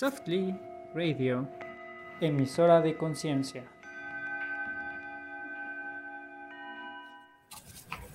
Softly 0.00 0.58
Radio, 0.94 1.46
emisora 2.22 2.80
de 2.80 2.96
conciencia. 2.96 3.64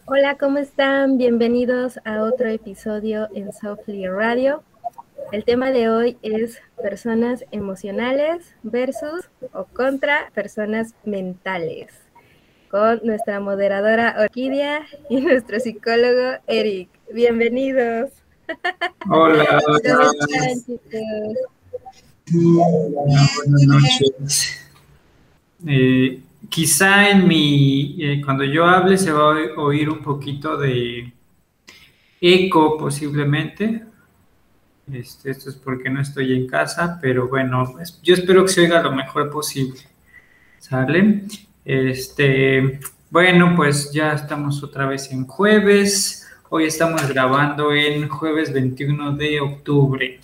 Hola, 0.05 0.35
¿cómo 0.35 0.57
están? 0.57 1.19
Bienvenidos 1.19 1.99
a 2.03 2.23
otro 2.23 2.49
episodio 2.49 3.29
en 3.35 3.53
Softly 3.53 4.07
Radio. 4.07 4.63
El 5.31 5.45
tema 5.45 5.69
de 5.69 5.91
hoy 5.91 6.17
es 6.23 6.59
personas 6.81 7.45
emocionales 7.51 8.55
versus 8.63 9.29
o 9.53 9.65
contra 9.65 10.31
personas 10.33 10.95
mentales. 11.03 11.93
Con 12.71 12.99
nuestra 13.03 13.39
moderadora 13.39 14.15
Orquídea 14.17 14.87
y 15.07 15.21
nuestro 15.21 15.59
psicólogo 15.59 16.39
Eric. 16.47 16.89
Bienvenidos. 17.13 18.09
Hola, 19.07 19.61
Buenas 22.31 23.67
noches. 23.67 24.61
Eh, 25.67 26.21
quizá 26.49 27.09
en 27.09 27.27
mi, 27.27 27.97
eh, 27.99 28.21
cuando 28.23 28.43
yo 28.43 28.65
hable 28.65 28.97
se 28.97 29.11
va 29.11 29.35
a 29.35 29.61
oír 29.61 29.89
un 29.89 30.01
poquito 30.01 30.57
de 30.57 31.13
eco 32.19 32.77
posiblemente. 32.77 33.83
Este, 34.91 35.31
esto 35.31 35.49
es 35.49 35.55
porque 35.55 35.89
no 35.89 36.01
estoy 36.01 36.33
en 36.33 36.47
casa, 36.47 36.99
pero 37.01 37.27
bueno, 37.27 37.75
yo 38.01 38.13
espero 38.15 38.43
que 38.43 38.51
se 38.51 38.61
oiga 38.61 38.81
lo 38.81 38.91
mejor 38.91 39.29
posible. 39.29 39.79
¿Sale? 40.59 41.25
Este, 41.63 42.79
bueno, 43.11 43.53
pues 43.55 43.91
ya 43.91 44.13
estamos 44.13 44.63
otra 44.63 44.87
vez 44.87 45.11
en 45.11 45.27
jueves. 45.27 46.27
Hoy 46.49 46.65
estamos 46.65 47.07
grabando 47.07 47.71
en 47.71 48.07
jueves 48.07 48.51
21 48.51 49.15
de 49.15 49.41
octubre. 49.41 50.19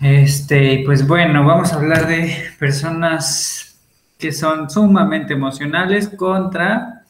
Este, 0.00 0.82
pues 0.86 1.06
bueno, 1.06 1.44
vamos 1.44 1.72
a 1.72 1.76
hablar 1.76 2.06
de 2.08 2.34
personas 2.58 3.78
que 4.18 4.32
son 4.32 4.70
sumamente 4.70 5.34
emocionales 5.34 6.08
contra 6.08 7.04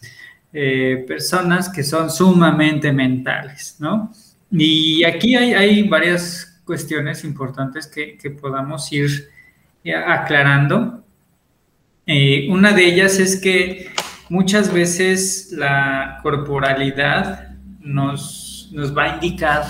eh, 0.52 1.04
personas 1.06 1.68
que 1.68 1.84
son 1.84 2.10
sumamente 2.10 2.92
mentales, 2.92 3.76
¿no? 3.78 4.12
Y 4.50 5.04
aquí 5.04 5.36
hay, 5.36 5.86
varias 5.88 6.60
cuestiones 6.64 7.22
importantes 7.22 7.86
que, 7.86 8.18
podamos 8.30 8.92
ir 8.92 9.28
aclarando. 10.04 11.04
Eh, 12.06 12.48
una 12.50 12.72
de 12.72 12.86
ellas 12.86 13.20
es 13.20 13.40
que 13.40 13.90
muchas 14.28 14.72
veces 14.72 15.52
la 15.52 16.18
corporalidad 16.24 17.56
nos, 17.78 18.70
nos 18.72 18.96
va 18.96 19.04
a 19.04 19.14
indicar, 19.14 19.64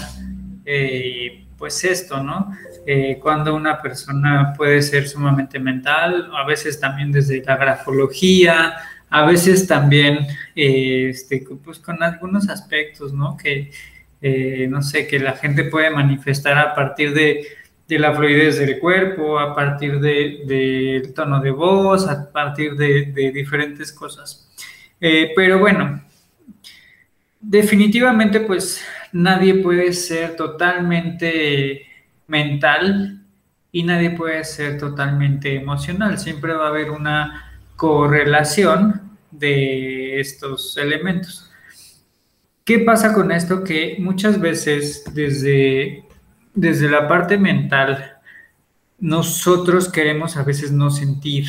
eh, 0.64 1.44
pues 1.58 1.84
esto, 1.84 2.22
¿no? 2.22 2.56
Eh, 2.86 3.18
cuando 3.20 3.54
una 3.54 3.80
persona 3.80 4.54
puede 4.56 4.80
ser 4.82 5.06
sumamente 5.06 5.58
mental, 5.58 6.30
a 6.34 6.44
veces 6.46 6.80
también 6.80 7.12
desde 7.12 7.42
la 7.44 7.56
grafología, 7.56 8.74
a 9.10 9.26
veces 9.26 9.66
también 9.66 10.26
eh, 10.54 11.08
este, 11.10 11.44
pues 11.62 11.78
con 11.78 12.02
algunos 12.02 12.48
aspectos, 12.48 13.12
¿no? 13.12 13.36
Que, 13.36 13.70
eh, 14.22 14.66
no 14.68 14.82
sé, 14.82 15.06
que 15.06 15.18
la 15.18 15.32
gente 15.32 15.64
puede 15.64 15.90
manifestar 15.90 16.58
a 16.58 16.74
partir 16.74 17.12
de, 17.12 17.46
la 17.88 18.14
fluidez 18.14 18.58
del 18.58 18.78
cuerpo, 18.78 19.38
a 19.40 19.52
partir 19.54 19.98
del 19.98 21.12
tono 21.12 21.40
de 21.40 21.50
voz, 21.50 22.08
a 22.08 22.30
partir 22.30 22.76
de, 22.76 23.06
de 23.06 23.32
diferentes 23.32 23.92
cosas. 23.92 24.48
pero 25.00 25.58
bueno, 25.58 26.00
definitivamente 27.40 28.38
pues 28.40 28.80
nadie 29.12 29.54
puede 29.56 29.92
ser 29.92 30.36
totalmente 30.36 31.89
mental 32.30 33.20
y 33.72 33.82
nadie 33.82 34.10
puede 34.10 34.44
ser 34.44 34.78
totalmente 34.78 35.54
emocional. 35.54 36.18
Siempre 36.18 36.54
va 36.54 36.66
a 36.66 36.68
haber 36.68 36.90
una 36.90 37.52
correlación 37.76 39.18
de 39.30 40.20
estos 40.20 40.76
elementos. 40.76 41.50
¿Qué 42.64 42.78
pasa 42.78 43.12
con 43.12 43.32
esto? 43.32 43.64
Que 43.64 43.96
muchas 43.98 44.40
veces 44.40 45.04
desde, 45.12 46.04
desde 46.54 46.88
la 46.88 47.08
parte 47.08 47.36
mental 47.36 48.16
nosotros 48.98 49.90
queremos 49.90 50.36
a 50.36 50.44
veces 50.44 50.70
no 50.70 50.90
sentir 50.90 51.46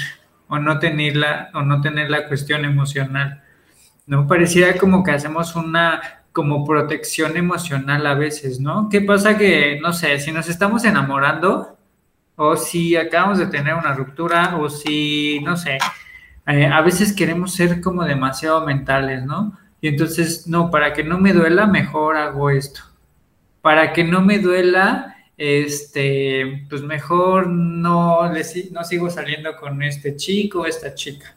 o 0.47 0.57
no 0.57 0.79
tener 0.79 1.15
la, 1.15 1.49
o 1.53 1.61
no 1.61 1.81
tener 1.81 2.09
la 2.09 2.27
cuestión 2.27 2.65
emocional. 2.65 3.43
¿no? 4.07 4.25
Pareciera 4.27 4.77
como 4.77 5.03
que 5.03 5.11
hacemos 5.11 5.55
una 5.55 6.20
como 6.31 6.65
protección 6.65 7.37
emocional 7.37 8.05
a 8.07 8.13
veces, 8.13 8.59
¿no? 8.59 8.89
¿Qué 8.89 9.01
pasa 9.01 9.37
que, 9.37 9.79
no 9.81 9.93
sé, 9.93 10.19
si 10.19 10.31
nos 10.31 10.47
estamos 10.49 10.85
enamorando 10.85 11.77
o 12.35 12.55
si 12.55 12.95
acabamos 12.95 13.37
de 13.37 13.47
tener 13.47 13.73
una 13.73 13.93
ruptura 13.93 14.57
o 14.57 14.69
si, 14.69 15.39
no 15.43 15.57
sé, 15.57 15.77
eh, 16.47 16.65
a 16.65 16.81
veces 16.81 17.13
queremos 17.13 17.53
ser 17.53 17.81
como 17.81 18.03
demasiado 18.03 18.65
mentales, 18.65 19.25
¿no? 19.25 19.57
Y 19.81 19.89
entonces, 19.89 20.47
no, 20.47 20.71
para 20.71 20.93
que 20.93 21.03
no 21.03 21.19
me 21.19 21.33
duela, 21.33 21.67
mejor 21.67 22.17
hago 22.17 22.49
esto. 22.49 22.81
Para 23.61 23.93
que 23.93 24.03
no 24.03 24.21
me 24.21 24.39
duela, 24.39 25.15
este, 25.37 26.65
pues 26.69 26.81
mejor 26.83 27.47
no, 27.47 28.31
le, 28.31 28.43
no 28.71 28.83
sigo 28.83 29.09
saliendo 29.09 29.55
con 29.57 29.81
este 29.83 30.15
chico 30.15 30.61
o 30.61 30.65
esta 30.65 30.93
chica. 30.95 31.35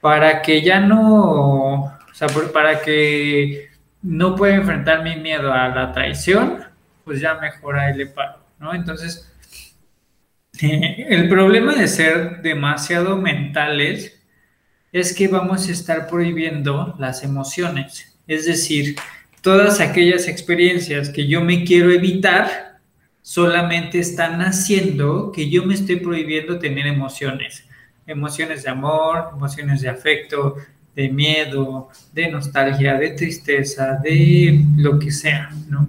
Para 0.00 0.42
que 0.42 0.62
ya 0.62 0.78
no, 0.80 1.84
o 1.84 1.98
sea, 2.12 2.28
para 2.52 2.80
que 2.80 3.75
no 4.02 4.36
puedo 4.36 4.54
enfrentar 4.54 5.02
mi 5.02 5.16
miedo 5.16 5.52
a 5.52 5.68
la 5.68 5.92
traición, 5.92 6.64
pues 7.04 7.20
ya 7.20 7.34
mejor 7.34 7.78
ahí 7.78 7.96
le 7.96 8.12
¿no? 8.58 8.74
Entonces, 8.74 9.32
el 10.60 11.28
problema 11.28 11.74
de 11.74 11.88
ser 11.88 12.42
demasiado 12.42 13.16
mentales 13.16 14.18
es 14.92 15.14
que 15.14 15.28
vamos 15.28 15.68
a 15.68 15.72
estar 15.72 16.06
prohibiendo 16.08 16.94
las 16.98 17.22
emociones, 17.22 18.18
es 18.26 18.46
decir, 18.46 18.96
todas 19.42 19.80
aquellas 19.80 20.26
experiencias 20.26 21.10
que 21.10 21.26
yo 21.26 21.40
me 21.42 21.64
quiero 21.64 21.90
evitar 21.90 22.78
solamente 23.22 23.98
están 23.98 24.40
haciendo 24.40 25.32
que 25.32 25.50
yo 25.50 25.64
me 25.64 25.74
estoy 25.74 25.96
prohibiendo 25.96 26.58
tener 26.58 26.86
emociones, 26.86 27.64
emociones 28.06 28.62
de 28.62 28.70
amor, 28.70 29.30
emociones 29.32 29.82
de 29.82 29.88
afecto, 29.88 30.56
de 30.96 31.10
miedo, 31.10 31.90
de 32.12 32.28
nostalgia, 32.30 32.94
de 32.94 33.10
tristeza, 33.10 34.00
de 34.02 34.64
lo 34.78 34.98
que 34.98 35.10
sea, 35.10 35.50
¿no? 35.68 35.86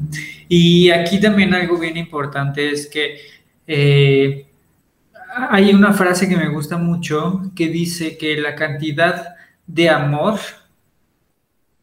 Y 0.49 0.89
aquí 0.89 1.19
también 1.19 1.53
algo 1.53 1.79
bien 1.79 1.95
importante 1.95 2.69
es 2.69 2.87
que 2.87 3.17
eh, 3.65 4.45
hay 5.49 5.73
una 5.73 5.93
frase 5.93 6.27
que 6.27 6.35
me 6.35 6.49
gusta 6.49 6.77
mucho 6.77 7.51
que 7.55 7.69
dice 7.69 8.17
que 8.17 8.37
la 8.37 8.53
cantidad 8.53 9.35
de 9.65 9.89
amor 9.89 10.39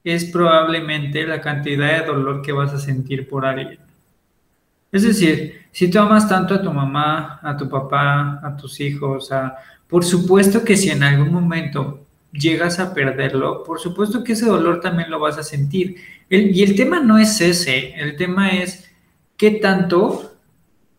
es 0.05 0.27
probablemente 0.27 1.27
la 1.27 1.41
cantidad 1.41 2.01
de 2.01 2.07
dolor 2.07 2.43
que 2.43 2.53
vas 2.53 2.75
a 2.75 2.79
sentir 2.79 3.27
por 3.27 3.47
alguien. 3.47 3.81
Es 4.93 5.03
decir, 5.03 5.63
si 5.73 5.91
tú 5.91 5.99
amas 5.99 6.29
tanto 6.29 6.55
a 6.55 6.63
tu 6.63 6.71
mamá, 6.71 7.41
a 7.43 7.57
tu 7.57 7.69
papá, 7.71 8.39
a 8.43 8.55
tus 8.55 8.81
hijos, 8.81 9.31
por 9.89 10.05
supuesto 10.05 10.63
que 10.63 10.77
si 10.77 10.91
en 10.91 11.03
algún 11.03 11.33
momento 11.33 12.04
llegas 12.35 12.81
a 12.81 12.93
perderlo, 12.93 13.63
por 13.63 13.81
supuesto 13.81 14.25
que 14.25 14.33
ese 14.33 14.47
dolor 14.47 14.81
también 14.81 15.11
lo 15.11 15.21
vas 15.21 15.39
a 15.39 15.43
sentir. 15.43 15.97
y 16.29 16.63
el 16.63 16.75
tema 16.75 17.01
no 17.01 17.19
es 17.19 17.41
ese, 17.41 17.95
el 17.95 18.17
tema 18.17 18.51
es 18.51 18.91
qué 19.37 19.53
tanto 19.53 20.35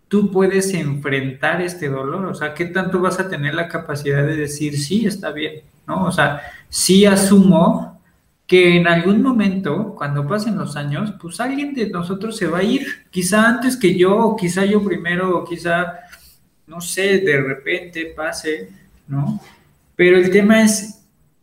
tú 0.08 0.32
puedes 0.32 0.74
enfrentar 0.74 1.62
este 1.62 1.90
dolor, 1.90 2.26
o 2.26 2.34
sea, 2.34 2.54
qué 2.54 2.66
tanto 2.66 3.02
vas 3.02 3.20
a 3.20 3.30
tener 3.30 3.54
la 3.54 3.68
capacidad 3.68 4.26
de 4.26 4.38
decir, 4.38 4.78
sí, 4.78 5.06
está 5.06 5.32
bien, 5.32 5.64
¿no? 5.88 6.06
O 6.06 6.12
sea, 6.12 6.42
sí 6.70 7.06
asumo 7.06 8.02
que 8.48 8.78
en 8.78 8.88
algún 8.88 9.22
momento, 9.24 9.96
cuando 9.96 10.28
pasen 10.28 10.56
los 10.56 10.76
años, 10.76 11.14
pues 11.20 11.40
alguien 11.40 11.74
de 11.74 11.90
nosotros 11.90 12.38
se 12.38 12.48
va 12.48 12.60
a 12.60 12.64
ir, 12.64 12.86
quizá 13.10 13.48
antes 13.48 13.76
que 13.76 13.98
yo, 13.98 14.16
o 14.16 14.36
quizá 14.36 14.64
yo 14.66 14.84
primero, 14.84 15.40
o 15.40 15.44
quizá, 15.44 15.96
no 16.68 16.80
sé, 16.80 17.20
de 17.20 17.42
repente 17.42 18.14
pase, 18.16 18.70
¿no? 19.08 19.42
Pero 19.96 20.18
el 20.18 20.30
tema 20.30 20.62
es 20.62 20.95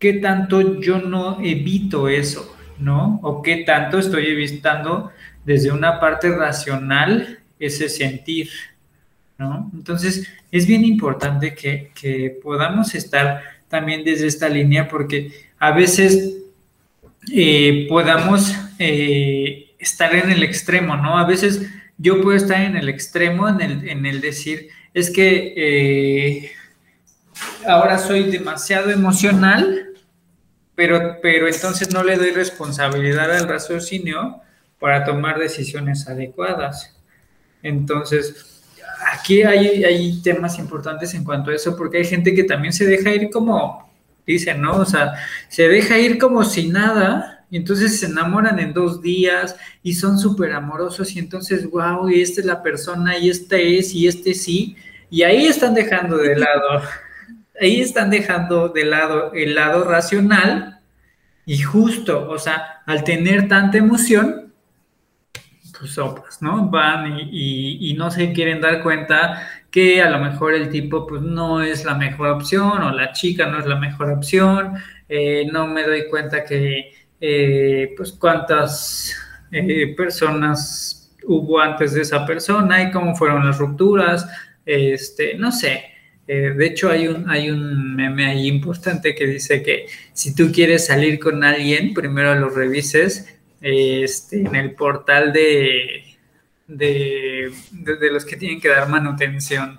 qué 0.02 0.14
tanto 0.14 0.80
yo 0.80 0.98
no 0.98 1.38
evito 1.40 2.08
eso, 2.08 2.56
¿no? 2.80 3.20
O 3.22 3.40
qué 3.40 3.58
tanto 3.58 4.00
estoy 4.00 4.26
evitando 4.26 5.12
desde 5.44 5.70
una 5.70 6.00
parte 6.00 6.28
racional 6.28 7.38
ese 7.60 7.88
sentir, 7.88 8.50
¿no? 9.38 9.70
Entonces, 9.72 10.26
es 10.50 10.66
bien 10.66 10.84
importante 10.84 11.54
que, 11.54 12.40
podamos 12.42 12.96
estar 12.96 13.42
también 13.68 14.02
desde 14.02 14.26
esta 14.26 14.48
línea 14.48 14.88
porque 14.88 15.30
a 15.60 15.70
veces 15.70 16.36
eh, 17.32 17.86
podamos 17.88 18.56
eh, 18.80 19.70
estar 19.78 20.12
en 20.16 20.32
el 20.32 20.42
extremo, 20.42 20.96
¿no? 20.96 21.16
A 21.16 21.26
veces 21.26 21.70
yo 21.96 22.20
puedo 22.20 22.36
estar 22.36 22.60
en 22.60 22.76
el 22.76 22.88
extremo, 22.88 23.48
en 23.48 23.60
el, 23.60 23.88
en 23.88 24.04
el 24.04 24.20
decir, 24.20 24.66
es 24.94 25.10
que 25.12 25.54
eh, 25.56 26.52
ahora 27.64 27.98
soy 27.98 28.24
demasiado 28.24 28.90
emocional 28.90 29.90
pero, 30.74 31.18
pero 31.22 31.48
entonces 31.48 31.92
no 31.92 32.02
le 32.02 32.16
doy 32.16 32.30
responsabilidad 32.30 33.30
al 33.32 33.48
raciocinio 33.48 34.40
para 34.78 35.04
tomar 35.04 35.38
decisiones 35.38 36.08
adecuadas. 36.08 36.96
Entonces, 37.62 38.62
aquí 39.12 39.42
hay, 39.42 40.20
temas 40.22 40.58
importantes 40.58 41.14
en 41.14 41.24
cuanto 41.24 41.50
a 41.50 41.54
eso, 41.54 41.76
porque 41.76 41.98
hay 41.98 42.04
gente 42.04 42.34
que 42.34 42.44
también 42.44 42.72
se 42.72 42.86
deja 42.86 43.10
ir 43.10 43.30
como, 43.30 43.90
dicen, 44.26 44.60
¿no? 44.60 44.76
O 44.76 44.84
sea, 44.84 45.14
se 45.48 45.68
deja 45.68 45.98
ir 45.98 46.18
como 46.18 46.44
si 46.44 46.68
nada, 46.68 47.44
y 47.50 47.58
entonces 47.58 48.00
se 48.00 48.06
enamoran 48.06 48.58
en 48.58 48.72
dos 48.72 49.02
días 49.02 49.54
y 49.82 49.94
son 49.94 50.18
súper 50.18 50.52
amorosos, 50.52 51.14
y 51.14 51.18
entonces, 51.18 51.68
wow, 51.70 52.08
y 52.08 52.20
esta 52.20 52.40
es 52.40 52.46
la 52.46 52.62
persona, 52.62 53.18
y 53.18 53.30
esta 53.30 53.56
es, 53.56 53.94
y 53.94 54.06
este 54.06 54.34
sí, 54.34 54.76
y 55.10 55.22
ahí 55.22 55.46
están 55.46 55.74
dejando 55.74 56.16
de 56.16 56.36
lado, 56.36 56.82
ahí 57.66 57.80
están 57.80 58.10
dejando 58.10 58.68
de 58.68 58.84
lado 58.84 59.32
el 59.34 59.54
lado 59.54 59.84
racional, 59.84 60.80
y 61.44 61.58
justo, 61.58 62.30
o 62.30 62.38
sea, 62.38 62.82
al 62.86 63.02
tener 63.04 63.48
tanta 63.48 63.78
emoción, 63.78 64.42
sopas, 65.86 66.42
¿no? 66.42 66.68
Van 66.68 67.18
y, 67.30 67.94
no 67.94 68.10
se 68.10 68.32
quieren 68.32 68.60
dar 68.60 68.82
cuenta 68.82 69.48
que 69.70 70.02
a 70.02 70.10
lo 70.10 70.18
mejor 70.18 70.54
el 70.54 70.70
tipo 70.70 71.06
pues 71.06 71.22
no 71.22 71.62
es 71.62 71.84
la 71.84 71.94
mejor 71.94 72.28
opción 72.28 72.82
o 72.82 72.92
la 72.92 73.12
chica 73.12 73.46
no 73.46 73.58
es 73.58 73.66
la 73.66 73.76
mejor 73.76 74.10
opción, 74.10 74.74
eh, 75.08 75.48
no 75.50 75.66
me 75.66 75.84
doy 75.84 76.08
cuenta 76.08 76.44
que 76.44 76.92
eh, 77.20 77.94
pues 77.96 78.12
cuántas 78.12 79.16
eh, 79.50 79.94
personas 79.96 81.14
hubo 81.24 81.60
antes 81.60 81.94
de 81.94 82.02
esa 82.02 82.26
persona 82.26 82.82
y 82.82 82.90
cómo 82.90 83.14
fueron 83.14 83.46
las 83.46 83.58
rupturas, 83.58 84.28
este, 84.64 85.34
no 85.34 85.52
sé. 85.52 85.91
De 86.26 86.66
hecho, 86.66 86.90
hay 86.90 87.08
un, 87.08 87.28
hay 87.30 87.50
un 87.50 87.96
meme 87.96 88.26
ahí 88.26 88.46
importante 88.46 89.14
que 89.14 89.26
dice 89.26 89.62
que 89.62 89.86
si 90.12 90.34
tú 90.34 90.50
quieres 90.52 90.86
salir 90.86 91.18
con 91.18 91.44
alguien, 91.44 91.94
primero 91.94 92.34
lo 92.34 92.48
revises 92.48 93.26
este, 93.60 94.40
en 94.40 94.54
el 94.54 94.74
portal 94.74 95.32
de, 95.32 96.16
de, 96.66 97.52
los 98.10 98.24
que 98.24 98.36
tienen 98.36 98.60
que 98.60 98.68
dar 98.68 98.88
manutención 98.88 99.78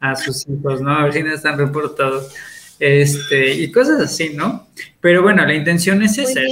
a 0.00 0.16
sus 0.16 0.46
hijos, 0.48 0.80
¿no? 0.80 0.92
A 0.92 1.04
ver 1.04 1.12
si 1.12 1.22
no 1.22 1.32
están 1.32 1.58
reportados. 1.58 2.34
Este, 2.78 3.54
y 3.54 3.70
cosas 3.70 4.00
así, 4.00 4.30
¿no? 4.34 4.66
Pero 5.00 5.22
bueno, 5.22 5.46
la 5.46 5.54
intención 5.54 6.02
es 6.02 6.18
esa. 6.18 6.40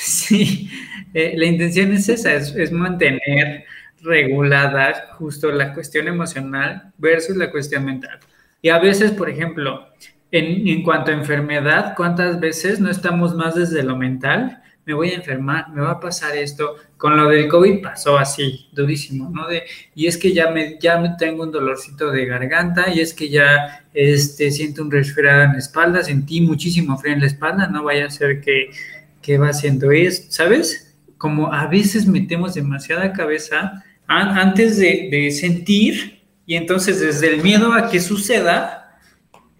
Sí, 0.00 0.70
eh, 1.12 1.34
la 1.36 1.46
intención 1.46 1.92
es 1.92 2.08
esa, 2.08 2.32
es, 2.34 2.70
mantener 2.70 3.64
regulada 4.02 5.08
justo 5.18 5.50
la 5.50 5.74
cuestión 5.74 6.08
emocional 6.08 6.92
versus 6.98 7.36
la 7.36 7.50
cuestión 7.50 7.84
mental. 7.84 8.18
Y 8.62 8.68
a 8.68 8.78
veces, 8.78 9.12
por 9.12 9.28
ejemplo, 9.30 9.88
en, 10.30 10.66
en 10.68 10.82
cuanto 10.82 11.10
a 11.10 11.14
enfermedad, 11.14 11.94
¿cuántas 11.96 12.40
veces 12.40 12.80
no 12.80 12.90
estamos 12.90 13.34
más 13.34 13.54
desde 13.54 13.82
lo 13.82 13.96
mental 13.96 14.62
me 14.88 14.94
voy 14.94 15.10
a 15.10 15.16
enfermar, 15.16 15.68
me 15.68 15.82
va 15.82 15.90
a 15.90 16.00
pasar 16.00 16.34
esto. 16.34 16.76
Con 16.96 17.14
lo 17.14 17.28
del 17.28 17.46
COVID 17.46 17.82
pasó 17.82 18.16
así, 18.16 18.68
durísimo, 18.72 19.28
¿no? 19.28 19.46
De, 19.46 19.64
y 19.94 20.06
es 20.06 20.16
que 20.16 20.32
ya 20.32 20.50
me, 20.50 20.78
ya 20.80 20.98
me 20.98 21.10
tengo 21.18 21.42
un 21.42 21.52
dolorcito 21.52 22.10
de 22.10 22.24
garganta 22.24 22.88
y 22.88 23.00
es 23.00 23.12
que 23.12 23.28
ya 23.28 23.84
este, 23.92 24.50
siento 24.50 24.80
un 24.80 24.90
resfriado 24.90 25.42
en 25.42 25.52
la 25.52 25.58
espalda, 25.58 26.02
sentí 26.02 26.40
muchísimo 26.40 26.96
frío 26.96 27.12
en 27.12 27.20
la 27.20 27.26
espalda, 27.26 27.66
no 27.66 27.84
vaya 27.84 28.06
a 28.06 28.10
ser 28.10 28.40
que, 28.40 28.70
que 29.20 29.36
va 29.36 29.50
haciendo 29.50 29.92
eso, 29.92 30.22
¿sabes? 30.30 30.96
Como 31.18 31.52
a 31.52 31.66
veces 31.66 32.06
metemos 32.06 32.54
demasiada 32.54 33.12
cabeza 33.12 33.84
antes 34.08 34.78
de, 34.78 35.30
sentir 35.30 36.22
y 36.46 36.56
entonces 36.56 37.00
desde 37.00 37.34
el 37.34 37.42
miedo 37.42 37.72
a 37.72 37.90
que 37.90 38.00
suceda, 38.00 38.98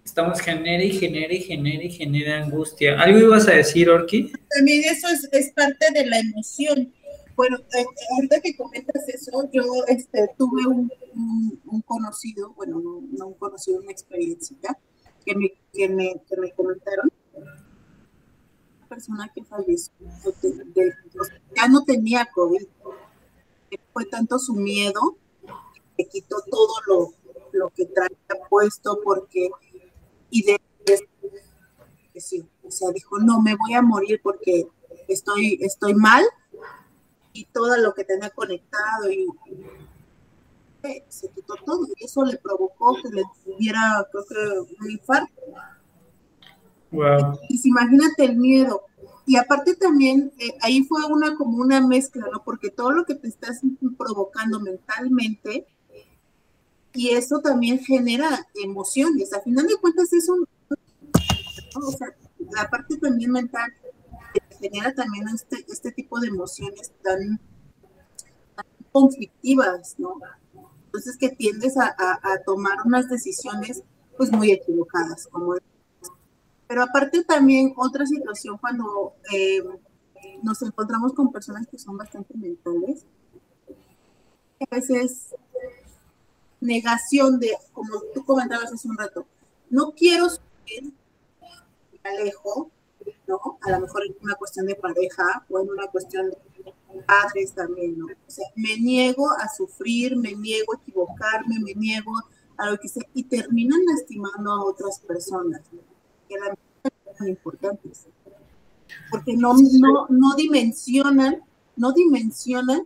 estamos 0.03 0.41
genera 0.41 0.83
y 0.83 0.91
genera 0.91 1.33
y 1.33 1.41
genera 1.41 1.83
y 1.83 1.91
genera 1.91 2.43
angustia. 2.43 2.99
¿Algo 2.99 3.19
ibas 3.19 3.47
a 3.47 3.51
decir, 3.51 3.89
Orki? 3.89 4.31
También 4.55 4.83
eso 4.85 5.07
es, 5.31 5.51
parte 5.51 5.85
de 5.93 6.05
la 6.07 6.19
emoción. 6.19 6.91
Bueno, 7.35 7.57
eh, 7.57 7.85
ahorita 8.15 8.41
que 8.41 8.57
comentas 8.57 9.07
eso, 9.07 9.49
yo 9.53 9.63
este, 9.87 10.27
tuve 10.37 10.65
un, 10.67 10.91
conocido, 11.85 12.53
bueno, 12.55 12.81
no, 12.81 13.27
un 13.27 13.33
conocido, 13.35 13.79
una 13.79 13.91
experiencia 13.91 14.57
que 15.25 15.35
me, 15.35 15.53
que 15.71 15.87
me, 15.87 16.15
que 16.27 16.41
me 16.41 16.51
comentaron. 16.51 17.09
Una 17.35 18.87
persona 18.89 19.31
que 19.33 19.43
falleció, 19.43 19.93
ya 21.55 21.67
no 21.67 21.83
tenía 21.83 22.27
COVID. 22.33 22.63
Fue 23.93 24.05
tanto 24.05 24.39
su 24.39 24.53
miedo 24.53 25.17
que 25.97 26.05
quitó 26.07 26.37
todo 26.49 26.73
lo, 26.87 27.13
lo 27.51 27.69
que 27.69 27.85
traía 27.85 28.47
puesto 28.49 28.99
porque 29.03 29.49
y 30.29 30.43
de, 30.43 30.59
sí, 32.15 32.47
o 32.63 32.71
sea, 32.71 32.91
dijo, 32.91 33.19
no, 33.19 33.41
me 33.41 33.55
voy 33.55 33.73
a 33.73 33.81
morir 33.81 34.19
porque 34.21 34.67
estoy, 35.07 35.57
estoy 35.61 35.93
mal 35.95 36.23
y 37.33 37.45
todo 37.45 37.77
lo 37.77 37.93
que 37.93 38.03
tenía 38.03 38.29
conectado 38.29 39.09
y 39.11 39.27
se 41.09 41.29
quitó 41.29 41.55
todo 41.65 41.85
y 41.97 42.05
eso 42.05 42.23
le 42.23 42.37
provocó 42.37 42.95
que 43.01 43.09
le 43.09 43.23
tuviera, 43.43 44.07
creo 44.11 44.65
que, 44.65 44.75
un 44.79 44.91
infarto. 44.91 45.41
Wow. 46.91 47.39
Y, 47.49 47.67
imagínate 47.67 48.25
el 48.25 48.37
miedo. 48.37 48.83
Y 49.29 49.35
aparte 49.35 49.75
también, 49.75 50.33
eh, 50.39 50.57
ahí 50.61 50.83
fue 50.85 51.05
una 51.05 51.35
como 51.35 51.57
una 51.57 51.85
mezcla, 51.85 52.25
¿no? 52.33 52.43
Porque 52.43 52.71
todo 52.71 52.91
lo 52.91 53.05
que 53.05 53.13
te 53.13 53.27
estás 53.27 53.61
provocando 53.95 54.59
mentalmente, 54.59 55.67
y 56.93 57.09
eso 57.09 57.39
también 57.39 57.77
genera 57.77 58.47
emociones. 58.55 59.31
A 59.33 59.41
final 59.41 59.67
de 59.67 59.77
cuentas 59.77 60.11
es 60.13 60.27
la 62.51 62.67
parte 62.71 62.97
también 62.97 63.31
mental 63.31 63.71
genera 64.59 64.95
también 64.95 65.27
este, 65.29 65.63
este 65.69 65.91
tipo 65.91 66.19
de 66.19 66.29
emociones 66.29 66.91
tan, 67.03 67.39
conflictivas, 68.91 69.93
¿no? 69.99 70.15
Entonces 70.85 71.17
que 71.17 71.29
tiendes 71.29 71.77
a, 71.77 71.93
tomar 72.47 72.79
unas 72.83 73.07
decisiones 73.07 73.83
pues 74.17 74.31
muy 74.31 74.51
equivocadas, 74.51 75.27
como 75.27 75.53
pero 76.69 76.83
aparte 76.83 77.23
también 77.23 77.73
otra 77.77 78.05
situación 78.05 78.59
cuando 78.59 79.15
eh, 79.33 79.63
nos 80.43 80.61
encontramos 80.61 81.13
con 81.13 81.31
personas 81.31 81.65
que 81.65 81.79
son 81.79 81.97
bastante 81.97 82.35
mentales, 82.37 83.07
a 84.61 84.75
veces 84.75 85.33
negación 86.61 87.39
de, 87.39 87.57
como 87.73 88.03
tú 88.13 88.23
comentabas 88.23 88.71
hace 88.71 88.87
un 88.87 88.99
rato, 88.99 89.25
no 89.71 89.93
quiero 89.93 90.29
sufrir, 90.29 90.93
me 92.03 92.09
alejo, 92.11 92.69
¿no? 93.25 93.57
A 93.63 93.71
lo 93.71 93.79
mejor 93.79 94.05
en 94.05 94.15
una 94.21 94.35
cuestión 94.35 94.67
de 94.67 94.75
pareja 94.75 95.43
o 95.49 95.59
en 95.59 95.71
una 95.71 95.87
cuestión 95.87 96.29
de 96.29 96.37
padres 97.07 97.51
también, 97.53 97.97
¿no? 97.97 98.05
O 98.05 98.29
sea, 98.29 98.45
me 98.55 98.77
niego 98.77 99.27
a 99.31 99.47
sufrir, 99.47 100.15
me 100.15 100.35
niego 100.35 100.73
a 100.73 100.77
equivocarme, 100.77 101.55
me 101.63 101.73
niego 101.73 102.13
a 102.57 102.69
lo 102.69 102.77
que 102.77 102.89
sea, 102.89 103.07
y 103.15 103.23
terminan 103.23 103.79
lastimando 103.87 104.51
a 104.51 104.65
otras 104.65 104.99
personas, 104.99 105.63
¿no? 105.71 105.89
Importantes, 107.27 108.07
porque 109.11 109.35
no, 109.35 109.53
no, 109.53 110.07
no 110.09 110.35
dimensionan, 110.35 111.41
no 111.75 111.91
dimensionan 111.91 112.81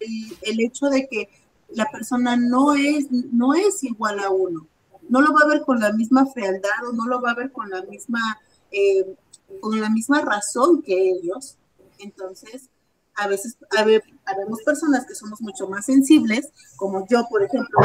el, 0.00 0.38
el 0.42 0.60
hecho 0.60 0.86
de 0.86 1.06
que 1.08 1.28
la 1.70 1.86
persona 1.90 2.36
no 2.36 2.74
es, 2.74 3.10
no 3.10 3.54
es 3.54 3.82
igual 3.84 4.20
a 4.20 4.30
uno. 4.30 4.66
No 5.08 5.20
lo 5.20 5.32
va 5.32 5.40
a 5.42 5.48
ver 5.48 5.62
con 5.62 5.80
la 5.80 5.92
misma 5.92 6.26
frialdad 6.26 6.86
o 6.88 6.92
no 6.92 7.06
lo 7.06 7.20
va 7.20 7.32
a 7.32 7.34
ver 7.34 7.52
con 7.52 7.70
la 7.70 7.82
misma, 7.82 8.20
eh, 8.70 9.16
con 9.60 9.80
la 9.80 9.90
misma 9.90 10.20
razón 10.20 10.82
que 10.82 11.10
ellos. 11.10 11.56
Entonces, 11.98 12.68
a 13.14 13.26
veces 13.26 13.56
habemos 14.26 14.62
personas 14.62 15.06
que 15.06 15.14
somos 15.14 15.40
mucho 15.40 15.68
más 15.68 15.86
sensibles, 15.86 16.50
como 16.76 17.06
yo, 17.08 17.26
por 17.28 17.42
ejemplo, 17.42 17.80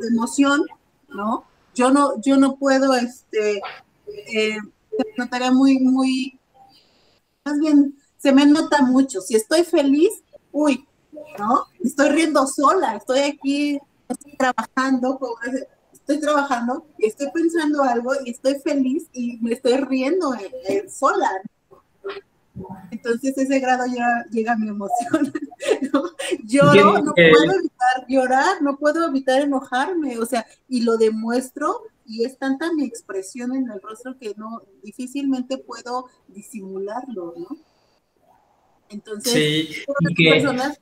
de 0.00 0.08
emoción, 0.08 0.62
¿no? 1.08 1.44
Yo 1.74 1.90
no, 1.90 2.20
yo 2.22 2.36
no 2.36 2.56
puedo, 2.56 2.94
este, 2.94 3.60
eh, 4.06 4.58
se 4.90 5.04
notaría 5.16 5.50
muy, 5.50 5.78
muy, 5.78 6.38
más 7.44 7.58
bien, 7.58 7.96
se 8.16 8.32
me 8.32 8.46
nota 8.46 8.82
mucho. 8.82 9.20
Si 9.20 9.34
estoy 9.36 9.64
feliz, 9.64 10.10
uy, 10.52 10.86
¿no? 11.38 11.66
Estoy 11.82 12.10
riendo 12.10 12.46
sola, 12.46 12.96
estoy 12.96 13.20
aquí, 13.20 13.78
estoy 14.08 14.36
trabajando, 14.36 15.18
estoy 15.92 16.20
trabajando 16.20 16.86
y 16.98 17.06
estoy 17.06 17.28
pensando 17.32 17.82
algo 17.82 18.12
y 18.24 18.30
estoy 18.30 18.56
feliz 18.60 19.08
y 19.12 19.38
me 19.40 19.52
estoy 19.52 19.76
riendo 19.76 20.32
sola. 20.88 21.30
Entonces 22.90 23.36
ese 23.36 23.58
grado 23.60 23.84
ya 23.86 24.24
llega 24.30 24.52
a 24.52 24.56
mi 24.56 24.68
emoción. 24.68 25.32
Lloro, 26.44 27.02
no 27.02 27.12
puedo 27.12 27.52
evitar 27.58 28.06
llorar, 28.08 28.62
no 28.62 28.76
puedo 28.78 29.06
evitar 29.06 29.42
enojarme, 29.42 30.18
o 30.18 30.26
sea, 30.26 30.46
y 30.68 30.82
lo 30.82 30.96
demuestro 30.96 31.82
y 32.06 32.24
es 32.24 32.38
tanta 32.38 32.72
mi 32.72 32.84
expresión 32.84 33.54
en 33.54 33.70
el 33.70 33.80
rostro 33.80 34.18
que 34.18 34.34
no 34.36 34.62
difícilmente 34.82 35.58
puedo 35.58 36.06
disimularlo, 36.28 37.34
¿no? 37.36 37.48
Entonces, 38.88 39.32
sí, 39.32 39.84
personas 40.28 40.78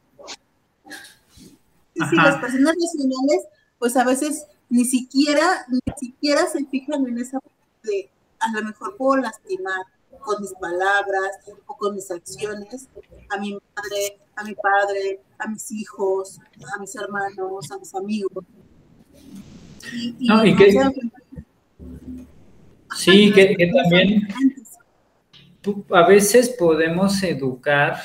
Sí, 1.94 2.16
las 2.16 2.40
personas 2.40 2.74
racionales, 2.74 3.46
pues 3.78 3.96
a 3.96 4.04
veces 4.04 4.46
ni 4.68 4.84
siquiera, 4.84 5.64
ni 5.68 5.78
siquiera 5.96 6.46
se 6.48 6.64
fijan 6.66 7.06
en 7.06 7.18
esa 7.18 7.38
de 7.84 8.10
a 8.40 8.50
lo 8.52 8.64
mejor 8.64 8.96
puedo 8.96 9.22
lastimar, 9.22 9.84
con 10.20 10.40
mis 10.40 10.52
palabras 10.54 11.30
o 11.66 11.76
con 11.76 11.94
mis 11.94 12.10
acciones 12.10 12.88
a 13.28 13.38
mi 13.38 13.52
madre, 13.52 14.18
a 14.36 14.44
mi 14.44 14.54
padre, 14.54 15.20
a 15.38 15.46
mis 15.48 15.70
hijos, 15.70 16.40
a 16.74 16.78
mis 16.80 16.94
hermanos, 16.96 17.70
a 17.70 17.78
mis 17.78 17.94
amigos. 17.94 18.44
No, 20.20 20.44
y 20.44 20.54
que, 20.54 20.72
sí, 22.96 23.32
que, 23.32 23.56
que 23.56 23.66
también 23.68 24.28
a 25.90 26.06
veces 26.06 26.50
podemos 26.50 27.22
educar 27.22 27.96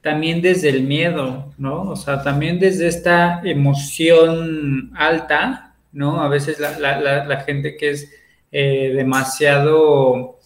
también 0.00 0.40
desde 0.40 0.70
el 0.70 0.82
miedo, 0.82 1.52
¿no? 1.58 1.82
O 1.82 1.96
sea, 1.96 2.22
también 2.22 2.58
desde 2.58 2.88
esta 2.88 3.40
emoción 3.44 4.92
alta, 4.96 5.74
¿no? 5.92 6.22
A 6.22 6.28
veces 6.28 6.58
la, 6.58 7.42
gente 7.46 7.76
que 7.76 7.90
es 7.90 8.10
eh, 8.50 8.92
demasiado, 8.94 10.38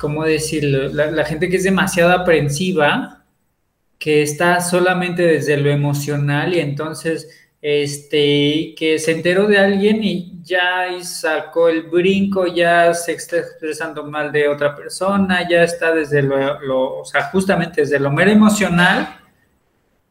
¿cómo 0.00 0.24
decirlo? 0.24 0.88
La, 0.88 1.24
gente 1.24 1.48
que 1.48 1.56
es 1.56 1.64
demasiado 1.64 2.12
aprensiva, 2.12 3.24
que 3.98 4.22
está 4.22 4.60
solamente 4.60 5.22
desde 5.22 5.56
lo 5.56 5.70
emocional 5.70 6.54
y 6.54 6.60
entonces, 6.60 7.47
este, 7.60 8.74
que 8.76 8.98
se 8.98 9.12
enteró 9.12 9.46
de 9.46 9.58
alguien 9.58 10.02
y 10.02 10.40
ya 10.42 10.86
sacó 11.02 11.68
el 11.68 11.82
brinco, 11.82 12.46
ya 12.46 12.94
se 12.94 13.12
está 13.12 13.38
expresando 13.38 14.04
mal 14.04 14.30
de 14.32 14.48
otra 14.48 14.74
persona, 14.74 15.46
ya 15.48 15.64
está 15.64 15.92
desde 15.92 16.22
lo, 16.22 17.00
o 17.00 17.04
sea, 17.04 17.24
justamente 17.24 17.82
desde 17.82 17.98
lo 17.98 18.10
mero 18.10 18.30
emocional, 18.30 19.20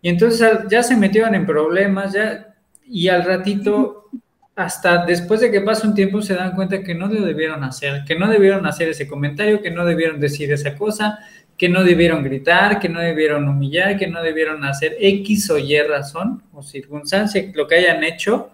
y 0.01 0.09
entonces 0.09 0.59
ya 0.69 0.83
se 0.83 0.95
metieron 0.95 1.33
en 1.35 1.45
problemas, 1.45 2.13
ya, 2.13 2.53
y 2.85 3.07
al 3.07 3.23
ratito, 3.23 4.09
hasta 4.57 5.05
después 5.05 5.39
de 5.39 5.51
que 5.51 5.61
pasa 5.61 5.87
un 5.87 5.93
tiempo, 5.93 6.19
se 6.19 6.33
dan 6.33 6.55
cuenta 6.55 6.81
que 6.81 6.95
no 6.95 7.05
lo 7.05 7.21
debieron 7.23 7.63
hacer, 7.63 8.03
que 8.07 8.15
no 8.15 8.27
debieron 8.27 8.65
hacer 8.65 8.89
ese 8.89 9.07
comentario, 9.07 9.61
que 9.61 9.69
no 9.69 9.85
debieron 9.85 10.19
decir 10.19 10.51
esa 10.51 10.75
cosa, 10.75 11.19
que 11.55 11.69
no 11.69 11.83
debieron 11.83 12.23
gritar, 12.23 12.79
que 12.79 12.89
no 12.89 12.99
debieron 12.99 13.47
humillar, 13.47 13.99
que 13.99 14.07
no 14.07 14.23
debieron 14.23 14.65
hacer 14.65 14.97
X 14.99 15.51
o 15.51 15.59
Y 15.59 15.79
razón 15.81 16.41
o 16.53 16.63
circunstancia, 16.63 17.51
lo 17.53 17.67
que 17.67 17.75
hayan 17.75 18.03
hecho, 18.03 18.49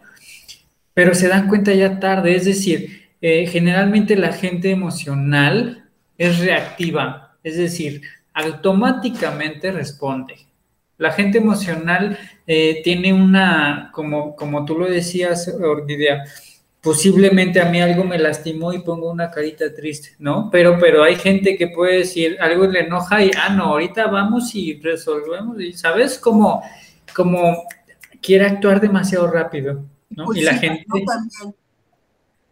pero 0.93 1.15
se 1.15 1.29
dan 1.29 1.47
cuenta 1.47 1.73
ya 1.73 1.97
tarde, 2.01 2.35
es 2.35 2.43
decir, 2.43 3.11
eh, 3.21 3.47
generalmente 3.47 4.17
la 4.17 4.33
gente 4.33 4.71
emocional 4.71 5.89
es 6.17 6.39
reactiva, 6.39 7.37
es 7.43 7.55
decir, 7.55 8.01
automáticamente 8.33 9.71
responde. 9.71 10.35
La 11.03 11.11
gente 11.11 11.39
emocional 11.39 12.17
eh, 12.47 12.79
tiene 12.81 13.13
una, 13.13 13.91
como, 13.93 14.37
como 14.37 14.63
tú 14.63 14.79
lo 14.79 14.85
decías, 14.89 15.49
Orquídea, 15.49 16.23
posiblemente 16.79 17.59
a 17.59 17.65
mí 17.65 17.81
algo 17.81 18.05
me 18.05 18.17
lastimó 18.17 18.71
y 18.71 18.79
pongo 18.79 19.11
una 19.11 19.29
carita 19.29 19.73
triste, 19.75 20.15
¿no? 20.17 20.49
Pero, 20.49 20.77
pero 20.79 21.03
hay 21.03 21.17
gente 21.17 21.57
que 21.57 21.67
puede 21.67 21.97
decir, 21.97 22.37
algo 22.39 22.67
le 22.67 22.79
enoja 22.79 23.21
y, 23.21 23.31
ah, 23.37 23.49
no, 23.49 23.65
ahorita 23.65 24.07
vamos 24.07 24.55
y 24.55 24.79
resolvemos, 24.79 25.59
y 25.59 25.73
sabes 25.73 26.17
cómo, 26.17 26.63
como 27.13 27.63
quiere 28.21 28.45
actuar 28.45 28.79
demasiado 28.79 29.29
rápido 29.29 29.83
y 30.33 30.41
la 30.41 30.53
gente... 30.53 30.85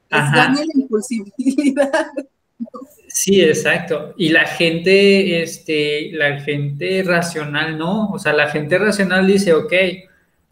Ajá. 0.10 0.54
la 0.54 0.66
impulsividad. 0.76 2.12
Sí, 3.14 3.42
exacto. 3.42 4.14
Y 4.18 4.30
la 4.30 4.46
gente, 4.46 5.44
este, 5.44 6.12
la 6.14 6.40
gente 6.40 7.04
racional 7.04 7.78
no. 7.78 8.10
O 8.12 8.20
sea, 8.20 8.34
la 8.34 8.50
gente 8.50 8.78
racional 8.78 9.28
dice, 9.28 9.54
ok, 9.54 9.74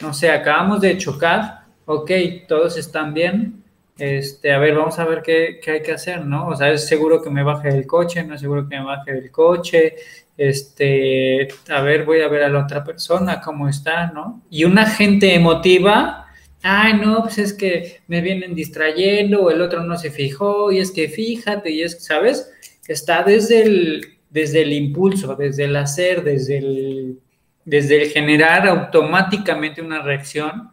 no 0.01 0.13
sé, 0.13 0.29
acabamos 0.29 0.81
de 0.81 0.97
chocar, 0.97 1.61
ok, 1.85 2.11
todos 2.47 2.77
están 2.77 3.13
bien. 3.13 3.63
Este, 3.97 4.53
a 4.53 4.59
ver, 4.59 4.75
vamos 4.75 4.97
a 4.99 5.05
ver 5.05 5.21
qué, 5.21 5.59
qué 5.61 5.71
hay 5.71 5.81
que 5.81 5.91
hacer, 5.91 6.25
¿no? 6.25 6.47
O 6.47 6.55
sea, 6.55 6.71
es 6.71 6.87
seguro 6.87 7.21
que 7.21 7.29
me 7.29 7.43
baje 7.43 7.69
del 7.69 7.85
coche, 7.85 8.23
no 8.23 8.35
es 8.35 8.41
seguro 8.41 8.67
que 8.67 8.77
me 8.77 8.85
baje 8.85 9.13
del 9.13 9.31
coche. 9.31 9.95
Este, 10.37 11.49
a 11.69 11.81
ver, 11.81 12.05
voy 12.05 12.21
a 12.21 12.29
ver 12.29 12.43
a 12.43 12.49
la 12.49 12.63
otra 12.63 12.83
persona, 12.83 13.41
cómo 13.41 13.67
está, 13.67 14.07
¿no? 14.07 14.41
Y 14.49 14.63
una 14.63 14.85
gente 14.85 15.35
emotiva, 15.35 16.27
ay, 16.63 16.93
no, 16.95 17.23
pues 17.23 17.37
es 17.37 17.53
que 17.53 18.01
me 18.07 18.21
vienen 18.21 18.55
distrayendo, 18.55 19.43
o 19.43 19.51
el 19.51 19.61
otro 19.61 19.83
no 19.83 19.97
se 19.97 20.11
fijó, 20.11 20.71
y 20.71 20.79
es 20.79 20.91
que 20.91 21.09
fíjate, 21.09 21.71
y 21.71 21.81
es, 21.83 22.03
¿sabes? 22.03 22.51
Está 22.87 23.23
desde 23.23 23.63
el, 23.63 24.19
desde 24.29 24.61
el 24.63 24.73
impulso, 24.73 25.35
desde 25.35 25.65
el 25.65 25.75
hacer, 25.75 26.23
desde 26.23 26.57
el, 26.59 27.19
desde 27.65 28.01
el 28.01 28.09
generar 28.09 28.67
automáticamente 28.67 29.81
una 29.81 30.01
reacción. 30.01 30.71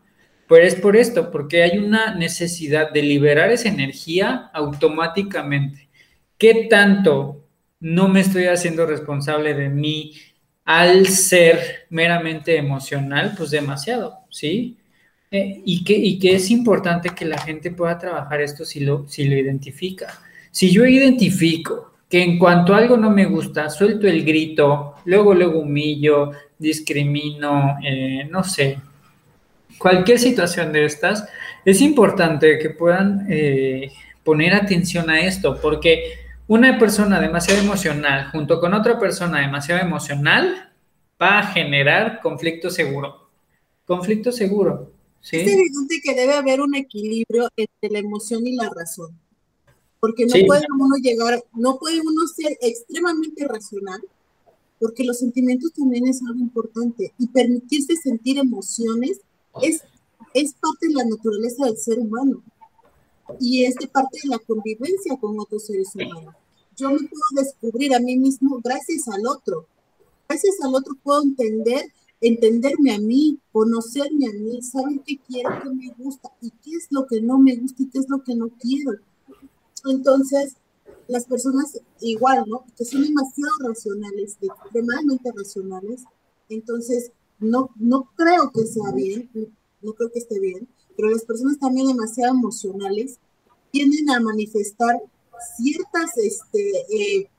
Pues 0.48 0.74
es 0.74 0.80
por 0.80 0.96
esto, 0.96 1.30
porque 1.30 1.62
hay 1.62 1.78
una 1.78 2.14
necesidad 2.14 2.90
de 2.92 3.02
liberar 3.02 3.50
esa 3.50 3.68
energía 3.68 4.50
automáticamente. 4.54 5.88
¿Qué 6.38 6.66
tanto 6.70 7.44
no 7.80 8.08
me 8.08 8.20
estoy 8.20 8.44
haciendo 8.44 8.86
responsable 8.86 9.54
de 9.54 9.68
mí 9.68 10.12
al 10.64 11.06
ser 11.06 11.86
meramente 11.90 12.56
emocional? 12.56 13.34
Pues 13.36 13.50
demasiado, 13.50 14.20
¿sí? 14.30 14.76
Y, 15.30 15.84
que, 15.84 15.94
y 15.94 16.18
que 16.18 16.36
es 16.36 16.50
importante 16.50 17.10
que 17.10 17.24
la 17.24 17.38
gente 17.38 17.70
pueda 17.70 17.98
trabajar 17.98 18.40
esto 18.40 18.64
si 18.64 18.80
lo, 18.80 19.06
si 19.08 19.24
lo 19.24 19.36
identifica. 19.36 20.20
Si 20.50 20.70
yo 20.70 20.86
identifico 20.86 21.92
que 22.08 22.22
en 22.22 22.38
cuanto 22.38 22.74
algo 22.74 22.96
no 22.96 23.10
me 23.10 23.26
gusta, 23.26 23.68
suelto 23.68 24.06
el 24.06 24.24
grito, 24.24 24.94
luego, 25.04 25.34
luego 25.34 25.60
humillo, 25.60 26.30
discrimino, 26.58 27.76
eh, 27.84 28.26
no 28.30 28.44
sé, 28.44 28.78
cualquier 29.78 30.18
situación 30.18 30.72
de 30.72 30.84
estas, 30.84 31.28
es 31.64 31.80
importante 31.80 32.58
que 32.58 32.70
puedan 32.70 33.26
eh, 33.28 33.92
poner 34.22 34.54
atención 34.54 35.10
a 35.10 35.20
esto, 35.20 35.60
porque 35.60 36.12
una 36.46 36.78
persona 36.78 37.20
demasiado 37.20 37.60
emocional 37.60 38.30
junto 38.30 38.60
con 38.60 38.72
otra 38.72 38.98
persona 38.98 39.40
demasiado 39.40 39.80
emocional 39.80 40.70
va 41.20 41.40
a 41.40 41.46
generar 41.48 42.20
conflicto 42.20 42.70
seguro. 42.70 43.28
Conflicto 43.84 44.30
seguro. 44.30 44.92
Es 45.32 45.48
evidente 45.48 46.00
que 46.02 46.14
debe 46.14 46.34
haber 46.34 46.60
un 46.60 46.74
equilibrio 46.76 47.48
entre 47.56 47.90
la 47.90 47.98
emoción 47.98 48.46
y 48.46 48.54
la 48.54 48.70
razón. 48.70 49.18
Porque 49.98 50.24
no 50.24 50.34
puede 50.46 50.66
uno 50.72 50.96
llegar, 51.02 51.42
no 51.54 51.78
puede 51.78 52.00
uno 52.00 52.26
ser 52.28 52.56
extremadamente 52.60 53.44
racional, 53.46 54.00
porque 54.78 55.04
los 55.04 55.18
sentimientos 55.18 55.72
también 55.72 56.06
es 56.06 56.22
algo 56.22 56.38
importante. 56.38 57.12
Y 57.18 57.26
permitirse 57.26 57.96
sentir 57.96 58.38
emociones 58.38 59.20
es, 59.62 59.82
es 60.32 60.54
parte 60.54 60.86
de 60.88 60.94
la 60.94 61.04
naturaleza 61.04 61.64
del 61.64 61.76
ser 61.76 61.98
humano. 61.98 62.42
Y 63.40 63.64
es 63.64 63.74
de 63.74 63.88
parte 63.88 64.20
de 64.22 64.28
la 64.28 64.38
convivencia 64.38 65.16
con 65.16 65.40
otros 65.40 65.66
seres 65.66 65.88
humanos. 65.94 66.34
Yo 66.76 66.90
me 66.90 66.98
puedo 66.98 67.42
descubrir 67.42 67.94
a 67.94 68.00
mí 68.00 68.16
mismo 68.16 68.60
gracias 68.62 69.08
al 69.08 69.26
otro. 69.26 69.66
Gracias 70.28 70.56
al 70.62 70.74
otro 70.74 70.94
puedo 71.02 71.22
entender 71.22 71.86
entenderme 72.20 72.94
a 72.94 72.98
mí, 72.98 73.38
conocerme 73.52 74.26
a 74.26 74.32
mí, 74.32 74.62
saber 74.62 75.00
qué 75.04 75.18
quiero, 75.18 75.50
qué 75.62 75.70
me 75.70 75.94
gusta 75.98 76.30
y 76.40 76.50
qué 76.50 76.72
es 76.72 76.86
lo 76.90 77.06
que 77.06 77.20
no 77.20 77.38
me 77.38 77.56
gusta 77.56 77.82
y 77.82 77.88
qué 77.88 77.98
es 77.98 78.08
lo 78.08 78.22
que 78.22 78.34
no 78.34 78.48
quiero. 78.58 78.92
Entonces, 79.84 80.56
las 81.08 81.24
personas 81.26 81.78
igual, 82.00 82.44
¿no? 82.46 82.64
Que 82.76 82.84
son 82.84 83.02
demasiado 83.02 83.52
racionales, 83.68 84.38
extremadamente 84.40 85.30
racionales, 85.36 86.04
entonces 86.48 87.12
no, 87.38 87.70
no 87.76 88.10
creo 88.16 88.50
que 88.52 88.66
sea 88.66 88.92
bien, 88.92 89.30
no 89.82 89.92
creo 89.92 90.10
que 90.10 90.18
esté 90.18 90.40
bien, 90.40 90.68
pero 90.96 91.10
las 91.10 91.24
personas 91.24 91.58
también 91.58 91.88
demasiado 91.88 92.34
emocionales 92.34 93.18
tienden 93.70 94.10
a 94.10 94.20
manifestar 94.20 94.96
ciertas 95.56 96.16
este, 96.16 96.70
eh, 96.90 97.30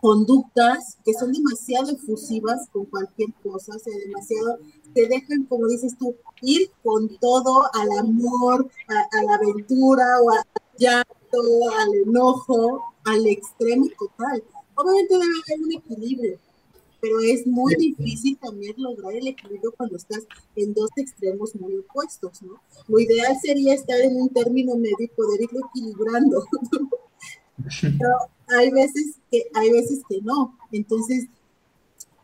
conductas 0.00 0.98
que 1.04 1.12
son 1.12 1.32
demasiado 1.32 1.90
efusivas 1.90 2.68
con 2.72 2.86
cualquier 2.86 3.32
cosa, 3.42 3.76
o 3.76 3.78
sea, 3.78 3.92
demasiado, 4.06 4.58
te 4.94 5.06
dejan, 5.06 5.44
como 5.44 5.68
dices 5.68 5.96
tú, 5.98 6.14
ir 6.42 6.70
con 6.82 7.08
todo 7.18 7.64
al 7.74 7.98
amor, 7.98 8.68
a, 8.88 9.22
la 9.22 9.34
aventura 9.34 10.04
o 10.22 10.30
al 10.30 10.44
llanto, 10.78 11.70
al 11.78 11.94
enojo, 12.06 12.82
al 13.04 13.26
extremo 13.26 13.86
total. 13.98 14.42
Obviamente 14.74 15.14
debe 15.14 15.24
haber 15.24 15.66
un 15.66 15.72
equilibrio, 15.72 16.38
pero 17.00 17.20
es 17.20 17.46
muy 17.46 17.74
difícil 17.74 18.38
también 18.38 18.74
lograr 18.78 19.14
el 19.14 19.28
equilibrio 19.28 19.72
cuando 19.76 19.96
estás 19.96 20.24
en 20.56 20.72
dos 20.72 20.90
extremos 20.96 21.54
muy 21.54 21.76
opuestos, 21.76 22.42
¿no? 22.42 22.54
Lo 22.88 22.98
ideal 22.98 23.36
sería 23.40 23.74
estar 23.74 24.00
en 24.00 24.16
un 24.16 24.28
término 24.30 24.76
medio 24.76 24.96
y 25.00 25.08
poder 25.08 25.42
irlo 25.42 25.60
equilibrando. 25.68 26.44
Pero 27.80 28.16
hay 28.56 28.70
veces 28.70 29.16
que, 29.30 29.44
hay 29.54 29.70
veces 29.70 30.02
que 30.08 30.20
no. 30.22 30.56
Entonces, 30.72 31.26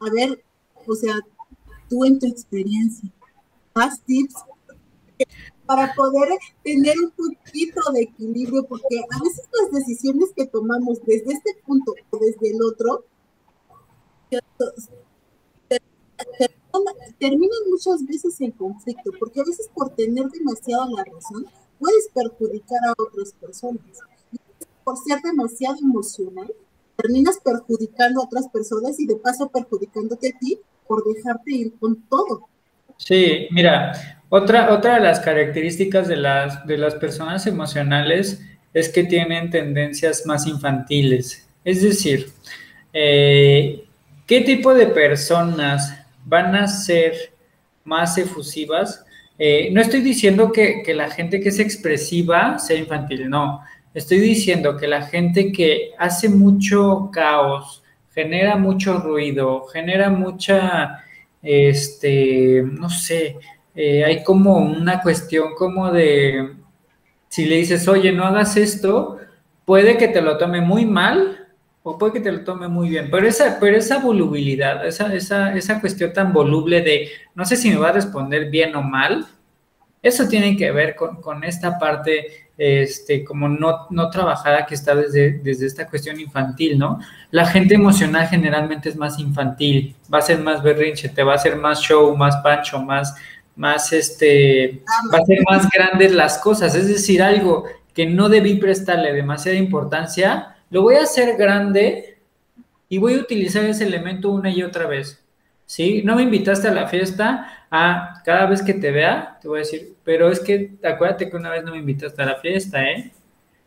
a 0.01 0.11
ver, 0.11 0.43
o 0.87 0.95
sea, 0.95 1.15
tú 1.89 2.05
en 2.05 2.19
tu 2.19 2.27
experiencia, 2.27 3.11
más 3.75 4.01
tips 4.03 4.35
para 5.67 5.93
poder 5.95 6.29
tener 6.63 6.95
un 6.99 7.11
poquito 7.11 7.81
de 7.93 8.03
equilibrio, 8.03 8.65
porque 8.65 8.99
a 8.99 9.23
veces 9.23 9.49
las 9.61 9.73
decisiones 9.73 10.31
que 10.35 10.47
tomamos 10.47 11.01
desde 11.05 11.33
este 11.33 11.57
punto 11.67 11.95
o 12.11 12.19
desde 12.19 12.51
el 12.51 12.63
otro 12.63 13.05
terminan 17.19 17.59
muchas 17.69 18.05
veces 18.07 18.41
en 18.41 18.53
conflicto, 18.53 19.11
porque 19.19 19.41
a 19.41 19.45
veces 19.45 19.69
por 19.75 19.91
tener 19.91 20.29
demasiado 20.29 20.89
la 20.95 21.05
razón 21.05 21.47
puedes 21.79 22.09
perjudicar 22.15 22.79
a 22.87 23.03
otras 23.03 23.33
personas 23.33 23.81
por 24.87 24.97
ser 24.99 25.21
demasiado 25.21 25.79
emocional, 25.83 26.47
terminas 26.97 27.41
perjudicando 27.45 28.21
a 28.21 28.25
otras 28.25 28.47
personas 28.49 29.01
y 29.01 29.07
de 29.09 29.17
paso 29.17 29.51
perjudicándote 29.51 30.29
a 30.29 30.39
ti 30.39 30.61
por 30.87 31.03
dejarte 31.13 31.53
ir 31.53 31.73
con 31.81 32.01
todo. 32.09 32.49
Sí, 32.97 33.49
mira, 33.51 34.21
otra, 34.29 34.73
otra 34.73 34.95
de 34.95 35.01
las 35.01 35.19
características 35.19 36.07
de 36.07 36.17
las, 36.17 36.65
de 36.69 36.79
las 36.79 36.95
personas 36.95 37.49
emocionales 37.49 38.41
es 38.73 38.89
que 38.89 39.03
tienen 39.03 39.51
tendencias 39.51 40.25
más 40.25 40.47
infantiles. 40.47 41.49
Es 41.65 41.83
decir, 41.83 42.31
eh, 42.93 43.85
¿qué 44.25 44.41
tipo 44.43 44.73
de 44.73 44.87
personas 44.87 45.99
van 46.25 46.55
a 46.55 46.69
ser 46.69 47.33
más 47.83 48.17
efusivas? 48.19 49.05
Eh, 49.37 49.69
no 49.73 49.81
estoy 49.81 50.01
diciendo 50.01 50.53
que, 50.53 50.85
que 50.85 50.95
la 50.95 51.11
gente 51.11 51.41
que 51.41 51.49
es 51.49 51.59
expresiva 51.59 52.61
sea 52.61 52.79
infantil, 52.79 53.29
no. 53.29 53.63
Estoy 53.97 54.21
diciendo 54.21 54.77
que 54.77 54.87
la 54.87 55.07
gente 55.07 55.51
que 55.51 55.93
hace 55.97 56.29
mucho 56.29 57.09
caos, 57.11 57.83
genera 58.13 58.59
mucho 58.59 58.99
ruido, 58.99 59.65
genera 59.73 60.11
mucha, 60.11 61.03
este, 61.41 62.63
no 62.63 62.91
sé, 62.91 63.39
eh, 63.75 64.05
hay 64.05 64.23
como 64.23 64.59
una 64.59 65.01
cuestión 65.01 65.55
como 65.55 65.91
de, 65.91 66.57
si 67.29 67.47
le 67.47 67.57
dices, 67.57 67.89
oye, 67.89 68.13
no 68.13 68.25
hagas 68.25 68.59
esto, 68.59 69.17
puede 69.65 69.97
que 69.97 70.09
te 70.09 70.21
lo 70.21 70.37
tome 70.37 70.61
muy 70.61 70.85
mal 70.85 71.47
o 71.83 71.97
puede 71.97 72.13
que 72.13 72.21
te 72.21 72.33
lo 72.33 72.45
tome 72.45 72.69
muy 72.69 72.91
bien, 72.91 73.09
pero 73.11 73.27
esa, 73.27 73.59
pero 73.59 73.79
esa 73.79 73.97
volubilidad, 74.01 74.87
esa, 74.87 75.15
esa, 75.15 75.57
esa 75.57 75.81
cuestión 75.81 76.13
tan 76.13 76.35
voluble 76.35 76.83
de, 76.83 77.09
no 77.35 77.47
sé 77.47 77.57
si 77.57 77.71
me 77.71 77.79
va 77.79 77.89
a 77.89 77.93
responder 77.93 78.51
bien 78.51 78.77
o 78.77 78.83
mal, 78.83 79.27
eso 80.03 80.29
tiene 80.29 80.55
que 80.55 80.71
ver 80.71 80.95
con, 80.95 81.23
con 81.23 81.45
esta 81.45 81.79
parte 81.79 82.46
este, 82.59 83.23
como 83.23 83.49
no, 83.49 83.87
no 83.91 84.11
trabajada 84.11 84.65
que 84.65 84.75
está 84.75 84.95
desde, 84.95 85.33
desde 85.33 85.67
esta 85.67 85.87
cuestión 85.87 86.19
infantil, 86.19 86.79
¿no? 86.79 87.01
La 87.31 87.47
gente 87.47 87.75
emocional 87.75 88.29
generalmente 88.29 88.89
es 88.89 88.97
más 88.97 89.19
infantil, 89.19 89.95
va 90.13 90.19
a 90.19 90.23
ser 90.23 90.39
más 90.39 90.63
berrinche, 90.63 91.09
te 91.09 91.23
va 91.23 91.33
a 91.33 91.37
hacer 91.37 91.57
más 91.57 91.81
show, 91.81 92.17
más 92.17 92.37
pancho, 92.39 92.81
más, 92.81 93.15
más 93.57 93.93
este, 93.93 94.83
va 95.13 95.19
a 95.19 95.27
ser 95.27 95.39
más 95.49 95.69
grandes 95.69 96.13
las 96.13 96.39
cosas, 96.39 96.75
es 96.75 96.89
decir, 96.89 97.23
algo 97.23 97.65
que 97.93 98.07
no 98.07 98.29
debí 98.29 98.55
prestarle 98.55 99.13
demasiada 99.13 99.59
importancia, 99.59 100.57
lo 100.71 100.83
voy 100.83 100.97
a 100.97 101.03
hacer 101.03 101.37
grande 101.37 102.19
y 102.89 102.99
voy 102.99 103.15
a 103.15 103.21
utilizar 103.21 103.65
ese 103.65 103.87
elemento 103.87 104.31
una 104.31 104.51
y 104.51 104.63
otra 104.63 104.87
vez. 104.87 105.26
¿Sí? 105.67 106.03
No 106.05 106.17
me 106.17 106.23
invitaste 106.23 106.69
a 106.69 106.73
la 106.73 106.87
fiesta, 106.87 107.67
a 107.71 108.23
cada 108.25 108.47
vez 108.47 108.63
que 108.63 108.75
te 108.75 108.91
vea, 108.91 109.39
te 109.43 109.49
voy 109.49 109.59
a 109.59 109.63
decir, 109.63 109.97
pero 110.05 110.31
es 110.31 110.41
que 110.41 110.77
acuérdate 110.83 111.29
que 111.29 111.37
una 111.37 111.51
vez 111.51 111.65
no 111.65 111.73
me 111.73 111.79
invitaste 111.79 112.23
a 112.23 112.27
la 112.27 112.37
fiesta, 112.37 112.83
¿eh? 112.85 113.13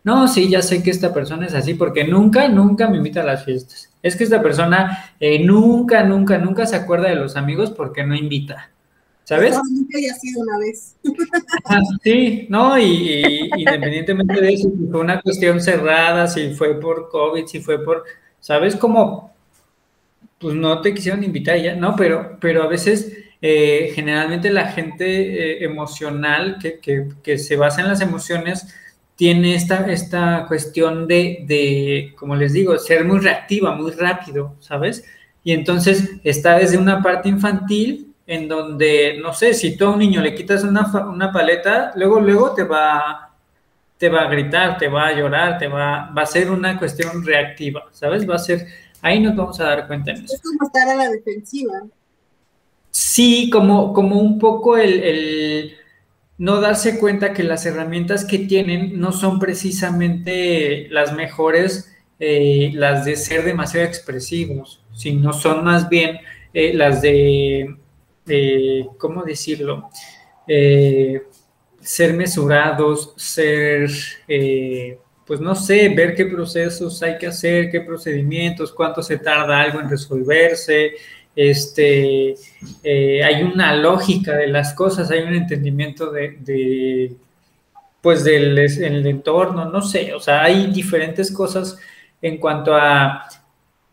No, 0.03 0.27
sí, 0.29 0.49
ya 0.49 0.61
sé 0.61 0.81
que 0.81 0.91
esta 0.91 1.13
persona 1.13 1.45
es 1.45 1.53
así, 1.53 1.73
porque 1.73 2.05
nunca, 2.05 2.47
nunca 2.47 2.89
me 2.89 2.97
invita 2.97 3.21
a 3.21 3.25
las 3.25 3.43
fiestas. 3.43 3.89
Es 4.01 4.15
que 4.15 4.23
esta 4.23 4.41
persona 4.41 5.13
eh, 5.19 5.43
nunca, 5.43 6.03
nunca, 6.03 6.37
nunca 6.37 6.65
se 6.65 6.77
acuerda 6.77 7.09
de 7.09 7.15
los 7.15 7.35
amigos 7.35 7.71
porque 7.71 8.05
no 8.05 8.15
invita. 8.15 8.71
¿Sabes? 9.25 9.55
No, 9.55 9.61
nunca 9.69 9.97
haya 9.97 10.13
sido 10.15 10.41
una 10.41 10.57
vez. 10.57 10.95
Ah, 11.65 11.81
sí, 12.03 12.47
no, 12.49 12.79
y, 12.79 13.21
y, 13.27 13.49
independientemente 13.57 14.41
de 14.41 14.53
eso, 14.53 14.69
si 14.69 14.87
fue 14.87 15.01
una 15.01 15.21
cuestión 15.21 15.61
cerrada, 15.61 16.27
si 16.27 16.55
fue 16.55 16.79
por 16.79 17.09
COVID, 17.09 17.45
si 17.45 17.59
fue 17.59 17.83
por, 17.83 18.05
¿sabes? 18.39 18.75
Como 18.75 19.31
pues 20.39 20.55
no 20.55 20.81
te 20.81 20.93
quisieron 20.93 21.23
invitar 21.23 21.57
ya, 21.57 21.75
no, 21.75 21.95
pero, 21.95 22.37
pero 22.39 22.63
a 22.63 22.67
veces 22.67 23.11
eh, 23.41 23.91
generalmente 23.93 24.49
la 24.49 24.71
gente 24.71 25.05
eh, 25.05 25.63
emocional 25.63 26.57
que, 26.61 27.37
se 27.37 27.55
basa 27.55 27.81
en 27.81 27.87
las 27.87 28.01
emociones 28.01 28.73
tiene 29.15 29.55
esta, 29.55 29.91
esta 29.91 30.45
cuestión 30.47 31.07
de, 31.07 31.43
de, 31.45 32.13
como 32.17 32.35
les 32.35 32.53
digo, 32.53 32.77
ser 32.77 33.03
muy 33.05 33.19
reactiva, 33.19 33.75
muy 33.75 33.91
rápido, 33.91 34.55
¿sabes? 34.59 35.03
Y 35.43 35.51
entonces 35.51 36.09
está 36.23 36.57
desde 36.57 36.77
una 36.77 37.01
parte 37.01 37.27
infantil 37.29 38.13
en 38.27 38.47
donde, 38.47 39.19
no 39.21 39.33
sé, 39.33 39.53
si 39.53 39.75
tú 39.75 39.85
a 39.85 39.89
un 39.89 39.99
niño 39.99 40.21
le 40.21 40.35
quitas 40.35 40.63
una, 40.63 40.85
una 41.09 41.31
paleta, 41.31 41.91
luego, 41.95 42.19
luego 42.19 42.53
te 42.53 42.63
va, 42.63 43.31
te 43.97 44.07
va 44.07 44.21
a 44.21 44.29
gritar, 44.29 44.77
te 44.77 44.87
va 44.87 45.07
a 45.07 45.13
llorar, 45.13 45.57
te 45.57 45.67
va, 45.67 46.11
va 46.15 46.21
a 46.21 46.25
ser 46.25 46.51
una 46.51 46.77
cuestión 46.77 47.25
reactiva, 47.25 47.85
¿sabes? 47.91 48.29
Va 48.29 48.35
a 48.35 48.39
ser 48.39 48.67
Ahí 49.01 49.19
nos 49.19 49.35
vamos 49.35 49.59
a 49.59 49.65
dar 49.65 49.87
cuenta 49.87 50.11
en 50.11 50.25
eso. 50.25 50.35
Es 50.35 50.41
como 50.41 50.67
estar 50.67 50.87
a 50.89 50.95
la 50.95 51.09
defensiva. 51.09 51.83
Sí, 52.91 53.49
como, 53.49 53.93
como 53.93 54.19
un 54.19 54.39
poco 54.39 54.77
el, 54.77 55.75
no 56.37 56.59
darse 56.59 56.99
cuenta 56.99 57.33
que 57.33 57.43
las 57.43 57.65
herramientas 57.65 58.25
que 58.25 58.39
tienen 58.39 58.99
no 58.99 59.11
son 59.11 59.39
precisamente 59.39 60.87
las 60.89 61.13
mejores, 61.13 61.95
eh, 62.19 62.71
las 62.73 63.05
de 63.05 63.15
ser 63.15 63.45
demasiado 63.45 63.85
expresivos, 63.85 64.83
sino 64.93 65.33
son 65.33 65.63
más 65.63 65.87
bien 65.87 66.17
eh, 66.53 66.73
las 66.73 67.01
de, 67.01 67.75
¿cómo 68.97 69.23
decirlo? 69.23 69.89
Eh, 70.47 71.23
ser 71.79 72.13
mesurados, 72.13 73.13
ser 73.15 73.89
pues 75.29 75.39
no 75.39 75.53
sé, 75.53 75.89
ver 75.89 76.15
qué 76.15 76.25
procesos 76.25 77.03
hay 77.03 77.19
que 77.19 77.27
hacer, 77.27 77.69
qué 77.69 77.81
procedimientos, 77.81 78.73
cuánto 78.73 79.03
se 79.03 79.19
tarda 79.19 79.61
algo 79.61 79.79
en 79.79 79.87
resolverse, 79.87 80.93
este, 81.35 82.33
eh, 82.83 83.23
hay 83.23 83.43
una 83.43 83.75
lógica 83.75 84.35
de 84.35 84.47
las 84.47 84.73
cosas, 84.73 85.11
hay 85.11 85.21
un 85.21 85.35
entendimiento 85.35 86.09
de, 86.11 87.15
pues 88.01 88.23
del 88.23 88.57
el 88.57 89.05
entorno, 89.05 89.65
no 89.65 89.83
sé, 89.83 90.15
o 90.15 90.19
sea, 90.19 90.41
hay 90.45 90.65
diferentes 90.71 91.31
cosas 91.31 91.77
en 92.23 92.37
cuanto 92.39 92.75
a, 92.75 93.27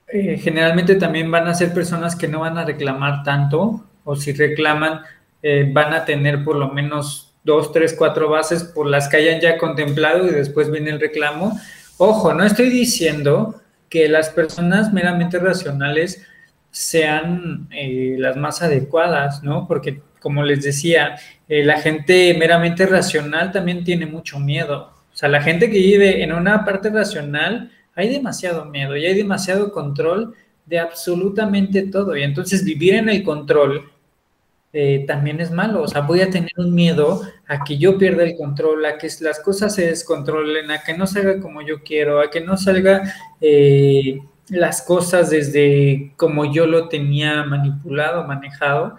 eh, 0.08 0.38
generalmente 0.38 0.94
también 0.94 1.30
van 1.30 1.48
a 1.48 1.54
ser 1.54 1.74
personas 1.74 2.16
que 2.16 2.28
no 2.28 2.40
van 2.40 2.56
a 2.56 2.64
reclamar 2.64 3.22
tanto, 3.22 3.84
o 4.04 4.16
si 4.16 4.32
reclaman, 4.32 5.02
eh, 5.42 5.68
van 5.70 5.92
a 5.92 6.06
tener 6.06 6.42
por 6.42 6.56
lo 6.56 6.70
menos 6.72 7.34
dos, 7.46 7.72
tres, 7.72 7.94
cuatro 7.96 8.28
bases 8.28 8.64
por 8.64 8.86
las 8.86 9.08
que 9.08 9.18
hayan 9.18 9.40
ya 9.40 9.56
contemplado 9.56 10.26
y 10.26 10.30
después 10.30 10.70
viene 10.70 10.90
el 10.90 11.00
reclamo. 11.00 11.58
Ojo, 11.96 12.34
no 12.34 12.44
estoy 12.44 12.68
diciendo 12.68 13.62
que 13.88 14.08
las 14.08 14.28
personas 14.30 14.92
meramente 14.92 15.38
racionales 15.38 16.26
sean 16.72 17.68
eh, 17.70 18.16
las 18.18 18.36
más 18.36 18.62
adecuadas, 18.62 19.42
¿no? 19.44 19.66
Porque, 19.66 20.02
como 20.20 20.42
les 20.42 20.62
decía, 20.62 21.16
eh, 21.48 21.64
la 21.64 21.80
gente 21.80 22.34
meramente 22.38 22.84
racional 22.84 23.52
también 23.52 23.84
tiene 23.84 24.06
mucho 24.06 24.40
miedo. 24.40 24.92
O 25.14 25.16
sea, 25.16 25.28
la 25.28 25.40
gente 25.40 25.70
que 25.70 25.78
vive 25.78 26.22
en 26.24 26.32
una 26.32 26.64
parte 26.64 26.90
racional, 26.90 27.70
hay 27.94 28.08
demasiado 28.10 28.66
miedo 28.66 28.96
y 28.96 29.06
hay 29.06 29.14
demasiado 29.14 29.72
control 29.72 30.34
de 30.66 30.80
absolutamente 30.80 31.82
todo. 31.82 32.16
Y 32.16 32.24
entonces 32.24 32.64
vivir 32.64 32.94
en 32.94 33.08
el 33.08 33.22
control 33.22 33.88
eh, 34.78 35.06
también 35.06 35.40
es 35.40 35.50
malo. 35.50 35.82
O 35.84 35.88
sea, 35.88 36.02
voy 36.02 36.20
a 36.20 36.28
tener 36.28 36.52
un 36.58 36.74
miedo 36.74 37.22
a 37.48 37.64
que 37.64 37.78
yo 37.78 37.96
pierda 37.96 38.24
el 38.24 38.36
control, 38.36 38.84
a 38.84 38.98
que 38.98 39.08
las 39.20 39.40
cosas 39.40 39.74
se 39.74 39.86
descontrolen, 39.86 40.70
a 40.70 40.82
que 40.82 40.92
no 40.92 41.06
salga 41.06 41.40
como 41.40 41.62
yo 41.62 41.82
quiero, 41.82 42.20
a 42.20 42.30
que 42.30 42.42
no 42.42 42.58
salga 42.58 43.10
eh, 43.40 44.20
las 44.50 44.82
cosas 44.82 45.30
desde 45.30 46.12
como 46.16 46.52
yo 46.52 46.66
lo 46.66 46.88
tenía 46.88 47.42
manipulado, 47.44 48.24
manejado. 48.24 48.96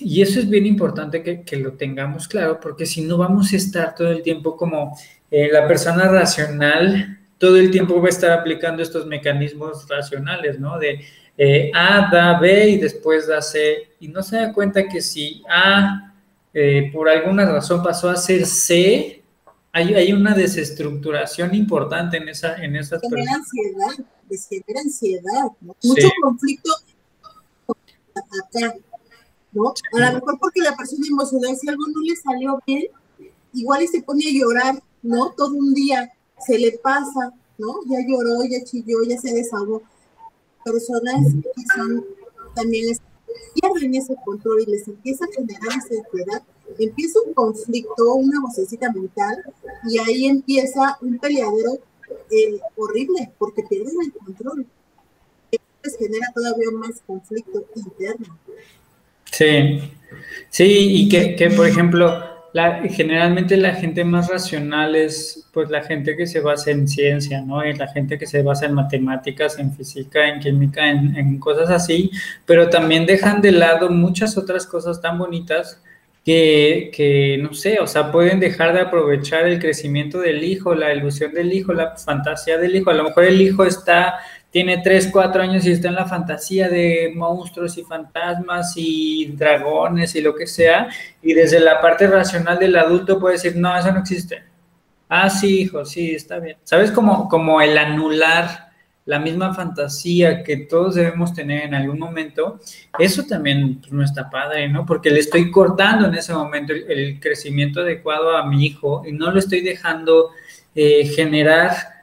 Y 0.00 0.22
eso 0.22 0.40
es 0.40 0.48
bien 0.48 0.64
importante 0.64 1.22
que, 1.22 1.56
lo 1.58 1.72
tengamos 1.74 2.26
claro, 2.26 2.58
porque 2.58 2.86
si 2.86 3.02
no 3.02 3.18
vamos 3.18 3.52
a 3.52 3.56
estar 3.56 3.94
todo 3.94 4.10
el 4.10 4.22
tiempo 4.22 4.56
como 4.56 4.96
eh, 5.30 5.50
la 5.52 5.68
persona 5.68 6.08
racional, 6.08 7.18
todo 7.36 7.58
el 7.58 7.70
tiempo 7.70 8.00
va 8.00 8.06
a 8.06 8.08
estar 8.08 8.30
aplicando 8.30 8.82
estos 8.82 9.04
mecanismos 9.04 9.86
racionales, 9.86 10.58
¿no? 10.58 10.78
De 10.78 11.04
eh, 11.40 11.70
A 11.72 12.10
da 12.10 12.38
B 12.40 12.70
y 12.70 12.76
después 12.78 13.28
da 13.28 13.40
C, 13.40 13.92
y 14.00 14.08
no 14.08 14.24
se 14.24 14.36
da 14.36 14.52
cuenta 14.52 14.88
que 14.88 15.00
si 15.00 15.44
A 15.48 16.12
eh, 16.52 16.90
por 16.92 17.08
alguna 17.08 17.44
razón 17.44 17.80
pasó 17.80 18.10
a 18.10 18.16
ser 18.16 18.44
C, 18.44 19.22
hay, 19.70 19.94
hay 19.94 20.12
una 20.12 20.34
desestructuración 20.34 21.54
importante 21.54 22.16
en, 22.16 22.28
esa, 22.28 22.56
en 22.56 22.74
esas 22.74 23.00
genera 23.00 23.34
ansiedad, 23.34 24.04
genera 24.28 24.80
ansiedad, 24.80 25.44
mucho 25.60 26.08
conflicto 26.20 26.72
acá, 28.14 28.74
¿no? 29.52 29.72
A 29.92 30.10
lo 30.10 30.14
mejor 30.14 30.38
porque 30.40 30.60
la 30.60 30.74
persona 30.74 31.06
emocional, 31.08 31.56
si 31.56 31.68
algo 31.68 31.84
no 31.86 32.00
le 32.00 32.16
salió 32.16 32.60
bien, 32.66 32.86
igual 33.52 33.82
y 33.84 33.86
se 33.86 34.02
pone 34.02 34.24
a 34.26 34.32
llorar, 34.32 34.82
¿no? 35.02 35.32
Todo 35.36 35.54
un 35.54 35.72
día, 35.72 36.10
se 36.44 36.58
le 36.58 36.72
pasa, 36.82 37.32
¿no? 37.58 37.76
Ya 37.86 37.98
lloró, 38.04 38.42
ya 38.50 38.64
chilló, 38.64 39.04
ya 39.04 39.18
se 39.18 39.32
desahogó 39.32 39.82
personas 40.72 41.34
que 41.34 41.62
son 41.74 42.04
también 42.54 42.96
pierden 43.54 43.94
ese 43.94 44.14
control 44.24 44.62
y 44.62 44.70
les 44.70 44.88
empieza 44.88 45.24
a 45.24 45.28
generar 45.34 45.68
esa 45.68 46.02
ansiedad, 46.02 46.42
empieza 46.78 47.18
un 47.26 47.34
conflicto, 47.34 48.14
una 48.14 48.40
vocecita 48.40 48.92
mental, 48.92 49.36
y 49.88 49.98
ahí 49.98 50.26
empieza 50.26 50.98
un 51.00 51.18
peleadero 51.18 51.78
eh, 52.30 52.60
horrible, 52.76 53.30
porque 53.38 53.62
pierden 53.68 53.94
el 54.04 54.12
control. 54.12 54.66
Entonces 55.50 55.98
genera 55.98 56.26
todavía 56.34 56.70
más 56.72 57.02
conflicto 57.06 57.64
interno. 57.74 58.38
Sí, 59.30 59.80
sí, 60.50 60.64
y 60.64 61.08
que, 61.08 61.36
que 61.36 61.50
por 61.50 61.66
ejemplo, 61.66 62.37
La, 62.58 62.82
generalmente 62.88 63.56
la 63.56 63.74
gente 63.74 64.04
más 64.04 64.28
racional 64.28 64.96
es 64.96 65.48
pues 65.52 65.70
la 65.70 65.82
gente 65.82 66.16
que 66.16 66.26
se 66.26 66.40
basa 66.40 66.72
en 66.72 66.88
ciencia, 66.88 67.40
¿no? 67.40 67.62
La 67.62 67.86
gente 67.88 68.18
que 68.18 68.26
se 68.26 68.42
basa 68.42 68.66
en 68.66 68.74
matemáticas, 68.74 69.58
en 69.60 69.72
física, 69.72 70.28
en 70.28 70.40
química, 70.40 70.88
en, 70.88 71.14
en 71.16 71.38
cosas 71.38 71.70
así, 71.70 72.10
pero 72.46 72.68
también 72.68 73.06
dejan 73.06 73.40
de 73.40 73.52
lado 73.52 73.90
muchas 73.90 74.36
otras 74.36 74.66
cosas 74.66 75.00
tan 75.00 75.18
bonitas 75.18 75.80
que, 76.24 76.90
que, 76.92 77.38
no 77.40 77.54
sé, 77.54 77.78
o 77.80 77.86
sea, 77.86 78.12
pueden 78.12 78.38
dejar 78.38 78.74
de 78.74 78.80
aprovechar 78.80 79.46
el 79.46 79.58
crecimiento 79.58 80.18
del 80.18 80.44
hijo, 80.44 80.74
la 80.74 80.92
ilusión 80.92 81.32
del 81.32 81.52
hijo, 81.52 81.72
la 81.72 81.96
fantasía 81.96 82.58
del 82.58 82.76
hijo. 82.76 82.90
A 82.90 82.94
lo 82.94 83.04
mejor 83.04 83.24
el 83.24 83.40
hijo 83.40 83.64
está 83.64 84.16
tiene 84.50 84.78
3, 84.78 85.10
4 85.12 85.42
años 85.42 85.66
y 85.66 85.72
está 85.72 85.88
en 85.88 85.94
la 85.94 86.06
fantasía 86.06 86.68
de 86.68 87.12
monstruos 87.14 87.76
y 87.78 87.84
fantasmas 87.84 88.72
y 88.76 89.26
dragones 89.36 90.14
y 90.14 90.20
lo 90.20 90.34
que 90.34 90.46
sea, 90.46 90.88
y 91.22 91.34
desde 91.34 91.60
la 91.60 91.80
parte 91.80 92.06
racional 92.06 92.58
del 92.58 92.76
adulto 92.76 93.18
puede 93.18 93.34
decir, 93.34 93.56
no, 93.56 93.76
eso 93.76 93.92
no 93.92 94.00
existe. 94.00 94.42
Ah, 95.08 95.30
sí, 95.30 95.62
hijo, 95.62 95.84
sí, 95.84 96.14
está 96.14 96.38
bien. 96.38 96.56
¿Sabes? 96.64 96.90
Como, 96.90 97.28
como 97.28 97.60
el 97.60 97.76
anular 97.78 98.68
la 99.08 99.18
misma 99.18 99.54
fantasía 99.54 100.44
que 100.44 100.58
todos 100.58 100.96
debemos 100.96 101.32
tener 101.32 101.64
en 101.64 101.74
algún 101.74 101.98
momento, 101.98 102.60
eso 102.98 103.24
también 103.24 103.80
pues, 103.80 103.90
no 103.90 104.04
está 104.04 104.28
padre, 104.28 104.68
¿no? 104.68 104.84
Porque 104.84 105.08
le 105.08 105.20
estoy 105.20 105.50
cortando 105.50 106.08
en 106.08 106.14
ese 106.14 106.34
momento 106.34 106.74
el, 106.74 107.18
crecimiento 107.18 107.80
adecuado 107.80 108.36
a 108.36 108.44
mi 108.44 108.66
hijo 108.66 109.02
y 109.06 109.12
no 109.12 109.30
lo 109.30 109.38
estoy 109.38 109.62
dejando 109.62 110.28
eh, 110.74 111.06
generar 111.06 111.97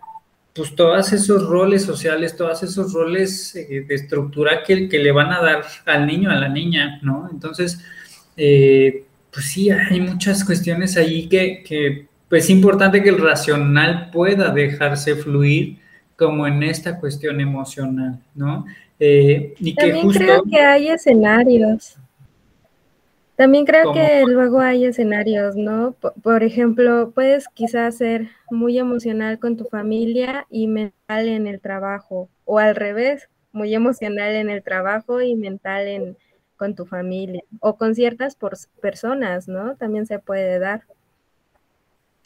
pues 0.55 0.73
todos 0.73 1.11
esos 1.11 1.45
roles 1.45 1.83
sociales, 1.83 2.37
todos 2.37 2.63
esos 2.63 2.93
roles 2.93 3.55
eh, 3.57 3.85
de 3.85 3.93
estructura 3.93 4.63
que, 4.63 4.87
que, 4.87 4.99
le 4.99 5.11
van 5.11 5.33
a 5.33 5.41
dar 5.41 5.65
al 5.85 6.07
niño, 6.07 6.31
a 6.31 6.35
la 6.35 6.47
niña, 6.47 6.99
¿no? 7.03 7.27
Entonces, 7.29 7.79
eh, 8.37 9.03
pues 9.31 9.47
sí, 9.47 9.69
hay 9.69 9.99
muchas 9.99 10.45
cuestiones 10.45 10.95
ahí 10.95 11.27
que, 11.27 11.61
que 11.61 12.07
pues, 12.29 12.45
es 12.45 12.49
importante 12.51 13.03
que 13.03 13.09
el 13.09 13.21
racional 13.21 14.09
pueda 14.11 14.49
dejarse 14.51 15.15
fluir 15.15 15.79
como 16.15 16.47
en 16.47 16.63
esta 16.63 17.01
cuestión 17.01 17.41
emocional, 17.41 18.17
¿no? 18.33 18.65
Eh, 18.97 19.55
y 19.59 19.75
También 19.75 19.97
que 19.97 20.03
justo... 20.03 20.19
creo 20.19 20.43
que 20.43 20.59
hay 20.61 20.87
escenarios 20.87 21.97
también 23.35 23.65
creo 23.65 23.91
que 23.91 24.23
luego 24.25 24.61
hay 24.61 24.85
escenarios, 24.85 25.55
¿no? 25.55 25.93
Por, 26.23 26.43
ejemplo, 26.43 27.11
puedes 27.13 27.47
quizás 27.49 27.97
ser 27.97 28.29
muy 28.49 28.77
emocional 28.79 29.39
con 29.39 29.57
tu 29.57 29.65
familia 29.65 30.45
y 30.49 30.67
mental 30.67 31.27
en 31.27 31.45
el 31.47 31.59
trabajo, 31.59 32.29
o 32.45 32.59
al 32.59 32.75
revés, 32.75 33.29
muy 33.51 33.73
emocional 33.73 34.35
en 34.35 34.49
el 34.49 34.63
trabajo 34.63 35.21
y 35.21 35.35
mental 35.35 35.87
en, 35.87 36.17
con 36.55 36.75
tu 36.75 36.85
familia, 36.85 37.41
o 37.59 37.77
con 37.77 37.93
ciertas 37.93 38.37
personas, 38.81 39.47
¿no? 39.47 39.75
También 39.75 40.05
se 40.05 40.19
puede 40.19 40.59
dar. 40.59 40.83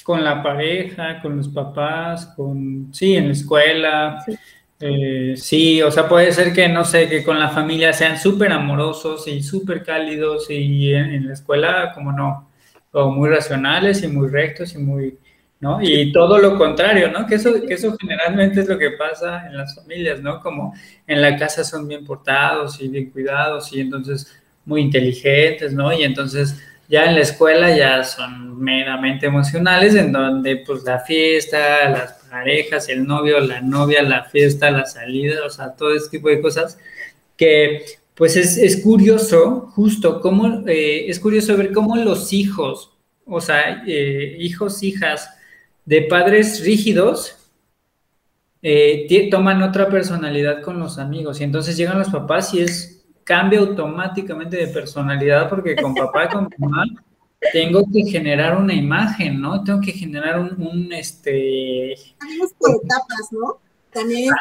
Con 0.04 0.24
la 0.24 0.44
pareja, 0.44 1.22
con 1.22 1.38
los 1.38 1.50
papás, 1.50 2.28
con, 2.36 2.90
sí, 2.94 3.16
en 3.16 3.28
la 3.28 3.34
escuela. 3.34 4.24
Sí. 4.26 4.38
Eh, 4.82 5.34
sí, 5.36 5.82
o 5.82 5.92
sea, 5.92 6.08
puede 6.08 6.32
ser 6.32 6.54
que, 6.54 6.70
no 6.70 6.86
sé, 6.86 7.10
que 7.10 7.24
con 7.24 7.38
la 7.38 7.50
familia 7.50 7.92
sean 7.92 8.18
súper 8.18 8.52
amorosos 8.54 9.28
y 9.28 9.44
súper 9.44 9.84
cálidos 9.84 10.50
y 10.50 10.94
en, 10.94 11.28
la 11.28 11.34
escuela, 11.34 11.92
como 11.94 12.14
no, 12.14 12.50
o 12.92 13.12
muy 13.12 13.30
racionales 13.30 14.02
y 14.04 14.08
muy 14.08 14.30
rectos 14.30 14.74
y 14.76 14.78
muy, 14.78 15.18
¿no? 15.60 15.82
Y 15.82 16.14
todo 16.14 16.40
lo 16.40 16.58
contrario, 16.58 17.12
¿no? 17.12 17.26
Que 17.28 17.36
eso, 17.36 17.54
que 17.68 17.74
eso 17.74 17.96
generalmente 18.00 18.62
es 18.62 18.70
lo 18.70 18.78
que 18.78 18.92
pasa 18.92 19.48
en 19.48 19.58
las 19.58 19.76
familias, 19.76 20.22
¿no? 20.22 20.40
Como 20.40 20.74
en 21.06 21.22
la 21.22 21.36
casa 21.38 21.64
son 21.66 21.88
bien 21.88 22.06
portados 22.06 22.82
y 22.82 22.88
bien 22.88 23.12
cuidados 23.12 23.74
y 23.74 23.82
entonces 23.82 24.42
muy 24.64 24.82
inteligentes, 24.82 25.74
¿no? 25.74 25.92
Y 25.92 26.04
entonces 26.04 26.58
ya 26.88 27.06
en 27.06 27.16
la 27.16 27.22
escuela 27.22 27.76
ya 27.76 28.04
son 28.04 28.58
meramente 28.60 29.28
emocionales, 29.28 29.94
en 29.96 30.12
donde 30.14 30.58
pues 30.58 30.84
la 30.84 31.00
fiesta, 31.00 31.90
las 31.90 32.19
parejas, 32.30 32.90
el 32.90 33.06
novio, 33.06 33.40
la 33.40 33.62
novia, 33.62 34.02
la 34.04 34.24
fiesta, 34.26 34.72
la 34.72 34.86
salida, 34.86 35.46
o 35.46 35.50
sea, 35.50 35.76
todo 35.76 35.94
ese 35.96 36.10
tipo 36.10 36.30
de 36.30 36.42
cosas 36.42 36.78
que 37.36 37.86
pues 38.16 38.36
es, 38.36 38.84
curioso, 38.84 39.72
justo, 39.74 40.20
cómo, 40.20 40.68
eh, 40.68 41.10
es 41.10 41.22
curioso 41.22 41.56
ver 41.56 41.72
cómo 41.72 41.96
los 41.96 42.34
hijos, 42.34 42.92
o 43.26 43.40
sea, 43.40 43.84
eh, 43.88 44.36
hijos, 44.40 44.84
hijas 44.84 45.30
de 45.86 46.02
padres 46.02 46.66
rígidos, 46.66 47.38
eh, 48.62 49.30
toman 49.32 49.64
otra 49.64 49.88
personalidad 49.90 50.62
con 50.62 50.80
los 50.80 51.00
amigos 51.00 51.40
y 51.40 51.46
entonces 51.46 51.78
llegan 51.78 51.98
los 51.98 52.10
papás 52.10 52.54
y 52.54 52.60
es 52.60 53.06
cambia 53.24 53.60
automáticamente 53.60 54.58
de 54.58 54.68
personalidad 54.68 55.48
porque 55.48 55.76
con 55.76 55.94
papá 55.96 56.26
y 56.26 56.28
con 56.28 56.50
mamá 56.58 56.84
tengo 57.54 57.86
que 57.92 58.04
generar 58.04 58.58
una 58.58 58.74
imagen, 58.74 59.40
¿no? 59.40 59.64
Tengo 59.64 59.82
que 59.82 59.92
generar 59.92 60.40
un, 60.40 60.62
un 60.62 60.94
este... 60.94 61.96
Tenemos 62.20 62.54
por 62.54 62.72
etapas, 62.72 63.32
¿no? 63.32 63.60
También 63.92 64.32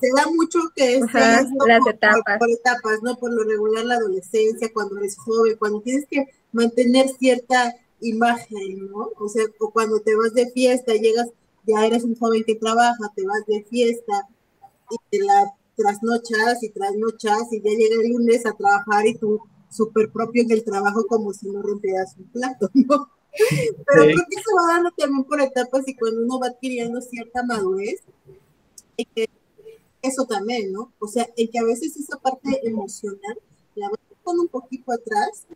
se 0.00 0.08
da 0.16 0.26
mucho 0.34 0.58
que 0.74 0.96
es 0.96 1.00
las 1.12 1.46
etapas. 1.86 2.38
Por, 2.38 2.50
etapas, 2.50 3.02
¿no? 3.02 3.16
Por 3.16 3.32
lo 3.32 3.44
regular 3.44 3.84
la 3.84 3.96
adolescencia, 3.96 4.72
cuando 4.72 4.98
eres 4.98 5.16
joven, 5.18 5.56
cuando 5.58 5.80
tienes 5.80 6.06
que 6.08 6.26
mantener 6.52 7.08
cierta 7.18 7.74
imagen, 8.00 8.88
¿no? 8.90 9.10
O 9.18 9.28
sea, 9.28 9.44
o 9.60 9.70
cuando 9.70 10.00
te 10.00 10.14
vas 10.14 10.32
de 10.34 10.50
fiesta, 10.50 10.94
llegas, 10.94 11.28
ya 11.66 11.84
eres 11.84 12.04
un 12.04 12.16
joven 12.16 12.44
que 12.44 12.54
trabaja, 12.54 13.12
te 13.14 13.26
vas 13.26 13.44
de 13.46 13.64
fiesta 13.64 14.28
y 14.90 14.96
te 15.10 15.24
la 15.24 15.54
trasnochas 15.76 16.62
y 16.62 16.70
trasnochas 16.70 17.52
y 17.52 17.60
ya 17.60 17.70
llega 17.70 18.02
el 18.02 18.10
lunes 18.10 18.44
a 18.46 18.52
trabajar 18.52 19.06
y 19.06 19.14
tú 19.14 19.40
súper 19.72 20.10
propio 20.10 20.42
en 20.42 20.50
el 20.50 20.64
trabajo 20.64 21.06
como 21.06 21.32
si 21.32 21.48
no 21.48 21.62
rompieras 21.62 22.14
un 22.18 22.24
plato, 22.26 22.70
¿no? 22.74 23.10
Pero 23.86 24.04
creo 24.04 24.24
que 24.28 24.36
se 24.36 24.54
va 24.54 24.74
dando 24.74 24.90
también 24.90 25.24
por 25.24 25.40
etapas 25.40 25.88
y 25.88 25.96
cuando 25.96 26.22
uno 26.22 26.38
va 26.38 26.48
adquiriendo 26.48 27.00
cierta 27.00 27.42
madurez, 27.42 28.02
eso 30.02 30.26
también, 30.26 30.72
¿no? 30.72 30.92
O 30.98 31.06
sea, 31.06 31.26
en 31.36 31.48
que 31.48 31.58
a 31.58 31.64
veces 31.64 31.96
esa 31.96 32.18
parte 32.18 32.60
emocional 32.68 33.38
la 33.74 33.88
vas 33.88 34.00
dejando 34.10 34.42
un 34.42 34.48
poquito 34.48 34.92
atrás, 34.92 35.46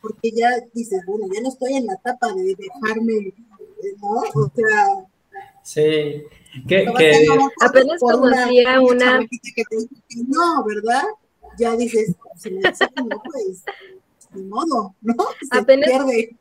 porque 0.00 0.30
ya 0.30 0.48
dices, 0.72 1.00
bueno, 1.06 1.26
ya 1.34 1.40
no 1.40 1.48
estoy 1.48 1.74
en 1.74 1.86
la 1.86 1.94
etapa 1.94 2.32
de 2.34 2.54
dejarme, 2.54 3.34
¿no? 4.00 4.22
O 4.34 4.52
sea... 4.54 5.06
Sí, 5.64 6.22
que, 6.68 6.86
que 6.96 7.26
apenas 7.60 7.98
conocía 8.00 8.80
una... 8.80 9.18
una... 9.18 9.26
Que 9.56 9.64
te, 9.64 9.76
no, 10.28 10.64
¿verdad? 10.64 11.04
Ya 11.58 11.76
dices, 11.76 12.14
hace 12.64 12.88
como, 12.96 13.22
pues, 13.22 13.64
de 14.30 14.42
modo, 14.42 14.94
¿no? 15.00 15.14
Se 15.50 15.58
apenas, 15.58 15.90
pierde. 15.90 16.36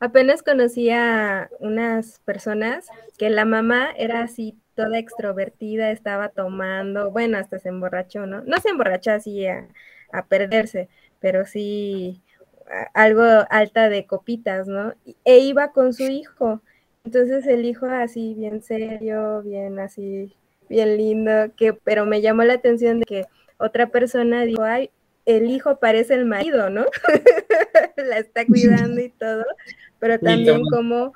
Apenas 0.00 0.42
conocí 0.42 0.90
a 0.90 1.48
unas 1.60 2.20
personas 2.20 2.86
que 3.16 3.30
la 3.30 3.44
mamá 3.44 3.90
era 3.96 4.22
así 4.22 4.58
toda 4.74 4.98
extrovertida, 4.98 5.90
estaba 5.90 6.28
tomando, 6.28 7.10
bueno, 7.10 7.38
hasta 7.38 7.58
se 7.58 7.68
emborrachó, 7.68 8.26
¿no? 8.26 8.42
No 8.42 8.58
se 8.58 8.70
emborrachó 8.70 9.12
así 9.12 9.46
a, 9.46 9.68
a 10.12 10.26
perderse, 10.26 10.88
pero 11.20 11.46
sí 11.46 12.22
algo 12.92 13.22
alta 13.50 13.88
de 13.88 14.06
copitas, 14.06 14.66
¿no? 14.66 14.94
E 15.24 15.38
iba 15.38 15.72
con 15.72 15.92
su 15.92 16.04
hijo. 16.04 16.60
Entonces 17.04 17.46
el 17.46 17.64
hijo 17.64 17.86
así 17.86 18.34
bien 18.34 18.62
serio, 18.62 19.42
bien 19.42 19.78
así, 19.78 20.34
bien 20.74 20.96
lindo, 20.96 21.52
que, 21.56 21.72
pero 21.72 22.04
me 22.04 22.20
llamó 22.20 22.42
la 22.42 22.54
atención 22.54 23.00
de 23.00 23.04
que 23.04 23.26
otra 23.58 23.90
persona 23.90 24.44
dijo, 24.44 24.62
ay, 24.62 24.90
el 25.24 25.48
hijo 25.50 25.78
parece 25.78 26.14
el 26.14 26.26
marido, 26.26 26.68
¿no? 26.68 26.84
la 27.96 28.18
está 28.18 28.44
cuidando 28.44 29.00
y 29.00 29.08
todo, 29.10 29.44
pero 29.98 30.18
también 30.18 30.62
como 30.70 31.12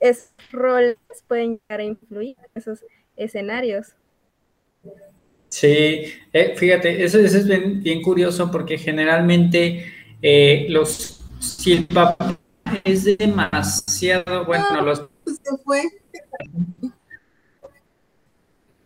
esos 0.00 0.32
roles 0.50 0.96
pueden 1.26 1.60
llegar 1.60 1.80
a 1.80 1.84
influir 1.84 2.36
en 2.38 2.50
esos 2.54 2.84
escenarios. 3.16 3.94
Sí, 5.48 6.04
eh, 6.32 6.54
fíjate, 6.56 7.04
eso, 7.04 7.18
es 7.20 7.46
bien, 7.46 8.02
curioso 8.02 8.50
porque 8.50 8.78
generalmente 8.78 9.86
eh, 10.20 10.66
los, 10.68 11.20
si 11.38 11.72
el 11.74 11.86
papá 11.86 12.38
es 12.84 13.04
demasiado, 13.18 14.44
bueno, 14.46 14.82
los... 14.82 15.08
Se 15.26 15.56
fue. 15.64 15.82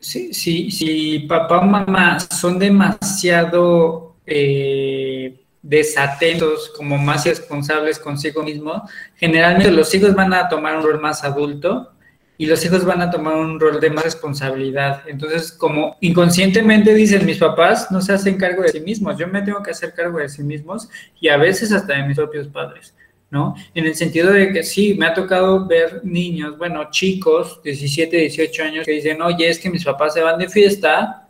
Sí, 0.06 0.32
sí, 0.32 0.70
si 0.70 1.18
papá 1.26 1.58
o 1.58 1.62
mamá 1.64 2.20
son 2.20 2.60
demasiado 2.60 4.14
eh, 4.24 5.44
desatentos, 5.60 6.72
como 6.76 6.96
más 6.96 7.26
responsables 7.26 7.98
consigo 7.98 8.44
mismos, 8.44 8.82
generalmente 9.16 9.72
los 9.72 9.92
hijos 9.96 10.14
van 10.14 10.32
a 10.32 10.48
tomar 10.48 10.76
un 10.76 10.84
rol 10.84 11.00
más 11.00 11.24
adulto 11.24 11.90
y 12.38 12.46
los 12.46 12.64
hijos 12.64 12.84
van 12.84 13.02
a 13.02 13.10
tomar 13.10 13.34
un 13.34 13.58
rol 13.58 13.80
de 13.80 13.90
más 13.90 14.04
responsabilidad. 14.04 15.02
Entonces, 15.08 15.50
como 15.50 15.96
inconscientemente 16.00 16.94
dicen 16.94 17.26
mis 17.26 17.38
papás, 17.38 17.90
no 17.90 18.00
se 18.00 18.12
hacen 18.12 18.38
cargo 18.38 18.62
de 18.62 18.68
sí 18.68 18.78
mismos, 18.78 19.18
yo 19.18 19.26
me 19.26 19.42
tengo 19.42 19.60
que 19.60 19.72
hacer 19.72 19.92
cargo 19.92 20.20
de 20.20 20.28
sí 20.28 20.44
mismos 20.44 20.88
y 21.18 21.30
a 21.30 21.36
veces 21.36 21.72
hasta 21.72 21.94
de 21.94 22.04
mis 22.04 22.16
propios 22.16 22.46
padres. 22.46 22.94
¿No? 23.30 23.54
En 23.74 23.86
el 23.86 23.94
sentido 23.94 24.32
de 24.32 24.52
que 24.52 24.62
sí, 24.62 24.94
me 24.94 25.06
ha 25.06 25.14
tocado 25.14 25.66
ver 25.66 26.00
niños, 26.04 26.56
bueno, 26.58 26.90
chicos, 26.90 27.60
17, 27.62 28.16
18 28.16 28.62
años, 28.62 28.86
que 28.86 28.92
dicen, 28.92 29.20
oye, 29.22 29.48
es 29.48 29.58
que 29.58 29.70
mis 29.70 29.84
papás 29.84 30.14
se 30.14 30.22
van 30.22 30.38
de 30.38 30.48
fiesta, 30.48 31.28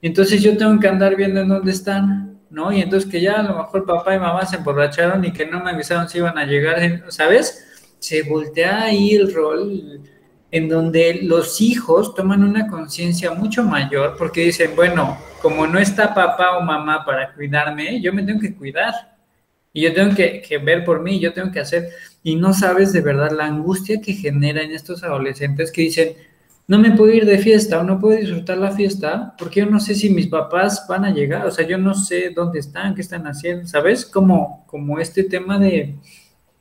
entonces 0.00 0.42
yo 0.42 0.56
tengo 0.56 0.78
que 0.80 0.88
andar 0.88 1.16
viendo 1.16 1.40
en 1.40 1.48
dónde 1.48 1.72
están, 1.72 2.38
¿no? 2.50 2.72
Y 2.72 2.82
entonces 2.82 3.10
que 3.10 3.20
ya 3.20 3.40
a 3.40 3.42
lo 3.42 3.56
mejor 3.56 3.86
papá 3.86 4.14
y 4.14 4.18
mamá 4.18 4.44
se 4.46 4.56
emborracharon 4.56 5.24
y 5.24 5.32
que 5.32 5.46
no 5.46 5.62
me 5.62 5.70
avisaron 5.70 6.08
si 6.08 6.18
iban 6.18 6.36
a 6.36 6.44
llegar, 6.44 7.04
¿sabes? 7.08 7.94
Se 7.98 8.22
voltea 8.22 8.84
ahí 8.84 9.14
el 9.14 9.32
rol 9.32 10.00
en 10.50 10.68
donde 10.68 11.20
los 11.22 11.60
hijos 11.60 12.14
toman 12.14 12.44
una 12.44 12.68
conciencia 12.68 13.32
mucho 13.32 13.64
mayor 13.64 14.14
porque 14.16 14.42
dicen, 14.42 14.76
bueno, 14.76 15.18
como 15.42 15.66
no 15.66 15.78
está 15.78 16.14
papá 16.14 16.56
o 16.58 16.60
mamá 16.60 17.04
para 17.04 17.32
cuidarme, 17.32 18.00
yo 18.00 18.12
me 18.12 18.22
tengo 18.22 18.40
que 18.40 18.54
cuidar. 18.54 19.13
Y 19.74 19.82
yo 19.82 19.92
tengo 19.92 20.14
que, 20.14 20.40
que, 20.40 20.56
ver 20.56 20.84
por 20.84 21.02
mí, 21.02 21.20
yo 21.20 21.34
tengo 21.34 21.52
que 21.52 21.60
hacer. 21.60 21.90
Y 22.22 22.36
no 22.36 22.54
sabes 22.54 22.94
de 22.94 23.02
verdad 23.02 23.32
la 23.32 23.44
angustia 23.44 24.00
que 24.00 24.14
genera 24.14 24.62
en 24.62 24.70
estos 24.72 25.04
adolescentes 25.04 25.70
que 25.70 25.82
dicen, 25.82 26.14
no 26.66 26.78
me 26.78 26.92
puedo 26.92 27.12
ir 27.12 27.26
de 27.26 27.38
fiesta 27.38 27.78
o 27.78 27.82
no 27.82 28.00
puedo 28.00 28.18
disfrutar 28.18 28.56
la 28.56 28.72
fiesta 28.72 29.34
porque 29.38 29.60
yo 29.60 29.66
no 29.66 29.80
sé 29.80 29.94
si 29.94 30.08
mis 30.08 30.28
papás 30.28 30.86
van 30.88 31.04
a 31.04 31.12
llegar, 31.12 31.46
o 31.46 31.50
sea, 31.50 31.66
yo 31.66 31.76
no 31.76 31.94
sé 31.94 32.30
dónde 32.30 32.60
están, 32.60 32.94
qué 32.94 33.02
están 33.02 33.26
haciendo, 33.26 33.66
¿sabes? 33.66 34.06
Como, 34.06 34.64
como 34.66 34.98
este 34.98 35.24
tema 35.24 35.58
de, 35.58 35.96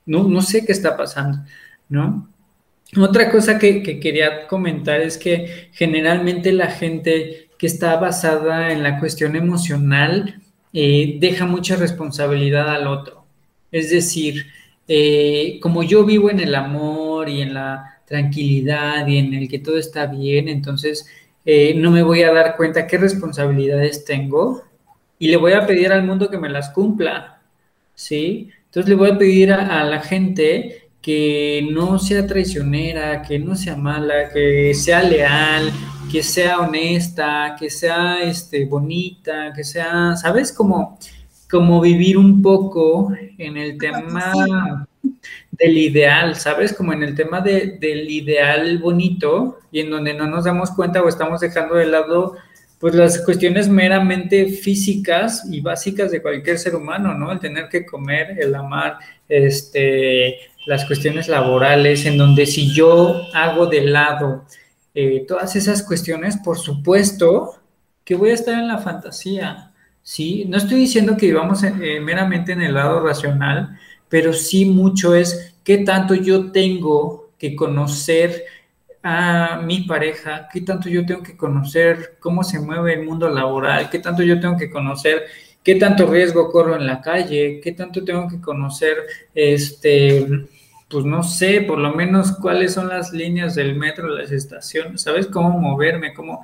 no, 0.06 0.23
no 0.26 0.41
sé 0.41 0.65
qué 0.65 0.73
está 0.73 0.97
pasando, 0.97 1.39
¿no? 1.88 2.30
Otra 2.99 3.32
cosa 3.32 3.58
que, 3.58 3.82
quería 3.82 4.45
comentar 4.47 5.02
es 5.02 5.17
que 5.17 5.69
generalmente 5.71 6.52
la 6.52 6.67
gente 6.67 7.49
que 7.58 7.65
está 7.67 7.95
basada 7.95 8.71
en 8.71 8.84
la 8.84 8.99
cuestión 8.99 9.36
emocional 9.36 10.42
eh, 10.73 11.17
deja 11.19 11.45
mucha 11.45 11.75
responsabilidad 11.75 12.69
al 12.69 12.88
otro. 12.88 13.25
Es 13.71 13.89
decir, 13.91 14.47
eh, 14.88 15.59
como 15.62 15.83
yo 15.83 16.03
vivo 16.03 16.29
en 16.29 16.39
el 16.39 16.55
amor 16.55 17.29
y 17.29 17.41
en 17.41 17.53
la 17.53 18.01
tranquilidad 18.05 19.07
y 19.07 19.17
en 19.17 19.33
el 19.33 19.47
que 19.47 19.59
todo 19.59 19.77
está 19.77 20.07
bien, 20.07 20.49
entonces 20.49 21.07
eh, 21.45 21.73
no 21.75 21.91
me 21.91 22.03
voy 22.03 22.23
a 22.23 22.33
dar 22.33 22.55
cuenta 22.57 22.88
qué 22.88 22.97
responsabilidades 22.97 24.05
tengo 24.05 24.63
y 25.19 25.29
le 25.29 25.38
voy 25.38 25.53
a 25.53 25.65
pedir 25.65 25.91
al 25.91 26.03
mundo 26.03 26.29
que 26.29 26.38
me 26.38 26.49
las 26.49 26.71
cumpla, 26.71 27.41
¿sí? 27.95 28.49
Entonces 28.65 28.89
le 28.89 28.95
voy 28.95 29.12
a 29.12 29.17
pedir 29.17 29.53
a 29.53 29.83
la 29.83 30.01
gente 30.01 30.82
que 31.03 31.67
no 31.69 31.99
sea 31.99 32.25
traicionera, 32.25 33.21
que 33.21 33.37
no 33.37 33.57
sea 33.57 33.75
mala, 33.75 34.29
que 34.33 34.73
sea 34.73 35.03
leal, 35.03 35.69
que 36.09 36.23
sea 36.23 36.61
honesta, 36.61 37.57
que 37.59 37.69
sea 37.69 38.23
este, 38.23 38.63
bonita, 38.63 39.51
que 39.53 39.65
sea, 39.65 40.15
¿sabes? 40.15 40.53
Como, 40.53 40.97
como 41.51 41.81
vivir 41.81 42.17
un 42.17 42.41
poco 42.41 43.11
en 43.37 43.57
el 43.57 43.77
tema 43.77 44.87
del 45.51 45.77
ideal, 45.77 46.37
¿sabes? 46.37 46.71
Como 46.71 46.93
en 46.93 47.03
el 47.03 47.15
tema 47.15 47.41
de, 47.41 47.77
del 47.81 48.09
ideal 48.09 48.77
bonito 48.77 49.59
y 49.73 49.81
en 49.81 49.89
donde 49.89 50.13
no 50.13 50.25
nos 50.25 50.45
damos 50.45 50.71
cuenta 50.71 51.03
o 51.03 51.09
estamos 51.09 51.41
dejando 51.41 51.75
de 51.75 51.85
lado 51.85 52.37
pues 52.79 52.95
las 52.95 53.23
cuestiones 53.23 53.69
meramente 53.69 54.45
físicas 54.45 55.47
y 55.49 55.61
básicas 55.61 56.11
de 56.11 56.21
cualquier 56.21 56.59
ser 56.59 56.75
humano, 56.75 57.13
¿no? 57.13 57.31
El 57.31 57.39
tener 57.39 57.69
que 57.69 57.85
comer, 57.85 58.37
el 58.37 58.53
amar, 58.55 58.97
este, 59.29 60.37
las 60.65 60.86
cuestiones 60.86 61.28
laborales, 61.28 62.06
en 62.06 62.17
donde 62.17 62.45
si 62.45 62.73
yo 62.73 63.28
hago 63.34 63.65
de 63.67 63.82
lado 63.86 64.45
eh, 64.93 65.26
todas 65.28 65.56
esas 65.56 65.84
cuestiones, 65.84 66.38
por 66.38 66.58
supuesto 66.58 67.60
que 68.04 68.15
voy 68.15 68.32
a 68.32 68.36
estar 68.36 68.56
en 68.56 68.67
la 68.67 68.78
fantasía, 68.78 69.71
¿sí? 70.02 70.45
No 70.47 70.58
estoy 70.58 70.80
diciendo 70.80 71.17
que 71.17 71.28
vivamos 71.28 71.63
eh, 71.63 71.99
meramente 72.02 72.52
en 72.52 72.62
el 72.62 72.73
lado 72.73 72.99
racional, 72.99 73.78
pero 74.10 74.34
sí 74.34 74.65
mucho 74.65 75.15
es 75.15 75.56
qué 75.63 75.80
tanto 75.80 76.13
yo 76.13 76.52
tengo 76.52 77.32
que 77.38 77.56
conocer 77.56 78.43
a 79.02 79.60
mi 79.62 79.82
pareja, 79.82 80.47
qué 80.52 80.62
tanto 80.62 80.88
yo 80.89 81.06
tengo 81.06 81.23
que 81.23 81.36
conocer 81.36 82.17
cómo 82.19 82.43
se 82.43 82.60
mueve 82.60 82.93
el 82.93 83.06
mundo 83.06 83.30
laboral, 83.30 83.89
qué 83.89 83.99
tanto 83.99 84.23
yo 84.23 84.39
tengo 84.39 84.58
que 84.58 84.69
conocer 84.69 85.23
qué 85.63 85.76
tanto 85.76 86.06
riesgo 86.08 86.52
corro 86.52 86.76
en 86.76 86.86
la 86.86 87.02
calle, 87.02 87.60
qué 87.63 87.71
tanto 87.71 88.04
tengo 88.04 88.28
que 88.28 88.41
conocer, 88.41 88.97
este, 89.34 90.26
pues 90.89 91.06
no 91.06 91.23
sé, 91.23 91.62
por 91.62 91.80
lo 91.80 91.93
menos 91.93 92.34
cuáles 92.34 92.73
son 92.73 92.89
las 92.89 93.13
líneas 93.13 93.56
del 93.56 93.76
metro, 93.76 94.08
las 94.10 94.32
estaciones, 94.32 95.02
¿sabes? 95.02 95.28
Cómo 95.28 95.58
moverme, 95.60 96.13
cómo... 96.13 96.43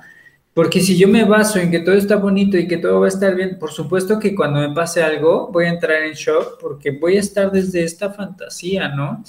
Porque 0.52 0.80
si 0.80 0.98
yo 0.98 1.06
me 1.06 1.24
baso 1.24 1.60
en 1.60 1.70
que 1.70 1.78
todo 1.80 1.94
está 1.94 2.16
bonito 2.16 2.58
y 2.58 2.66
que 2.66 2.78
todo 2.78 3.00
va 3.00 3.06
a 3.06 3.10
estar 3.10 3.36
bien, 3.36 3.58
por 3.58 3.70
supuesto 3.70 4.18
que 4.18 4.34
cuando 4.34 4.58
me 4.60 4.74
pase 4.74 5.02
algo 5.02 5.48
voy 5.52 5.66
a 5.66 5.70
entrar 5.70 6.02
en 6.02 6.14
shock 6.14 6.58
porque 6.60 6.90
voy 6.90 7.16
a 7.16 7.20
estar 7.20 7.52
desde 7.52 7.84
esta 7.84 8.10
fantasía, 8.10 8.88
¿no? 8.88 9.22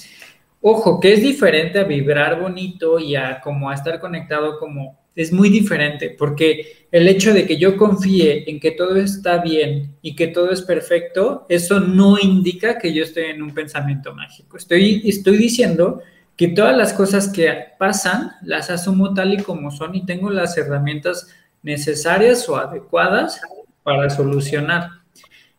Ojo, 0.60 0.98
que 1.00 1.12
es 1.12 1.22
diferente 1.22 1.78
a 1.78 1.84
vibrar 1.84 2.40
bonito 2.40 2.98
y 2.98 3.14
a 3.14 3.40
como 3.40 3.70
a 3.70 3.74
estar 3.74 4.00
conectado 4.00 4.58
como 4.58 5.01
es 5.14 5.32
muy 5.32 5.50
diferente 5.50 6.14
porque 6.18 6.86
el 6.90 7.08
hecho 7.08 7.32
de 7.32 7.46
que 7.46 7.58
yo 7.58 7.76
confíe 7.76 8.50
en 8.50 8.60
que 8.60 8.72
todo 8.72 8.96
está 8.96 9.38
bien 9.42 9.94
y 10.02 10.14
que 10.14 10.28
todo 10.28 10.50
es 10.50 10.62
perfecto, 10.62 11.46
eso 11.48 11.80
no 11.80 12.18
indica 12.18 12.78
que 12.78 12.92
yo 12.92 13.02
estoy 13.02 13.24
en 13.24 13.42
un 13.42 13.54
pensamiento 13.54 14.14
mágico. 14.14 14.56
Estoy, 14.56 15.02
estoy 15.04 15.36
diciendo 15.36 16.02
que 16.36 16.48
todas 16.48 16.76
las 16.76 16.92
cosas 16.92 17.28
que 17.28 17.52
pasan 17.78 18.32
las 18.42 18.70
asumo 18.70 19.14
tal 19.14 19.34
y 19.34 19.42
como 19.42 19.70
son 19.70 19.94
y 19.94 20.04
tengo 20.04 20.30
las 20.30 20.56
herramientas 20.56 21.28
necesarias 21.62 22.48
o 22.48 22.56
adecuadas 22.56 23.40
para 23.82 24.10
solucionar. 24.10 24.88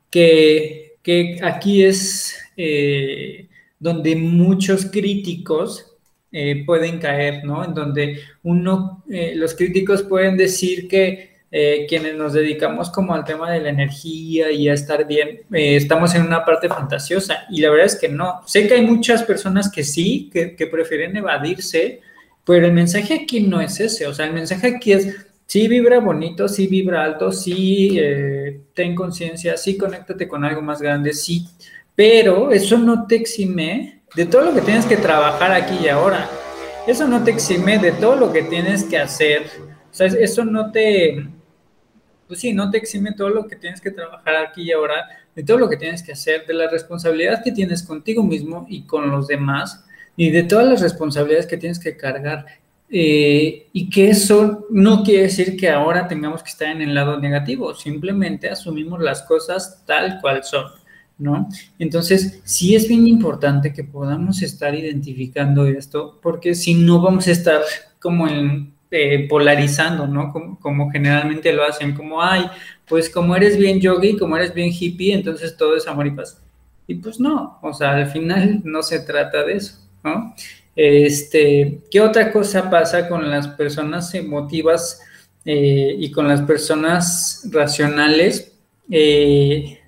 Que, 0.09 0.97
que 1.01 1.39
aquí 1.41 1.83
es 1.83 2.37
eh, 2.55 3.47
donde 3.79 4.15
muchos 4.15 4.85
críticos 4.85 5.92
eh, 6.35 6.63
pueden 6.65 6.97
caer, 6.97 7.45
¿no? 7.45 7.63
En 7.63 7.75
donde 7.75 8.19
uno, 8.41 9.03
eh, 9.07 9.33
los 9.35 9.53
críticos 9.53 10.01
pueden 10.01 10.35
decir 10.35 10.87
que 10.87 11.43
eh, 11.51 11.85
quienes 11.87 12.15
nos 12.15 12.33
dedicamos 12.33 12.89
como 12.89 13.13
al 13.13 13.23
tema 13.23 13.51
de 13.51 13.59
la 13.59 13.69
energía 13.69 14.49
y 14.49 14.67
a 14.67 14.73
estar 14.73 15.05
bien, 15.05 15.41
estamos 15.51 16.15
en 16.15 16.23
una 16.23 16.43
parte 16.43 16.67
fantasiosa 16.69 17.45
y 17.51 17.61
la 17.61 17.69
verdad 17.69 17.85
es 17.85 17.95
que 17.97 18.09
no. 18.09 18.41
Sé 18.47 18.67
que 18.67 18.73
hay 18.73 18.81
muchas 18.81 19.21
personas 19.21 19.71
que 19.71 19.83
sí, 19.83 20.31
que, 20.33 20.55
que 20.55 20.65
prefieren 20.65 21.15
evadirse, 21.15 22.01
pero 22.43 22.65
el 22.65 22.73
mensaje 22.73 23.13
aquí 23.13 23.41
no 23.41 23.61
es 23.61 23.79
ese, 23.79 24.07
o 24.07 24.13
sea, 24.15 24.25
el 24.25 24.33
mensaje 24.33 24.75
aquí 24.75 24.93
es, 24.93 25.15
sí 25.45 25.67
vibra 25.67 25.99
bonito, 25.99 26.47
sí 26.47 26.65
vibra 26.65 27.03
alto, 27.03 27.31
sí 27.31 27.99
ten 28.73 28.95
conciencia, 28.95 29.55
sí 29.55 29.77
conéctate 29.77 30.27
con 30.27 30.43
algo 30.43 30.63
más 30.63 30.81
grande, 30.81 31.13
sí, 31.13 31.45
pero 31.93 32.51
eso 32.51 32.79
no 32.79 33.05
te 33.05 33.17
exime 33.17 34.01
de 34.15 34.25
todo 34.25 34.41
lo 34.41 34.53
que 34.53 34.61
tienes 34.61 34.85
que 34.85 34.97
trabajar 34.97 35.51
aquí 35.51 35.77
y 35.83 35.89
ahora. 35.89 36.29
Eso 36.87 37.07
no 37.07 37.23
te 37.23 37.31
exime 37.31 37.79
de 37.79 37.91
todo 37.93 38.15
lo 38.15 38.31
que 38.31 38.43
tienes 38.43 38.83
que 38.83 38.97
hacer. 38.97 39.43
O 39.91 39.93
sea, 39.93 40.07
eso 40.07 40.43
no 40.43 40.71
te, 40.71 41.27
pues 42.27 42.39
sí, 42.39 42.53
no 42.53 42.69
te 42.71 42.77
exime 42.77 43.13
todo 43.13 43.29
lo 43.29 43.47
que 43.47 43.55
tienes 43.55 43.79
que 43.79 43.91
trabajar 43.91 44.35
aquí 44.37 44.63
y 44.63 44.71
ahora, 44.71 45.07
de 45.35 45.43
todo 45.43 45.57
lo 45.57 45.69
que 45.69 45.77
tienes 45.77 46.03
que 46.03 46.13
hacer, 46.13 46.45
de 46.45 46.53
la 46.53 46.69
responsabilidad 46.69 47.43
que 47.43 47.51
tienes 47.51 47.83
contigo 47.83 48.23
mismo 48.23 48.65
y 48.69 48.87
con 48.87 49.11
los 49.11 49.27
demás, 49.27 49.85
y 50.15 50.31
de 50.31 50.43
todas 50.43 50.67
las 50.67 50.81
responsabilidades 50.81 51.47
que 51.47 51.57
tienes 51.57 51.79
que 51.79 51.95
cargar. 51.95 52.45
Eh, 52.89 53.69
y 53.73 53.89
que 53.89 54.09
eso 54.09 54.67
no 54.69 55.03
quiere 55.03 55.23
decir 55.23 55.57
que 55.57 55.69
ahora 55.69 56.07
tengamos 56.07 56.43
que 56.43 56.49
estar 56.49 56.69
en 56.69 56.81
el 56.81 56.93
lado 56.93 57.19
negativo, 57.19 57.73
simplemente 57.73 58.49
asumimos 58.49 58.99
las 58.99 59.23
cosas 59.23 59.83
tal 59.85 60.19
cual 60.21 60.43
son. 60.43 60.65
¿No? 61.17 61.49
Entonces, 61.79 62.41
sí 62.43 62.75
es 62.75 62.87
bien 62.87 63.07
importante 63.07 63.73
que 63.73 63.83
podamos 63.83 64.41
estar 64.41 64.75
identificando 64.75 65.65
esto, 65.65 66.19
porque 66.21 66.55
si 66.55 66.73
no 66.73 67.01
vamos 67.01 67.27
a 67.27 67.31
estar 67.31 67.61
como 67.99 68.27
en, 68.27 68.73
eh, 68.91 69.27
polarizando, 69.27 70.05
¿no? 70.05 70.31
Como, 70.59 70.91
generalmente 70.91 71.51
lo 71.51 71.63
hacen, 71.63 71.95
como, 71.95 72.21
ay, 72.21 72.45
pues 72.87 73.09
como 73.09 73.35
eres 73.35 73.57
bien 73.57 73.79
yogi, 73.79 74.17
como 74.17 74.37
eres 74.37 74.53
bien 74.53 74.71
hippie, 74.71 75.13
entonces 75.13 75.57
todo 75.57 75.75
es 75.75 75.87
amor 75.87 76.07
y 76.07 76.11
paz. 76.11 76.39
Y 76.85 76.95
pues 76.95 77.19
no, 77.19 77.57
o 77.61 77.73
sea, 77.73 77.93
al 77.93 78.07
final 78.11 78.61
no 78.63 78.83
se 78.83 78.99
trata 78.99 79.43
de 79.43 79.53
eso, 79.53 79.79
¿no? 80.03 80.35
Este, 80.75 81.79
¿qué 81.89 82.01
otra 82.01 82.31
cosa 82.31 82.69
pasa 82.69 83.07
con 83.07 83.29
las 83.29 83.47
personas 83.47 84.13
emotivas 84.15 85.01
eh, 85.45 85.95
y 85.97 86.11
con 86.11 86.27
las 86.27 86.41
personas 86.41 87.47
racionales? 87.51 88.53
Eh, 88.91 89.79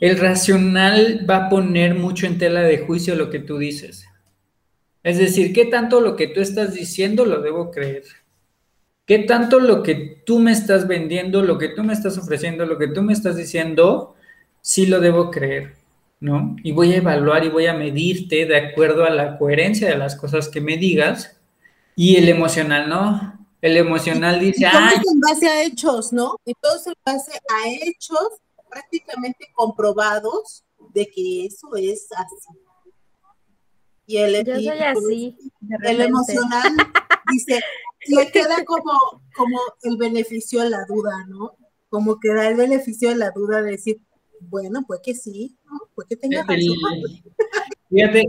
el 0.00 0.18
racional 0.18 1.26
va 1.28 1.46
a 1.46 1.48
poner 1.48 1.94
mucho 1.94 2.26
en 2.26 2.38
tela 2.38 2.62
de 2.62 2.78
juicio 2.78 3.14
lo 3.16 3.30
que 3.30 3.40
tú 3.40 3.58
dices. 3.58 4.06
Es 5.02 5.18
decir, 5.18 5.52
¿qué 5.52 5.64
tanto 5.64 6.00
lo 6.00 6.16
que 6.16 6.28
tú 6.28 6.40
estás 6.40 6.74
diciendo 6.74 7.24
lo 7.24 7.40
debo 7.40 7.70
creer? 7.70 8.04
¿Qué 9.06 9.20
tanto 9.20 9.58
lo 9.58 9.82
que 9.82 10.22
tú 10.26 10.38
me 10.38 10.52
estás 10.52 10.86
vendiendo, 10.86 11.42
lo 11.42 11.56
que 11.58 11.68
tú 11.70 11.82
me 11.82 11.94
estás 11.94 12.18
ofreciendo, 12.18 12.66
lo 12.66 12.78
que 12.78 12.88
tú 12.88 13.02
me 13.02 13.12
estás 13.12 13.36
diciendo, 13.36 14.14
sí 14.60 14.86
lo 14.86 15.00
debo 15.00 15.30
creer? 15.30 15.76
¿No? 16.20 16.56
Y 16.62 16.72
voy 16.72 16.92
a 16.92 16.96
evaluar 16.96 17.44
y 17.44 17.48
voy 17.48 17.66
a 17.66 17.74
medirte 17.74 18.44
de 18.44 18.56
acuerdo 18.56 19.04
a 19.04 19.10
la 19.10 19.38
coherencia 19.38 19.88
de 19.88 19.96
las 19.96 20.14
cosas 20.14 20.48
que 20.48 20.60
me 20.60 20.76
digas. 20.76 21.40
Y 21.96 22.16
el 22.16 22.28
emocional, 22.28 22.88
¿no? 22.88 23.46
El 23.60 23.76
emocional 23.76 24.38
dice, 24.38 24.66
¡ay! 24.66 24.96
en 25.10 25.20
base 25.20 25.48
a 25.48 25.62
hechos, 25.62 26.12
¿no? 26.12 26.36
Entonces, 26.44 26.88
en 26.88 27.12
base 27.12 27.32
a 27.32 27.68
hechos 27.68 28.40
prácticamente 28.68 29.46
comprobados 29.54 30.64
de 30.94 31.06
que 31.06 31.46
eso 31.46 31.74
es 31.76 32.08
así. 32.12 32.58
Y 34.06 34.16
el, 34.18 34.44
Yo 34.44 34.54
soy 34.54 34.68
así, 34.68 35.36
el 35.84 36.00
emocional 36.00 36.72
dice, 37.30 37.60
le 38.06 38.30
queda 38.32 38.64
como, 38.64 39.22
como 39.34 39.58
el 39.82 39.96
beneficio 39.98 40.62
de 40.62 40.70
la 40.70 40.84
duda, 40.86 41.26
¿no? 41.28 41.56
como 41.88 42.20
que 42.20 42.32
da 42.32 42.48
el 42.48 42.56
beneficio 42.56 43.10
de 43.10 43.16
la 43.16 43.30
duda 43.30 43.62
de 43.62 43.72
decir, 43.72 44.00
bueno, 44.40 44.84
pues 44.86 45.00
que 45.02 45.14
sí, 45.14 45.56
¿no? 45.64 45.80
pues 45.94 46.06
que 46.08 46.16
tenga 46.16 46.42
razón. 46.42 46.76
Fíjate, 47.90 48.22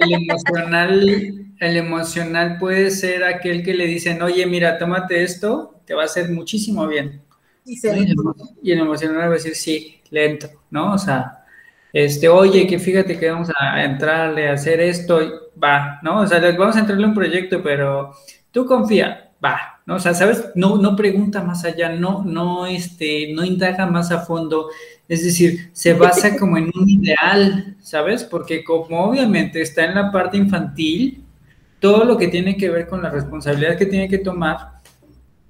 el 0.00 0.14
emocional, 0.14 1.54
el 1.60 1.76
emocional 1.76 2.56
puede 2.58 2.90
ser 2.90 3.24
aquel 3.24 3.62
que 3.62 3.74
le 3.74 3.86
dicen, 3.86 4.22
oye, 4.22 4.46
mira, 4.46 4.78
tómate 4.78 5.22
esto, 5.22 5.82
te 5.84 5.92
va 5.92 6.02
a 6.02 6.06
hacer 6.06 6.30
muchísimo 6.30 6.86
bien. 6.86 7.22
Y, 7.64 7.78
y 8.62 8.72
el 8.72 8.80
emocional 8.80 9.18
va 9.18 9.24
a 9.24 9.30
decir, 9.30 9.54
sí, 9.54 10.00
lento, 10.10 10.48
¿no? 10.70 10.94
O 10.94 10.98
sea, 10.98 11.44
este, 11.92 12.28
oye, 12.28 12.66
que 12.66 12.78
fíjate 12.78 13.18
que 13.18 13.30
vamos 13.30 13.50
a 13.58 13.84
entrarle 13.84 14.48
a 14.48 14.54
hacer 14.54 14.80
esto, 14.80 15.20
va, 15.62 16.00
¿no? 16.02 16.20
O 16.20 16.26
sea, 16.26 16.40
vamos 16.56 16.76
a 16.76 16.80
entrarle 16.80 17.06
un 17.06 17.14
proyecto, 17.14 17.62
pero 17.62 18.14
tú 18.50 18.64
confía, 18.66 19.30
va, 19.44 19.80
¿no? 19.86 19.96
O 19.96 19.98
sea, 20.00 20.14
¿sabes? 20.14 20.50
No, 20.54 20.78
no 20.78 20.96
pregunta 20.96 21.42
más 21.42 21.64
allá, 21.64 21.90
no, 21.90 22.24
no, 22.24 22.66
este, 22.66 23.32
no 23.34 23.44
indaga 23.44 23.86
más 23.86 24.10
a 24.10 24.20
fondo, 24.20 24.70
es 25.08 25.24
decir, 25.24 25.70
se 25.72 25.92
basa 25.94 26.36
como 26.38 26.56
en 26.56 26.70
un 26.74 26.88
ideal, 26.88 27.76
¿sabes? 27.80 28.24
Porque 28.24 28.64
como 28.64 29.04
obviamente 29.04 29.60
está 29.60 29.84
en 29.84 29.94
la 29.94 30.10
parte 30.10 30.38
infantil, 30.38 31.22
todo 31.78 32.04
lo 32.04 32.16
que 32.16 32.28
tiene 32.28 32.56
que 32.56 32.70
ver 32.70 32.86
con 32.86 33.02
la 33.02 33.10
responsabilidad 33.10 33.76
que 33.76 33.86
tiene 33.86 34.08
que 34.08 34.18
tomar, 34.18 34.81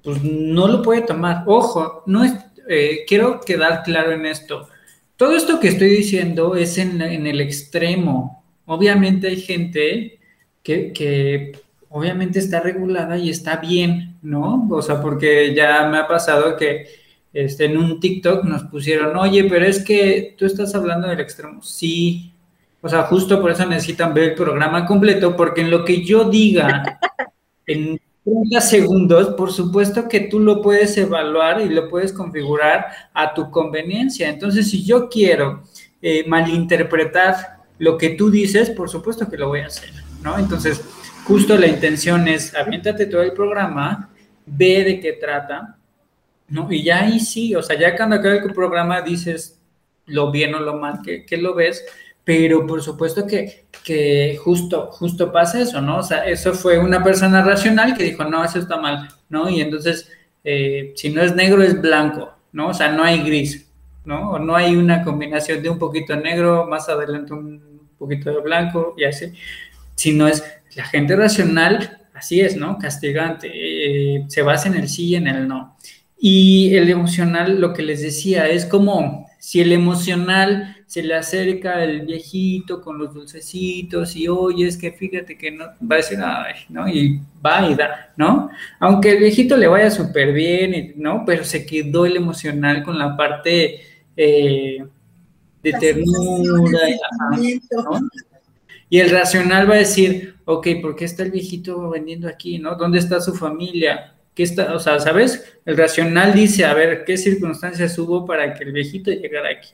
pues 0.03 0.21
no 0.23 0.67
lo 0.67 0.81
puede 0.81 1.01
tomar. 1.01 1.43
Ojo, 1.47 2.03
no 2.05 2.23
es, 2.23 2.33
eh, 2.67 3.05
quiero 3.07 3.39
quedar 3.41 3.83
claro 3.83 4.11
en 4.11 4.25
esto. 4.25 4.67
Todo 5.15 5.35
esto 5.35 5.59
que 5.59 5.69
estoy 5.69 5.89
diciendo 5.89 6.55
es 6.55 6.77
en, 6.77 7.01
el 7.01 7.39
extremo. 7.39 8.43
Obviamente 8.65 9.27
hay 9.27 9.39
gente 9.39 10.19
que, 10.61 10.91
que, 10.91 11.53
obviamente 11.89 12.39
está 12.39 12.59
regulada 12.59 13.17
y 13.17 13.29
está 13.29 13.57
bien, 13.57 14.17
¿no? 14.21 14.67
O 14.69 14.81
sea, 14.81 15.01
porque 15.01 15.53
ya 15.55 15.87
me 15.87 15.97
ha 15.97 16.07
pasado 16.07 16.57
que 16.57 16.87
este, 17.31 17.65
en 17.65 17.77
un 17.77 17.99
TikTok 17.99 18.43
nos 18.45 18.63
pusieron, 18.63 19.15
oye, 19.15 19.43
pero 19.45 19.65
es 19.65 19.83
que 19.83 20.35
tú 20.37 20.45
estás 20.45 20.73
hablando 20.75 21.07
del 21.07 21.19
extremo. 21.19 21.61
Sí, 21.61 22.33
o 22.81 22.89
sea, 22.89 23.03
justo 23.03 23.39
por 23.39 23.51
eso 23.51 23.65
necesitan 23.65 24.13
ver 24.13 24.31
el 24.31 24.35
programa 24.35 24.85
completo, 24.85 25.35
porque 25.37 25.61
en 25.61 25.71
lo 25.71 25.85
que 25.85 26.03
yo 26.03 26.25
diga 26.25 26.99
en 27.65 27.99
30 28.23 28.61
segundos, 28.61 29.35
por 29.35 29.51
supuesto 29.51 30.07
que 30.07 30.21
tú 30.21 30.39
lo 30.39 30.61
puedes 30.61 30.97
evaluar 30.97 31.61
y 31.61 31.69
lo 31.69 31.89
puedes 31.89 32.13
configurar 32.13 32.85
a 33.13 33.33
tu 33.33 33.51
conveniencia. 33.51 34.29
Entonces, 34.29 34.69
si 34.69 34.83
yo 34.83 35.09
quiero 35.09 35.63
eh, 36.01 36.23
malinterpretar 36.27 37.63
lo 37.79 37.97
que 37.97 38.11
tú 38.11 38.29
dices, 38.31 38.69
por 38.69 38.89
supuesto 38.89 39.29
que 39.29 39.37
lo 39.37 39.49
voy 39.49 39.59
a 39.61 39.67
hacer, 39.67 39.91
¿no? 40.21 40.37
Entonces, 40.39 40.81
justo 41.25 41.57
la 41.57 41.67
intención 41.67 42.27
es, 42.27 42.55
aviéntate 42.55 43.07
todo 43.07 43.23
el 43.23 43.33
programa, 43.33 44.09
ve 44.45 44.83
de 44.85 44.99
qué 45.01 45.13
trata, 45.13 45.77
¿no? 46.47 46.71
Y 46.71 46.83
ya 46.83 47.01
ahí 47.01 47.19
sí, 47.19 47.53
o 47.55 47.61
sea, 47.61 47.77
ya 47.77 47.95
cuando 47.95 48.15
acabe 48.15 48.37
el 48.37 48.53
programa 48.53 49.01
dices 49.01 49.59
lo 50.05 50.31
bien 50.31 50.55
o 50.55 50.59
lo 50.59 50.77
mal 50.77 51.01
que, 51.03 51.25
que 51.25 51.37
lo 51.37 51.55
ves, 51.55 51.83
pero 52.23 52.65
por 52.65 52.81
supuesto 52.81 53.27
que, 53.27 53.65
que, 53.83 54.37
justo, 54.41 54.87
justo 54.91 55.31
pasa 55.31 55.59
eso, 55.61 55.81
¿no? 55.81 55.97
O 55.97 56.03
sea, 56.03 56.25
eso 56.25 56.53
fue 56.53 56.79
una 56.79 57.03
persona 57.03 57.43
racional 57.43 57.95
que 57.97 58.03
dijo, 58.03 58.23
no, 58.23 58.43
eso 58.43 58.59
está 58.59 58.77
mal, 58.77 59.09
¿no? 59.29 59.49
Y 59.49 59.61
entonces, 59.61 60.09
eh, 60.43 60.93
si 60.95 61.09
no 61.09 61.21
es 61.21 61.35
negro, 61.35 61.61
es 61.61 61.81
blanco, 61.81 62.33
¿no? 62.53 62.69
O 62.69 62.73
sea, 62.73 62.91
no 62.91 63.03
hay 63.03 63.23
gris, 63.23 63.69
¿no? 64.05 64.31
O 64.31 64.39
no 64.39 64.55
hay 64.55 64.75
una 64.75 65.03
combinación 65.03 65.61
de 65.61 65.69
un 65.69 65.79
poquito 65.79 66.15
negro, 66.15 66.65
más 66.67 66.87
adelante 66.87 67.33
un 67.33 67.89
poquito 67.97 68.31
de 68.31 68.41
blanco 68.41 68.95
y 68.97 69.03
así, 69.03 69.33
Si 69.95 70.13
no 70.13 70.27
es 70.27 70.43
la 70.75 70.85
gente 70.85 71.15
racional, 71.15 72.01
así 72.13 72.39
es, 72.39 72.55
¿no? 72.55 72.77
Castigante, 72.77 73.49
eh, 73.53 74.25
se 74.27 74.41
basa 74.41 74.69
en 74.69 74.75
el 74.75 74.87
sí 74.87 75.07
y 75.07 75.15
en 75.15 75.27
el 75.27 75.47
no. 75.47 75.77
Y 76.17 76.75
el 76.75 76.89
emocional, 76.89 77.59
lo 77.59 77.73
que 77.73 77.83
les 77.83 78.01
decía, 78.01 78.47
es 78.47 78.65
como 78.65 79.27
si 79.39 79.59
el 79.59 79.73
emocional 79.73 80.77
se 80.93 81.01
le 81.01 81.15
acerca 81.15 81.83
el 81.83 82.01
viejito 82.01 82.79
con 82.79 82.99
los 82.99 83.15
dulcecitos 83.15 84.15
y 84.15 84.27
oye, 84.27 84.67
es 84.67 84.77
que 84.77 84.91
fíjate 84.91 85.35
que 85.35 85.49
no, 85.49 85.65
va 85.81 85.95
a 85.95 85.95
decir, 85.95 86.19
ay, 86.23 86.53
¿no? 86.69 86.87
Y 86.87 87.19
va 87.43 87.67
y 87.67 87.73
da, 87.73 88.13
¿no? 88.15 88.51
Aunque 88.79 89.13
el 89.13 89.17
viejito 89.17 89.57
le 89.57 89.65
vaya 89.65 89.89
súper 89.89 90.31
bien, 90.33 90.93
¿no? 90.97 91.23
Pero 91.25 91.45
se 91.45 91.65
quedó 91.65 92.05
el 92.05 92.17
emocional 92.17 92.83
con 92.83 92.99
la 92.99 93.17
parte 93.17 93.81
eh, 94.15 94.85
de 95.63 95.71
ternura. 95.71 96.87
Y, 97.41 97.59
y 98.87 98.99
el 98.99 99.09
racional 99.09 99.67
va 99.67 99.73
a 99.73 99.79
decir, 99.79 100.35
ok, 100.45 100.67
¿por 100.79 100.95
qué 100.95 101.05
está 101.05 101.23
el 101.23 101.31
viejito 101.31 101.89
vendiendo 101.89 102.27
aquí, 102.27 102.59
¿no? 102.59 102.75
¿Dónde 102.75 102.99
está 102.99 103.19
su 103.19 103.33
familia? 103.33 104.13
¿Qué 104.35 104.43
está, 104.43 104.75
o 104.75 104.79
sea, 104.79 104.99
¿sabes? 104.99 105.57
El 105.65 105.75
racional 105.75 106.35
dice, 106.35 106.65
a 106.65 106.75
ver, 106.75 107.03
¿qué 107.03 107.17
circunstancias 107.17 107.97
hubo 107.97 108.27
para 108.27 108.53
que 108.53 108.63
el 108.63 108.73
viejito 108.73 109.09
llegara 109.09 109.49
aquí? 109.49 109.71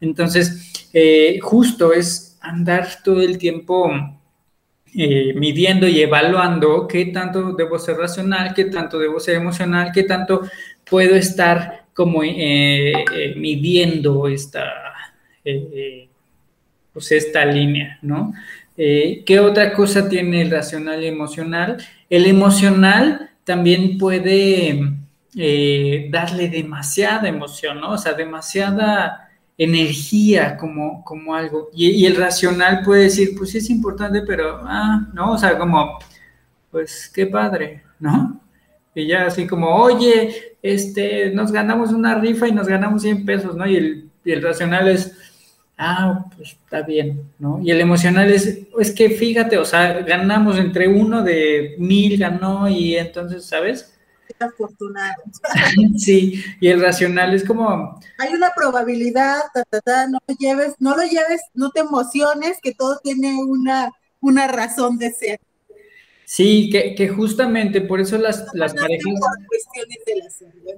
Entonces, 0.00 0.88
eh, 0.92 1.38
justo 1.40 1.92
es 1.92 2.38
andar 2.40 2.88
todo 3.04 3.20
el 3.20 3.38
tiempo 3.38 3.90
eh, 4.94 5.34
midiendo 5.34 5.86
y 5.86 6.00
evaluando 6.00 6.88
qué 6.88 7.06
tanto 7.06 7.52
debo 7.52 7.78
ser 7.78 7.96
racional, 7.96 8.54
qué 8.54 8.64
tanto 8.64 8.98
debo 8.98 9.20
ser 9.20 9.36
emocional, 9.36 9.92
qué 9.94 10.02
tanto 10.04 10.42
puedo 10.88 11.14
estar 11.14 11.84
como 11.94 12.22
eh, 12.24 12.94
midiendo 13.36 14.26
esta, 14.26 14.64
pues 16.92 17.12
esta 17.12 17.44
línea, 17.44 17.98
¿no? 18.02 18.32
¿Qué 18.74 19.38
otra 19.38 19.74
cosa 19.74 20.08
tiene 20.08 20.40
el 20.40 20.50
racional 20.50 21.02
y 21.04 21.06
emocional? 21.06 21.76
El 22.08 22.24
emocional 22.26 23.30
también 23.44 23.98
puede 23.98 24.94
darle 26.08 26.48
demasiada 26.48 27.28
emoción, 27.28 27.80
¿no? 27.80 27.92
O 27.92 27.98
sea, 27.98 28.14
demasiada 28.14 29.29
energía 29.60 30.56
como, 30.56 31.04
como 31.04 31.34
algo. 31.34 31.68
Y, 31.74 32.06
el 32.06 32.16
racional 32.16 32.80
puede 32.82 33.04
decir, 33.04 33.34
pues 33.36 33.54
es 33.54 33.68
importante, 33.68 34.22
pero, 34.22 34.58
ah, 34.64 35.06
no, 35.12 35.32
o 35.32 35.38
sea, 35.38 35.58
como, 35.58 35.98
pues 36.70 37.10
qué 37.14 37.26
padre, 37.26 37.82
¿no? 37.98 38.40
Y 38.94 39.06
ya 39.06 39.26
así 39.26 39.46
como, 39.46 39.68
oye, 39.68 40.56
este, 40.62 41.30
nos 41.32 41.52
ganamos 41.52 41.92
una 41.92 42.14
rifa 42.14 42.48
y 42.48 42.52
nos 42.52 42.68
ganamos 42.68 43.02
100 43.02 43.26
pesos, 43.26 43.54
¿no? 43.54 43.66
Y 43.66 43.76
el, 43.76 44.10
y 44.24 44.32
el 44.32 44.42
racional 44.42 44.88
es, 44.88 45.14
ah, 45.76 46.24
pues 46.34 46.52
está 46.52 46.80
bien, 46.80 47.22
¿no? 47.38 47.60
Y 47.62 47.70
el 47.70 47.82
emocional 47.82 48.30
es, 48.30 48.60
es 48.78 48.90
que 48.92 49.10
fíjate, 49.10 49.58
o 49.58 49.66
sea, 49.66 49.92
ganamos 50.00 50.56
entre 50.58 50.88
uno 50.88 51.22
de 51.22 51.74
mil, 51.78 52.16
ganó 52.16 52.66
y 52.66 52.96
entonces, 52.96 53.44
¿sabes? 53.44 53.94
Afortunado. 54.38 55.22
Sí, 55.96 56.42
y 56.60 56.68
el 56.68 56.80
racional 56.80 57.34
es 57.34 57.44
como... 57.44 58.00
Hay 58.18 58.34
una 58.34 58.50
probabilidad, 58.54 59.42
no 60.08 60.18
lo 60.26 60.34
lleves, 60.36 60.74
no 60.78 60.96
lo 60.96 61.02
lleves, 61.02 61.40
no 61.54 61.70
te 61.70 61.80
emociones, 61.80 62.58
que 62.62 62.74
todo 62.74 62.98
tiene 63.02 63.34
una, 63.42 63.90
una 64.20 64.46
razón 64.46 64.98
de 64.98 65.10
ser. 65.10 65.40
Sí, 66.24 66.70
que, 66.70 66.94
que 66.94 67.08
justamente 67.08 67.80
por 67.80 68.00
eso 68.00 68.16
las, 68.16 68.46
las 68.54 68.72
parejas... 68.74 69.14
Por 69.18 69.46
cuestiones 69.46 69.98
de 70.06 70.16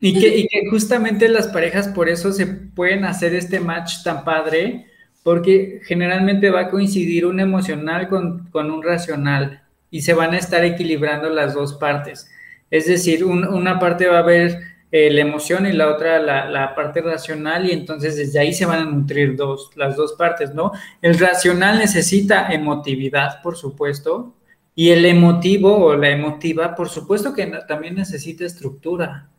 Y 0.00 0.18
que, 0.18 0.36
y 0.36 0.48
que 0.48 0.68
justamente 0.70 1.28
las 1.28 1.48
parejas 1.48 1.88
por 1.88 2.08
eso 2.08 2.32
se 2.32 2.46
pueden 2.46 3.04
hacer 3.04 3.34
este 3.34 3.60
match 3.60 4.02
tan 4.02 4.24
padre, 4.24 4.86
porque 5.22 5.80
generalmente 5.84 6.50
va 6.50 6.60
a 6.60 6.70
coincidir 6.70 7.26
un 7.26 7.40
emocional 7.40 8.08
con, 8.08 8.48
con 8.50 8.70
un 8.70 8.82
racional 8.82 9.63
y 9.94 10.00
se 10.00 10.12
van 10.12 10.34
a 10.34 10.38
estar 10.38 10.64
equilibrando 10.64 11.30
las 11.30 11.54
dos 11.54 11.74
partes. 11.74 12.28
Es 12.68 12.88
decir, 12.88 13.24
una 13.24 13.78
parte 13.78 14.08
va 14.08 14.16
a 14.16 14.22
haber 14.22 14.58
eh, 14.90 15.08
la 15.08 15.20
emoción 15.20 15.66
y 15.66 15.72
la 15.72 15.88
otra 15.88 16.18
la, 16.18 16.74
parte 16.74 17.00
racional 17.00 17.70
y 17.70 17.70
entonces 17.70 18.16
desde 18.16 18.40
ahí 18.40 18.52
se 18.52 18.66
van 18.66 18.80
a 18.80 18.90
nutrir 18.90 19.36
dos, 19.36 19.70
las 19.76 19.94
dos 19.94 20.14
partes, 20.14 20.52
¿no? 20.52 20.72
El 21.00 21.16
racional 21.16 21.78
necesita 21.78 22.52
emotividad, 22.52 23.40
por 23.40 23.56
supuesto, 23.56 24.34
y 24.74 24.90
el 24.90 25.06
emotivo 25.06 25.76
o 25.76 25.96
la 25.96 26.10
emotiva, 26.10 26.74
por 26.74 26.88
supuesto 26.88 27.32
que 27.32 27.46
también 27.68 27.94
necesita 27.94 28.44
estructura. 28.44 29.30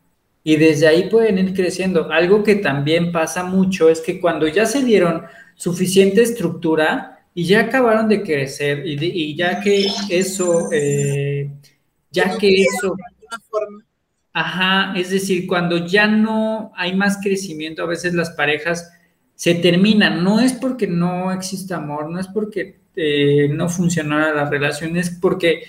Y 0.42 0.56
desde 0.56 0.88
ahí 0.88 1.10
pueden 1.10 1.38
ir 1.38 1.54
creciendo. 1.54 2.10
Algo 2.14 2.44
que 2.46 2.56
también 2.56 3.12
pasa 3.12 3.44
mucho 3.44 3.90
es 3.90 4.00
que 4.00 4.22
cuando 4.22 4.48
ya 4.48 4.66
se 4.66 4.86
dieron 4.86 5.26
suficiente 5.56 6.22
estructura, 6.22 7.15
y 7.38 7.46
ya 7.46 7.60
acabaron 7.60 8.08
de 8.08 8.24
crecer 8.24 8.82
y, 8.88 9.36
ya 9.36 9.60
que 9.60 9.88
eso, 10.10 10.70
eh, 10.72 11.52
ya 12.10 12.38
que 12.38 12.64
eso, 12.64 12.96
ajá, 14.32 14.98
es 14.98 15.10
decir, 15.10 15.46
cuando 15.46 15.86
ya 15.86 16.08
no 16.08 16.72
hay 16.78 16.96
más 16.96 17.20
crecimiento, 17.22 17.84
a 17.84 17.88
veces 17.88 18.14
las 18.14 18.32
parejas 18.32 18.90
se 19.36 19.56
terminan, 19.56 20.24
no 20.24 20.40
es 20.40 20.54
porque 20.54 20.88
no 20.88 21.34
exista 21.34 21.76
amor, 21.76 22.10
no 22.10 22.22
es 22.22 22.28
porque 22.28 22.80
eh, 22.96 23.50
no 23.52 23.68
funcionara 23.68 24.34
la 24.34 24.50
relación, 24.50 24.96
es 24.96 25.10
porque 25.10 25.64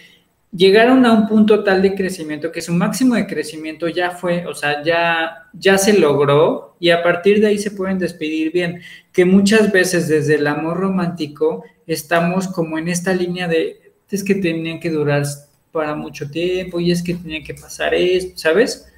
llegaron 0.56 1.04
a 1.04 1.12
un 1.12 1.28
punto 1.28 1.62
tal 1.62 1.82
de 1.82 1.94
crecimiento 1.94 2.50
que 2.50 2.62
su 2.62 2.72
máximo 2.72 3.14
de 3.14 3.26
crecimiento 3.26 3.88
ya 3.88 4.10
fue, 4.10 4.46
o 4.46 4.54
sea, 4.54 4.82
ya, 4.82 5.48
ya 5.52 5.76
se 5.76 5.98
logró 5.98 6.76
y 6.80 6.90
a 6.90 7.02
partir 7.02 7.40
de 7.40 7.48
ahí 7.48 7.58
se 7.58 7.70
pueden 7.70 7.98
despedir 7.98 8.52
bien, 8.52 8.80
que 9.12 9.24
muchas 9.24 9.70
veces 9.70 10.08
desde 10.08 10.36
el 10.36 10.46
amor 10.46 10.78
romántico 10.78 11.64
estamos 11.86 12.48
como 12.48 12.78
en 12.78 12.88
esta 12.88 13.12
línea 13.12 13.48
de, 13.48 13.92
es 14.10 14.24
que 14.24 14.36
tenían 14.36 14.80
que 14.80 14.90
durar 14.90 15.24
para 15.72 15.94
mucho 15.94 16.30
tiempo 16.30 16.80
y 16.80 16.90
es 16.90 17.02
que 17.02 17.14
tenía 17.14 17.42
que 17.42 17.54
pasar 17.54 17.94
esto, 17.94 18.38
¿sabes? 18.38 18.90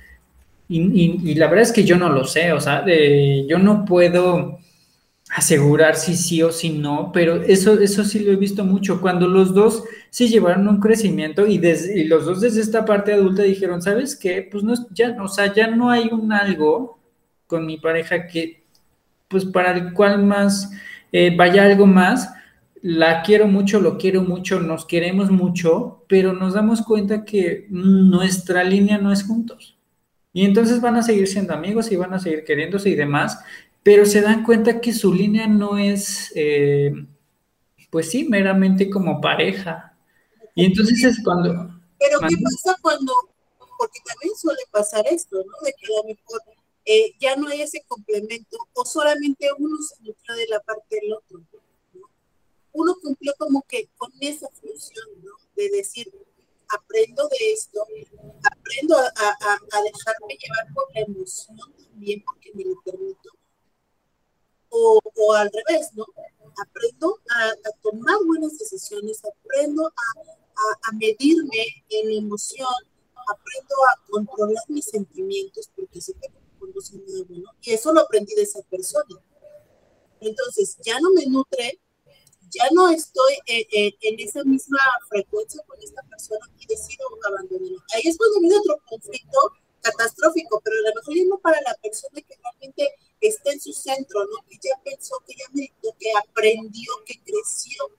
Y, 0.68 1.34
la 1.34 1.46
verdad 1.46 1.62
es 1.62 1.72
que 1.72 1.84
yo 1.84 1.96
no 1.96 2.10
lo 2.10 2.24
sé, 2.24 2.52
o 2.52 2.60
sea, 2.60 2.84
yo 2.86 3.58
no 3.58 3.86
puedo 3.86 4.58
asegurar 5.38 5.96
si 5.96 6.16
sí 6.16 6.42
o 6.42 6.50
si 6.50 6.70
no, 6.70 7.10
pero 7.12 7.36
eso, 7.42 7.78
eso 7.80 8.04
sí 8.04 8.20
lo 8.20 8.32
he 8.32 8.36
visto 8.36 8.64
mucho, 8.64 9.00
cuando 9.00 9.28
los 9.28 9.54
dos 9.54 9.84
se 10.10 10.28
llevaron 10.28 10.68
un 10.68 10.80
crecimiento 10.80 11.46
y, 11.46 11.58
los 12.04 12.26
dos 12.26 12.40
desde 12.40 12.60
esta 12.60 12.84
parte 12.84 13.12
adulta 13.12 13.42
dijeron, 13.42 13.80
¿sabes 13.80 14.16
qué? 14.16 14.46
Pues 14.50 14.64
no, 14.64 14.74
ya, 14.90 15.16
o 15.22 15.28
sea, 15.28 15.52
ya 15.54 15.68
no 15.68 15.90
hay 15.90 16.08
un 16.12 16.32
algo 16.32 16.98
con 17.46 17.66
mi 17.66 17.78
pareja 17.78 18.26
que, 18.26 18.64
pues 19.28 19.44
para 19.44 19.72
el 19.72 19.92
cual 19.92 20.24
más 20.24 20.70
eh, 21.12 21.34
vaya 21.36 21.64
algo 21.64 21.86
más, 21.86 22.32
la 22.82 23.22
quiero 23.22 23.46
mucho, 23.46 23.80
lo 23.80 23.98
quiero 23.98 24.22
mucho, 24.22 24.60
nos 24.60 24.86
queremos 24.86 25.30
mucho, 25.30 26.04
pero 26.08 26.32
nos 26.32 26.54
damos 26.54 26.82
cuenta 26.82 27.24
que 27.24 27.66
nuestra 27.70 28.64
línea 28.64 28.98
no 28.98 29.12
es 29.12 29.22
juntos. 29.24 29.76
Y 30.32 30.44
entonces 30.44 30.80
van 30.80 30.96
a 30.96 31.02
seguir 31.02 31.26
siendo 31.26 31.54
amigos 31.54 31.90
y 31.90 31.96
van 31.96 32.14
a 32.14 32.18
seguir 32.18 32.44
queriéndose 32.44 32.90
y 32.90 32.94
demás, 32.94 33.40
pero 33.82 34.06
se 34.06 34.20
dan 34.20 34.44
cuenta 34.44 34.80
que 34.80 34.92
su 34.92 35.12
línea 35.12 35.46
no 35.46 35.78
es, 35.78 36.32
eh, 36.34 36.92
pues 37.90 38.10
sí, 38.10 38.24
meramente 38.24 38.90
como 38.90 39.20
pareja. 39.20 39.96
Y 40.54 40.64
entonces 40.64 41.02
es 41.04 41.22
cuando... 41.22 41.52
Pero 41.98 42.20
¿qué 42.20 42.36
pasa 42.42 42.76
cuando, 42.80 43.12
porque 43.78 43.98
también 44.06 44.36
suele 44.36 44.62
pasar 44.70 45.04
esto, 45.10 45.36
¿no? 45.36 45.64
De 45.64 45.72
que 45.72 45.86
a 45.86 45.96
lo 45.96 46.04
mejor 46.04 46.40
eh, 46.84 47.12
ya 47.20 47.36
no 47.36 47.48
hay 47.48 47.62
ese 47.62 47.82
complemento 47.86 48.56
o 48.72 48.84
solamente 48.84 49.48
uno 49.58 49.76
se 49.82 50.02
nutre 50.02 50.36
de 50.36 50.46
la 50.48 50.60
parte 50.60 50.96
del 51.00 51.12
otro. 51.12 51.40
Uno 52.72 52.96
cumplió 53.02 53.34
como 53.38 53.62
que 53.62 53.88
con 53.96 54.10
esa 54.20 54.48
función, 54.50 55.06
¿no? 55.22 55.32
De 55.56 55.68
decir, 55.70 56.10
aprendo 56.68 57.28
de 57.28 57.52
esto, 57.52 57.84
aprendo 58.42 58.96
a, 58.96 59.10
a, 59.10 59.82
dejarme 59.82 60.36
llevar 60.36 60.74
por 60.74 60.94
la 60.94 61.00
emoción 61.00 61.58
también 61.90 62.22
porque 62.24 62.52
me 62.54 62.64
lo 62.64 62.80
permito. 62.82 63.30
O, 64.70 65.00
o 65.16 65.32
al 65.32 65.50
revés, 65.50 65.90
¿no? 65.94 66.04
Aprendo 66.62 67.18
a, 67.30 67.48
a, 67.48 67.72
tomar 67.82 68.16
buenas 68.26 68.58
decisiones, 68.58 69.22
aprendo 69.24 69.86
a, 69.86 70.92
medirme 70.92 71.64
en 71.88 72.10
emoción, 72.10 72.74
aprendo 73.14 73.74
a 73.84 74.10
controlar 74.10 74.64
mis 74.68 74.86
sentimientos 74.86 75.70
porque 75.76 76.00
sé 76.00 76.12
que 76.14 76.28
y 77.62 77.72
eso 77.72 77.92
lo 77.92 78.00
aprendí 78.00 78.34
de 78.34 78.42
esa 78.42 78.62
persona. 78.62 79.20
Entonces, 80.20 80.76
ya 80.82 80.98
no 81.00 81.10
me 81.10 81.26
nutre, 81.26 81.78
ya 82.50 82.64
no 82.72 82.90
estoy 82.90 83.34
en 83.46 84.20
esa 84.20 84.42
misma 84.44 84.78
frecuencia 85.08 85.62
con 85.66 85.80
esta 85.82 86.02
persona 86.02 86.46
y 86.58 86.66
decido 86.66 87.06
abandonarlo. 87.26 87.78
Ahí 87.94 88.02
es 88.04 88.16
cuando 88.16 88.40
viene 88.40 88.58
otro 88.58 88.78
conflicto 88.88 89.38
catastrófico, 89.82 90.60
pero 90.62 90.76
a 90.76 90.88
lo 90.88 90.94
mejor 90.94 91.26
no 91.28 91.38
para 91.38 91.60
la 91.62 91.74
persona 91.82 92.20
que 92.20 92.36
realmente 92.42 92.94
está 93.20 93.52
en 93.52 93.60
su 93.60 93.72
centro, 93.72 94.24
¿no? 94.24 94.46
que 94.48 94.56
ya 94.56 94.80
pensó, 94.84 95.16
que 95.26 95.34
ya 95.34 95.44
meditó, 95.52 95.94
que 95.98 96.12
aprendió, 96.12 96.92
que 97.04 97.20
creció, 97.22 97.90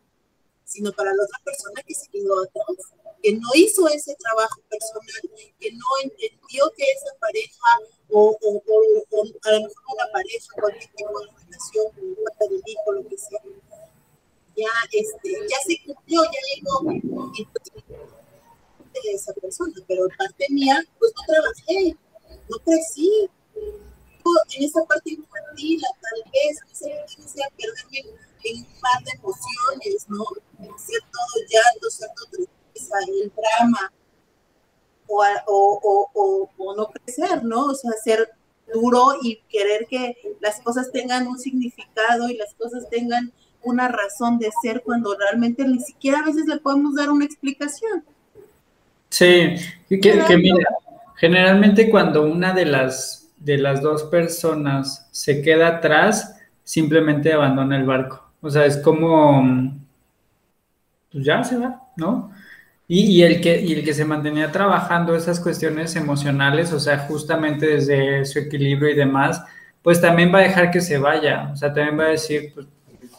sino 0.64 0.92
para 0.94 1.14
la 1.14 1.24
otra 1.24 1.40
persona 1.44 1.82
que 1.86 1.94
se 1.94 2.08
quedó 2.10 2.44
atrás, 2.44 2.94
que 3.22 3.34
no 3.34 3.48
hizo 3.56 3.88
ese 3.90 4.16
trabajo 4.16 4.62
personal, 4.70 5.22
que 5.60 5.72
no 5.72 5.86
entendió 6.04 6.72
que 6.78 6.84
esa 6.84 7.14
pareja 7.20 7.80
o, 8.10 8.38
o, 8.42 8.64
o, 9.10 9.24
a 9.44 9.52
lo 9.52 9.60
mejor 9.62 9.84
una 9.94 10.12
pareja, 10.14 10.48
cualquier 10.54 10.92
tipo 10.94 11.20
de 11.20 11.26
relación, 11.26 11.86
un 11.98 12.16
padre 12.38 12.56
de 12.66 12.72
hijo, 12.72 12.92
lo 12.94 13.08
que 13.08 13.18
sea, 13.18 13.42
ya, 14.56 14.70
este, 14.92 15.30
ya 15.50 15.58
se 15.66 15.84
cumplió, 15.86 16.24
ya 16.24 16.40
llegó 16.56 18.19
de 19.04 19.12
esa 19.14 19.34
persona, 19.34 19.74
pero 19.88 20.08
parte 20.18 20.45
mía, 20.50 20.84
pues 20.97 21.12
no 21.16 21.34
trabajé, 21.34 21.97
no 22.50 22.58
crecí, 22.60 23.30
en 24.56 24.64
esa 24.64 24.84
parte 24.86 25.12
infantil, 25.12 25.82
tal 25.82 26.32
vez, 26.32 26.60
no 26.68 26.76
sé, 26.76 27.28
sea 27.28 27.47
perderme 27.58 28.18
en 28.43 28.58
un 28.58 28.66
par 28.80 29.04
de 29.04 29.12
emociones, 29.18 30.06
¿no? 30.08 30.24
Todo 30.24 31.45
llanto, 31.50 31.88
todo 32.16 32.30
tristeza, 32.32 32.95
el 33.08 33.32
drama, 33.36 33.91
o, 35.08 36.76
no 36.76 36.88
crecer, 36.88 37.43
¿no? 37.43 37.66
O 37.66 37.76
sea, 37.76 37.91
ser 38.04 38.30
duro 38.74 39.16
y 39.22 39.41
querer 39.50 39.88
que 39.88 40.38
las 40.39 40.62
cosas 40.62 40.91
tengan 40.91 41.28
un 41.28 41.39
significado 41.39 42.30
y 42.30 42.38
las 42.38 42.54
cosas 42.54 42.88
tengan 42.89 43.34
una 43.64 43.88
razón 43.88 44.38
de 44.38 44.52
ser 44.62 44.84
cuando 44.84 45.18
realmente 45.18 45.68
ni 45.68 45.80
siquiera 45.80 46.20
a 46.20 46.26
veces 46.26 46.45
le 46.45 46.58
podemos 46.58 46.95
dar 46.95 47.10
una 47.10 47.26
explicación. 47.26 48.06
Sí, 49.20 49.54
que, 49.90 50.38
mira, 50.38 50.70
generalmente 51.18 51.90
cuando 51.90 52.24
una 52.24 52.54
de 52.54 52.64
las, 52.64 53.30
de 53.38 53.58
las 53.58 53.82
dos 53.82 54.04
personas 54.04 55.10
se 55.12 55.42
queda 55.42 55.68
atrás, 55.68 56.40
simplemente 56.64 57.34
abandona 57.34 57.76
el 57.76 57.84
barco. 57.84 58.32
O 58.40 58.50
sea, 58.50 58.66
es 58.66 58.78
como, 58.78 59.74
pues 61.12 61.26
ya 61.26 61.44
se 61.44 61.58
va, 61.58 61.82
¿no? 61.98 62.32
Y, 62.88 63.22
el 63.24 63.42
que, 63.42 63.60
y 63.60 63.74
el 63.74 63.84
que 63.84 63.94
se 63.94 64.06
mantenía 64.06 64.54
trabajando 64.54 65.14
esas 65.14 65.42
cuestiones 65.42 65.98
emocionales, 65.98 66.72
o 66.72 66.80
sea, 66.80 67.00
justamente 67.00 67.68
desde 67.68 68.24
su 68.24 68.40
equilibrio 68.40 68.90
y 68.90 68.96
demás, 68.96 69.44
pues 69.84 70.00
también 70.00 70.34
va 70.34 70.40
a 70.40 70.44
dejar 70.44 70.72
que 70.72 70.80
se 70.80 70.98
vaya, 70.98 71.50
o 71.52 71.58
sea, 71.58 71.74
también 71.74 72.00
va 72.00 72.06
a 72.06 72.12
decir, 72.12 72.54
pues 72.56 72.68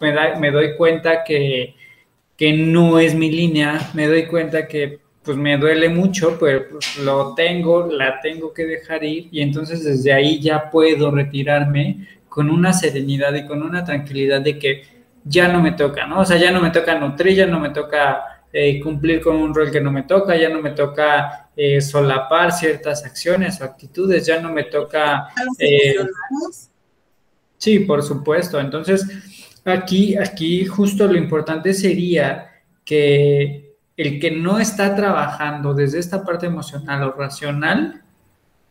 me, 0.01 0.37
me 0.39 0.51
doy 0.51 0.77
cuenta 0.77 1.25
que, 1.25 1.75
que 2.39 2.55
no 2.55 2.99
es 2.99 3.15
mi 3.15 3.31
línea, 3.31 3.91
me 3.93 4.07
doy 4.07 4.27
cuenta 4.27 4.67
que 4.67 5.00
pues 5.23 5.37
me 5.37 5.59
duele 5.59 5.89
mucho, 5.89 6.39
pero 6.41 6.69
pues, 6.71 6.99
lo 6.99 7.35
tengo, 7.35 7.87
la 7.87 8.21
tengo 8.21 8.53
que 8.53 8.65
dejar 8.65 9.05
ir 9.05 9.29
y 9.31 9.43
entonces 9.43 9.85
desde 9.85 10.13
ahí 10.13 10.41
ya 10.41 10.71
puedo 10.71 11.11
retirarme 11.11 12.09
con 12.29 12.49
una 12.49 12.73
serenidad 12.73 13.35
y 13.35 13.47
con 13.47 13.63
una 13.63 13.85
tranquilidad 13.85 14.41
de 14.41 14.59
que 14.59 14.83
ya 15.25 15.49
no 15.49 15.61
me 15.61 15.73
toca, 15.73 16.07
¿no? 16.07 16.21
O 16.21 16.25
sea, 16.25 16.39
ya 16.39 16.51
no 16.51 16.61
me 16.61 16.71
toca 16.71 16.99
nutrir, 16.99 17.37
ya 17.37 17.47
no 17.47 17.61
me 17.61 17.71
toca 17.71 18.45
eh, 18.53 18.81
cumplir 18.81 19.21
con 19.21 19.37
un 19.37 19.55
rol 19.55 19.71
que 19.71 19.81
no 19.81 19.93
me 19.93 20.05
toca, 20.05 20.37
ya 20.37 20.49
no 20.49 20.63
me 20.63 20.71
toca 20.71 21.51
eh, 21.55 21.81
solapar 21.81 22.53
ciertas 22.53 23.05
acciones 23.05 23.61
o 23.61 23.65
actitudes, 23.65 24.27
ya 24.27 24.41
no 24.41 24.51
me 24.53 24.65
toca... 24.65 25.29
Eh, 25.59 25.97
sí, 27.59 27.81
por 27.81 28.03
supuesto. 28.03 28.59
Entonces, 28.59 29.07
aquí, 29.65 30.17
aquí 30.17 30.65
justo 30.65 31.07
lo 31.07 31.19
importante 31.19 31.75
sería 31.75 32.51
que 32.85 33.70
el 34.01 34.19
que 34.19 34.31
no 34.31 34.59
está 34.59 34.97
trabajando 34.97 35.75
desde 35.75 35.99
esta 35.99 36.25
parte 36.25 36.47
emocional 36.47 37.03
o 37.03 37.13
racional, 37.13 38.03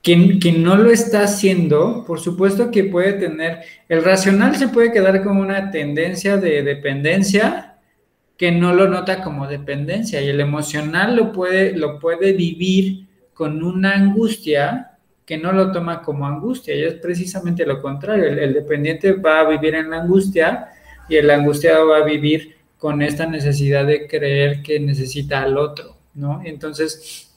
que, 0.01 0.55
no 0.57 0.75
lo 0.75 0.89
está 0.89 1.21
haciendo, 1.21 2.03
por 2.07 2.19
supuesto 2.19 2.71
que 2.71 2.85
puede 2.85 3.13
tener, 3.13 3.59
el 3.89 4.03
racional 4.03 4.55
se 4.55 4.69
puede 4.69 4.91
quedar 4.91 5.23
como 5.23 5.41
una 5.41 5.69
tendencia 5.69 6.37
de 6.37 6.63
dependencia 6.63 7.75
que 8.37 8.51
no 8.51 8.73
lo 8.73 8.87
nota 8.87 9.21
como 9.21 9.45
dependencia 9.45 10.19
y 10.19 10.29
el 10.29 10.39
emocional 10.39 11.15
lo 11.15 11.31
puede, 11.31 11.77
lo 11.77 11.99
puede 11.99 12.33
vivir 12.33 13.05
con 13.35 13.61
una 13.61 13.93
angustia 13.93 14.97
que 15.27 15.37
no 15.37 15.51
lo 15.51 15.71
toma 15.71 16.01
como 16.01 16.25
angustia 16.25 16.73
y 16.73 16.85
es 16.85 16.95
precisamente 16.95 17.67
lo 17.67 17.79
contrario, 17.79 18.25
el, 18.25 18.51
dependiente 18.51 19.13
va 19.13 19.41
a 19.41 19.47
vivir 19.47 19.75
en 19.75 19.91
la 19.91 20.01
angustia 20.01 20.69
y 21.07 21.17
el 21.17 21.29
angustiado 21.29 21.89
va 21.89 21.97
a 21.97 22.03
vivir 22.03 22.55
con 22.79 23.01
esta 23.01 23.27
necesidad 23.27 23.85
de 23.85 24.07
creer 24.07 24.63
que 24.63 24.79
necesita 24.79 25.43
al 25.43 25.57
otro, 25.57 25.97
¿no? 26.15 26.41
Entonces, 26.43 27.29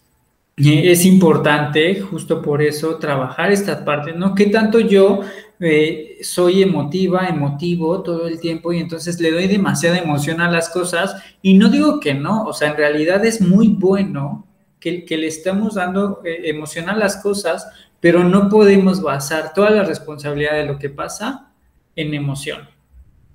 es 0.57 1.05
importante 1.05 2.01
justo 2.01 2.41
por 2.41 2.63
eso 2.63 2.97
trabajar 2.97 3.51
esta 3.51 3.85
parte, 3.85 4.13
¿no? 4.13 4.35
¿Qué 4.35 4.47
tanto 4.47 4.79
yo 4.79 5.21
eh, 5.59 6.19
soy 6.23 6.63
emotiva, 6.63 7.27
emotivo 7.27 8.03
todo 8.03 8.29
el 8.29 8.39
tiempo 8.39 8.73
y 8.73 8.79
entonces 8.79 9.21
le 9.21 9.33
doy 9.33 9.49
demasiada 9.49 9.99
emoción 9.99 10.41
a 10.41 10.51
las 10.51 10.69
cosas 10.69 11.17
y 11.43 11.55
no 11.55 11.69
digo 11.69 11.99
que 11.99 12.15
no, 12.15 12.45
o 12.45 12.53
sea, 12.53 12.71
en 12.71 12.77
realidad 12.77 13.25
es 13.25 13.41
muy 13.41 13.69
bueno 13.69 14.47
que, 14.79 15.05
que 15.05 15.17
le 15.17 15.27
estemos 15.27 15.75
dando 15.75 16.21
eh, 16.25 16.43
emoción 16.45 16.89
a 16.89 16.97
las 16.97 17.17
cosas, 17.17 17.67
pero 18.01 18.23
no 18.23 18.49
podemos 18.49 19.03
basar 19.03 19.55
toda 19.55 19.71
la 19.71 19.83
responsabilidad 19.83 20.53
de 20.53 20.67
lo 20.67 20.79
que 20.79 20.89
pasa 20.89 21.53
en 21.97 22.15
emoción. 22.15 22.72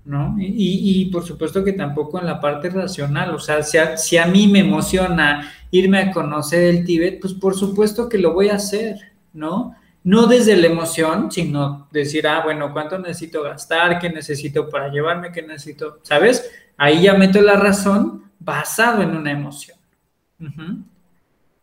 ¿No? 0.07 0.37
Y, 0.39 1.09
por 1.11 1.25
supuesto 1.25 1.65
que 1.65 1.73
tampoco 1.73 2.17
en 2.17 2.25
la 2.25 2.39
parte 2.39 2.69
racional, 2.69 3.35
o 3.35 3.39
sea, 3.39 3.61
si 3.61 4.17
a, 4.17 4.25
mí 4.25 4.47
me 4.47 4.59
emociona 4.59 5.51
irme 5.69 5.99
a 5.99 6.11
conocer 6.11 6.63
el 6.63 6.85
Tíbet, 6.85 7.19
pues 7.19 7.33
por 7.33 7.55
supuesto 7.55 8.07
que 8.07 8.17
lo 8.17 8.33
voy 8.33 8.47
a 8.47 8.55
hacer, 8.55 8.95
¿no? 9.33 9.75
no 10.05 10.25
desde 10.25 10.55
la 10.55 10.67
emoción, 10.67 11.29
sino 11.29 11.89
decir, 11.91 12.25
ah, 12.25 12.41
bueno, 12.41 12.71
¿cuánto 12.71 12.97
necesito 12.97 13.43
gastar? 13.43 13.99
¿Qué 13.99 14.09
necesito 14.09 14.69
para 14.69 14.87
llevarme? 14.87 15.33
¿Qué 15.33 15.41
necesito? 15.41 15.99
¿Sabes? 16.03 16.49
Ahí 16.77 17.01
ya 17.01 17.13
meto 17.13 17.41
la 17.41 17.57
razón 17.57 18.31
basado 18.39 19.01
en 19.01 19.09
una 19.09 19.31
emoción. 19.33 19.77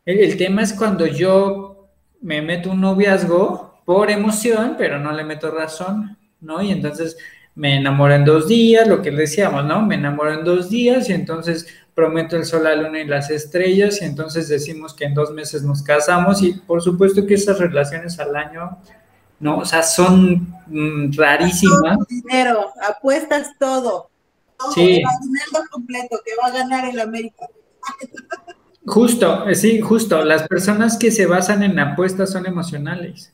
el, 0.05 0.37
tema 0.37 0.61
es 0.61 0.75
cuando 0.75 1.07
yo 1.07 1.89
me 2.21 2.43
meto 2.43 2.73
un 2.73 2.83
noviazgo 2.83 3.81
por 3.87 4.11
emoción, 4.11 4.75
pero 4.77 4.99
no 4.99 5.13
le 5.13 5.25
meto 5.25 5.51
razón, 5.51 6.19
¿no? 6.43 6.61
Y 6.61 6.73
entonces 6.73 7.17
me 7.55 7.77
enamoro 7.77 8.15
en 8.15 8.25
dos 8.25 8.49
días, 8.49 8.89
lo 8.89 9.01
que 9.01 9.11
decíamos, 9.11 9.65
¿no? 9.65 9.83
Me 9.83 9.95
enamoro 9.95 10.33
en 10.33 10.45
dos 10.45 10.71
días 10.71 11.09
y 11.09 11.13
entonces 11.13 11.67
prometo 11.95 12.37
el 12.37 12.45
sol, 12.45 12.65
la 12.65 12.75
luna 12.75 13.01
y 13.01 13.07
las 13.07 13.31
estrellas 13.31 14.03
y 14.03 14.05
entonces 14.05 14.49
decimos 14.49 14.95
que 14.95 15.05
en 15.05 15.15
dos 15.15 15.31
meses 15.33 15.63
nos 15.63 15.83
casamos 15.83 16.43
y 16.43 16.55
por 16.55 16.83
supuesto 16.83 17.25
que 17.27 17.35
esas 17.35 17.59
relaciones 17.59 18.19
al 18.19 18.35
año, 18.35 18.79
¿no? 19.39 19.59
O 19.59 19.65
sea, 19.65 19.83
son 19.83 20.49
mm, 20.67 21.13
rarísimas. 21.17 21.97
Todo 21.97 22.07
dinero, 22.09 22.71
apuestas 22.89 23.53
todo. 23.59 24.11
todo 24.59 24.73
Sí. 24.73 24.83
dinero 24.83 25.69
completo 25.71 26.21
que 26.25 26.33
va 26.43 26.49
a 26.49 26.53
ganar 26.53 26.89
el 26.89 26.99
América. 26.99 27.47
Justo, 28.87 29.49
eh, 29.49 29.55
sí, 29.55 29.81
justo. 29.81 30.23
Las 30.25 30.47
personas 30.47 30.99
que 30.99 31.11
se 31.11 31.25
basan 31.25 31.63
en 31.63 31.79
apuestas 31.79 32.31
son 32.31 32.45
emocionales. 32.45 33.33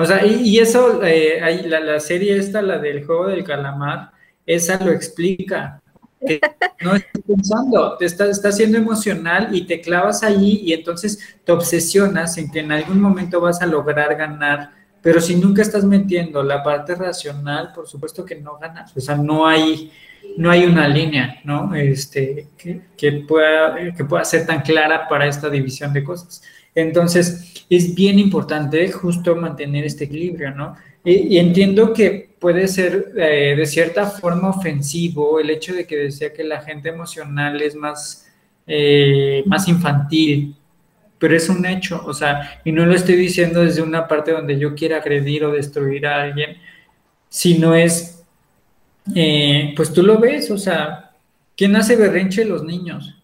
O 0.00 0.04
sea, 0.06 0.24
y, 0.24 0.42
y 0.48 0.58
eso, 0.58 1.02
eh, 1.02 1.40
hay- 1.42 1.64
la, 1.68 1.80
la 1.80 2.00
serie 2.00 2.36
esta, 2.38 2.62
la 2.62 2.78
del 2.78 3.04
juego 3.04 3.26
del 3.28 3.44
calamar, 3.44 4.12
esa 4.46 4.82
lo 4.84 4.92
explica. 4.92 5.82
Que 6.26 6.40
no 6.80 6.94
estás 6.96 7.22
pensando, 7.26 7.96
te 7.98 8.04
estás, 8.06 8.28
estás 8.30 8.56
siendo 8.56 8.78
emocional 8.78 9.48
y 9.54 9.66
te 9.66 9.80
clavas 9.80 10.22
allí 10.22 10.60
y 10.64 10.72
entonces 10.72 11.18
te 11.44 11.52
obsesionas 11.52 12.38
en 12.38 12.50
que 12.50 12.60
en 12.60 12.72
algún 12.72 13.00
momento 13.00 13.40
vas 13.40 13.60
a 13.62 13.66
lograr 13.66 14.14
ganar, 14.16 14.70
pero 15.02 15.20
si 15.20 15.36
nunca 15.36 15.62
estás 15.62 15.84
metiendo 15.84 16.42
la 16.42 16.62
parte 16.62 16.94
racional, 16.94 17.72
por 17.74 17.88
supuesto 17.88 18.24
que 18.24 18.36
no 18.36 18.58
ganas. 18.58 18.96
O 18.96 19.00
sea, 19.00 19.16
no 19.16 19.46
hay, 19.46 19.92
no 20.36 20.50
hay 20.50 20.64
una 20.64 20.88
línea, 20.88 21.40
¿no? 21.44 21.74
Este, 21.74 22.48
que, 22.56 22.82
que 22.96 23.12
pueda, 23.26 23.92
que 23.96 24.04
pueda 24.04 24.24
ser 24.24 24.46
tan 24.46 24.62
clara 24.62 25.08
para 25.08 25.26
esta 25.26 25.50
división 25.50 25.92
de 25.92 26.04
cosas. 26.04 26.42
Entonces, 26.74 27.64
es 27.70 27.94
bien 27.94 28.18
importante 28.18 28.90
justo 28.90 29.36
mantener 29.36 29.84
este 29.84 30.04
equilibrio, 30.04 30.54
¿no? 30.54 30.76
Y, 31.04 31.38
entiendo 31.38 31.92
que 31.92 32.30
puede 32.38 32.68
ser 32.68 33.12
eh, 33.16 33.54
de 33.56 33.66
cierta 33.66 34.06
forma 34.06 34.50
ofensivo 34.50 35.40
el 35.40 35.50
hecho 35.50 35.74
de 35.74 35.86
que 35.86 35.96
decía 35.96 36.32
que 36.32 36.44
la 36.44 36.60
gente 36.60 36.88
emocional 36.90 37.60
es 37.62 37.74
más, 37.74 38.28
eh, 38.66 39.42
más 39.46 39.68
infantil, 39.68 40.54
pero 41.18 41.34
es 41.36 41.48
un 41.48 41.64
hecho, 41.66 42.02
o 42.04 42.14
sea, 42.14 42.60
y 42.64 42.72
no 42.72 42.86
lo 42.86 42.94
estoy 42.94 43.16
diciendo 43.16 43.64
desde 43.64 43.82
una 43.82 44.06
parte 44.06 44.32
donde 44.32 44.58
yo 44.58 44.74
quiera 44.74 44.98
agredir 44.98 45.44
o 45.44 45.52
destruir 45.52 46.06
a 46.06 46.22
alguien, 46.22 46.58
sino 47.28 47.74
es, 47.74 48.22
eh, 49.14 49.72
pues 49.76 49.92
tú 49.92 50.02
lo 50.02 50.18
ves, 50.18 50.50
o 50.50 50.58
sea, 50.58 51.12
¿quién 51.56 51.74
hace 51.76 51.96
berrinche? 51.96 52.44
Los 52.44 52.64
niños. 52.64 53.17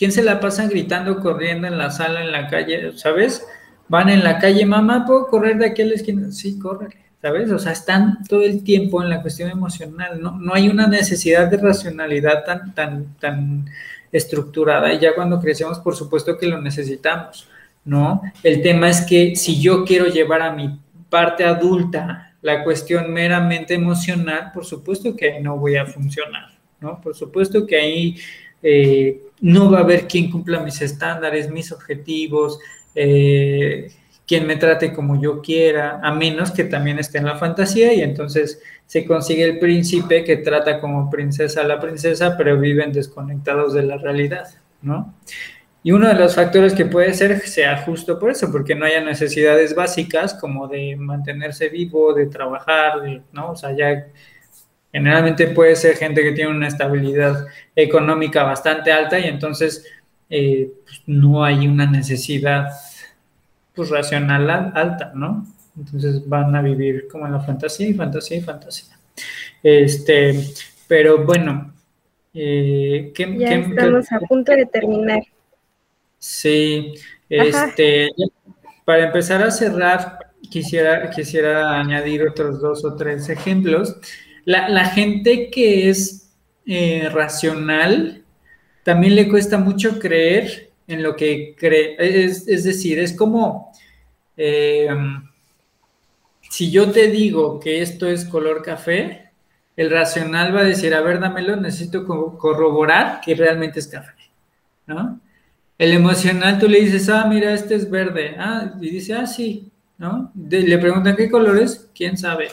¿Quién 0.00 0.12
se 0.12 0.22
la 0.22 0.40
pasan 0.40 0.70
gritando, 0.70 1.20
corriendo 1.20 1.66
en 1.66 1.76
la 1.76 1.90
sala, 1.90 2.24
en 2.24 2.32
la 2.32 2.48
calle? 2.48 2.96
¿Sabes? 2.96 3.46
Van 3.86 4.08
en 4.08 4.24
la 4.24 4.38
calle, 4.38 4.64
mamá, 4.64 5.04
¿puedo 5.04 5.26
correr 5.26 5.58
de 5.58 5.66
aquí 5.66 5.82
a 5.82 5.84
la 5.84 5.92
esquina? 5.92 6.32
Sí, 6.32 6.58
córrele, 6.58 6.96
¿sabes? 7.20 7.52
O 7.52 7.58
sea, 7.58 7.72
están 7.72 8.24
todo 8.26 8.40
el 8.40 8.64
tiempo 8.64 9.02
en 9.02 9.10
la 9.10 9.20
cuestión 9.20 9.50
emocional. 9.50 10.18
No, 10.22 10.38
no 10.38 10.54
hay 10.54 10.70
una 10.70 10.86
necesidad 10.86 11.50
de 11.50 11.58
racionalidad 11.58 12.44
tan, 12.46 12.74
tan, 12.74 13.14
tan 13.16 13.66
estructurada. 14.10 14.90
Y 14.90 15.00
ya 15.00 15.14
cuando 15.14 15.38
crecemos, 15.38 15.80
por 15.80 15.94
supuesto 15.94 16.38
que 16.38 16.46
lo 16.46 16.58
necesitamos, 16.62 17.46
¿no? 17.84 18.22
El 18.42 18.62
tema 18.62 18.88
es 18.88 19.02
que 19.02 19.36
si 19.36 19.60
yo 19.60 19.84
quiero 19.84 20.06
llevar 20.06 20.40
a 20.40 20.54
mi 20.54 20.80
parte 21.10 21.44
adulta 21.44 22.36
la 22.40 22.64
cuestión 22.64 23.12
meramente 23.12 23.74
emocional, 23.74 24.50
por 24.54 24.64
supuesto 24.64 25.14
que 25.14 25.40
no 25.40 25.58
voy 25.58 25.76
a 25.76 25.84
funcionar, 25.84 26.52
¿no? 26.80 26.98
Por 27.02 27.14
supuesto 27.14 27.66
que 27.66 27.76
ahí 27.76 28.16
eh, 28.62 29.20
no 29.40 29.70
va 29.70 29.78
a 29.78 29.82
haber 29.82 30.06
quien 30.06 30.30
cumpla 30.30 30.60
mis 30.60 30.80
estándares, 30.82 31.50
mis 31.50 31.72
objetivos, 31.72 32.58
eh, 32.94 33.90
quien 34.26 34.46
me 34.46 34.56
trate 34.56 34.92
como 34.92 35.20
yo 35.20 35.42
quiera, 35.42 36.00
a 36.02 36.12
menos 36.12 36.52
que 36.52 36.64
también 36.64 36.98
esté 36.98 37.18
en 37.18 37.24
la 37.24 37.36
fantasía 37.36 37.92
y 37.92 38.00
entonces 38.00 38.62
se 38.86 39.04
consigue 39.04 39.44
el 39.44 39.58
príncipe 39.58 40.24
que 40.24 40.36
trata 40.36 40.80
como 40.80 41.10
princesa 41.10 41.62
a 41.62 41.64
la 41.64 41.80
princesa, 41.80 42.36
pero 42.36 42.58
viven 42.58 42.92
desconectados 42.92 43.74
de 43.74 43.82
la 43.82 43.96
realidad, 43.96 44.48
¿no? 44.82 45.14
Y 45.82 45.92
uno 45.92 46.08
de 46.08 46.14
los 46.14 46.34
factores 46.34 46.74
que 46.74 46.84
puede 46.84 47.14
ser 47.14 47.40
sea 47.40 47.82
justo 47.82 48.18
por 48.18 48.30
eso, 48.30 48.52
porque 48.52 48.74
no 48.74 48.84
haya 48.84 49.00
necesidades 49.00 49.74
básicas 49.74 50.34
como 50.34 50.68
de 50.68 50.94
mantenerse 50.96 51.68
vivo, 51.70 52.12
de 52.12 52.26
trabajar, 52.26 53.00
de, 53.00 53.22
¿no? 53.32 53.52
O 53.52 53.56
sea, 53.56 53.74
ya 53.74 54.06
generalmente 54.92 55.48
puede 55.48 55.76
ser 55.76 55.96
gente 55.96 56.22
que 56.22 56.32
tiene 56.32 56.50
una 56.50 56.68
estabilidad 56.68 57.46
económica 57.76 58.42
bastante 58.44 58.92
alta 58.92 59.18
y 59.18 59.24
entonces 59.24 59.86
eh, 60.28 60.70
pues, 60.84 61.02
no 61.06 61.44
hay 61.44 61.66
una 61.68 61.86
necesidad 61.86 62.68
pues, 63.74 63.90
racional 63.90 64.48
alta, 64.74 65.12
¿no? 65.14 65.46
Entonces 65.76 66.28
van 66.28 66.54
a 66.54 66.62
vivir 66.62 67.06
como 67.10 67.26
en 67.26 67.32
la 67.32 67.40
fantasía 67.40 67.88
y 67.88 67.94
fantasía 67.94 68.36
y 68.38 68.40
fantasía. 68.42 68.96
Este, 69.62 70.44
pero 70.88 71.24
bueno, 71.24 71.72
eh, 72.34 73.12
¿qué, 73.14 73.36
Ya 73.38 73.48
qué- 73.48 73.60
estamos 73.70 74.08
qué- 74.08 74.14
a 74.14 74.20
punto 74.20 74.52
de 74.52 74.66
terminar. 74.66 75.22
Sí, 76.18 76.94
Ajá. 77.38 77.66
este, 77.68 78.10
para 78.84 79.06
empezar 79.06 79.42
a 79.42 79.50
cerrar, 79.50 80.18
quisiera, 80.50 81.08
quisiera 81.10 81.78
añadir 81.80 82.26
otros 82.28 82.60
dos 82.60 82.84
o 82.84 82.94
tres 82.96 83.28
ejemplos. 83.28 83.96
La, 84.44 84.86
gente 84.86 85.50
que 85.50 85.90
es 85.90 86.32
eh, 86.66 87.08
racional 87.12 88.24
también 88.82 89.14
le 89.14 89.28
cuesta 89.28 89.58
mucho 89.58 89.98
creer 89.98 90.70
en 90.88 91.02
lo 91.02 91.14
que 91.16 91.54
cree. 91.56 91.96
Es, 91.98 92.46
decir, 92.64 92.98
es 92.98 93.12
como 93.12 93.72
eh, 94.36 94.88
si 96.50 96.70
yo 96.70 96.90
te 96.90 97.08
digo 97.08 97.60
que 97.60 97.80
esto 97.80 98.08
es 98.08 98.24
color 98.24 98.62
café, 98.62 99.30
el 99.76 99.90
racional 99.90 100.54
va 100.54 100.60
a 100.60 100.64
decir, 100.64 100.92
a 100.94 101.00
ver, 101.00 101.20
dámelo, 101.20 101.56
necesito 101.56 102.04
co- 102.04 102.36
corroborar 102.36 103.20
que 103.24 103.34
realmente 103.34 103.78
es 103.78 103.86
café, 103.86 104.12
¿no? 104.86 105.20
El 105.78 105.92
emocional, 105.92 106.58
tú 106.58 106.68
le 106.68 106.80
dices, 106.80 107.08
ah, 107.08 107.24
mira, 107.26 107.54
este 107.54 107.74
es 107.74 107.88
verde. 107.88 108.34
Ah, 108.38 108.74
y 108.80 108.90
dice, 108.90 109.14
ah, 109.14 109.26
sí, 109.26 109.70
¿no? 109.96 110.30
De- 110.34 110.62
le 110.62 110.76
preguntan 110.78 111.16
qué 111.16 111.30
color 111.30 111.58
es, 111.58 111.88
quién 111.94 112.18
sabe. 112.18 112.48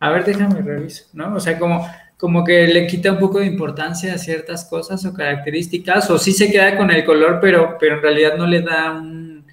A 0.00 0.10
ver, 0.10 0.24
déjame 0.24 0.60
reviso, 0.60 1.06
¿no? 1.12 1.34
O 1.34 1.40
sea, 1.40 1.58
como, 1.58 1.86
como 2.16 2.44
que 2.44 2.66
le 2.66 2.86
quita 2.86 3.12
un 3.12 3.18
poco 3.18 3.38
de 3.40 3.46
importancia 3.46 4.14
a 4.14 4.18
ciertas 4.18 4.64
cosas 4.64 5.04
o 5.04 5.14
características, 5.14 6.10
o 6.10 6.18
sí 6.18 6.32
se 6.32 6.50
queda 6.50 6.76
con 6.76 6.90
el 6.90 7.04
color, 7.04 7.38
pero, 7.40 7.76
pero 7.80 7.96
en 7.96 8.02
realidad 8.02 8.36
no 8.36 8.46
le 8.46 8.62
da 8.62 8.92
un, 8.92 9.44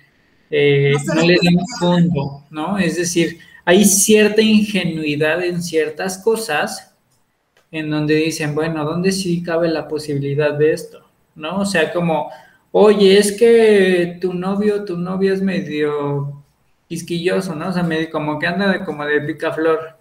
eh, 0.50 0.94
No 1.16 1.22
le 1.22 1.36
da 1.36 1.50
un 1.50 1.68
fondo, 1.80 2.46
¿no? 2.52 2.78
Es 2.78 2.98
decir, 2.98 3.40
hay 3.66 3.86
cierta 3.86 4.42
ingenuidad 4.42 5.44
en 5.44 5.64
ciertas 5.64 6.18
cosas 6.18 6.94
en 7.72 7.90
donde 7.90 8.16
dicen, 8.16 8.54
bueno, 8.54 8.86
¿dónde 8.86 9.12
sí 9.12 9.42
cabe 9.42 9.68
la 9.68 9.88
posibilidad 9.88 10.54
de 10.54 10.74
esto? 10.74 11.04
¿No? 11.36 11.62
O 11.62 11.66
sea, 11.66 11.92
como, 11.92 12.30
oye, 12.72 13.18
es 13.18 13.32
que 13.32 14.20
tu 14.22 14.34
novio, 14.34 14.86
tu 14.86 14.98
novia 14.98 15.34
es 15.34 15.42
medio 15.42 16.44
quisquilloso, 16.88 17.56
¿no? 17.56 17.70
O 17.70 17.74
sea, 17.74 17.82
medio 17.82 18.12
como 18.12 18.38
que 18.38 18.46
anda 18.46 18.72
de, 18.72 18.86
como 18.86 19.06
de 19.06 19.22
picaflor. 19.22 19.93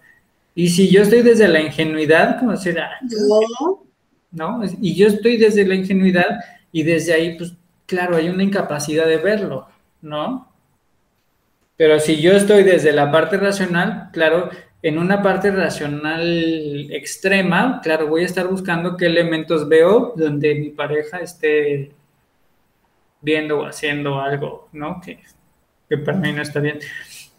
Y 0.55 0.69
si 0.69 0.89
yo 0.89 1.01
estoy 1.01 1.21
desde 1.21 1.47
la 1.47 1.61
ingenuidad, 1.61 2.39
como 2.39 2.51
decir, 2.51 2.79
ah, 2.79 2.99
¿no? 4.31 4.61
Y 4.81 4.95
yo 4.95 5.07
estoy 5.07 5.37
desde 5.37 5.65
la 5.65 5.75
ingenuidad 5.75 6.39
y 6.71 6.83
desde 6.83 7.13
ahí, 7.13 7.37
pues, 7.37 7.53
claro, 7.85 8.15
hay 8.15 8.29
una 8.29 8.43
incapacidad 8.43 9.07
de 9.07 9.17
verlo, 9.17 9.67
¿no? 10.01 10.51
Pero 11.75 11.99
si 11.99 12.21
yo 12.21 12.33
estoy 12.33 12.63
desde 12.63 12.91
la 12.91 13.11
parte 13.11 13.37
racional, 13.37 14.09
claro, 14.13 14.49
en 14.83 14.97
una 14.97 15.21
parte 15.23 15.49
racional 15.49 16.91
extrema, 16.91 17.79
claro, 17.81 18.07
voy 18.07 18.23
a 18.23 18.25
estar 18.25 18.47
buscando 18.47 18.97
qué 18.97 19.07
elementos 19.07 19.67
veo 19.67 20.13
donde 20.15 20.55
mi 20.55 20.69
pareja 20.69 21.19
esté 21.19 21.91
viendo 23.21 23.61
o 23.61 23.65
haciendo 23.65 24.19
algo, 24.19 24.69
¿no? 24.73 25.01
Que, 25.01 25.19
que 25.89 25.97
para 25.97 26.17
mí 26.17 26.31
no 26.31 26.41
está 26.41 26.59
bien. 26.59 26.79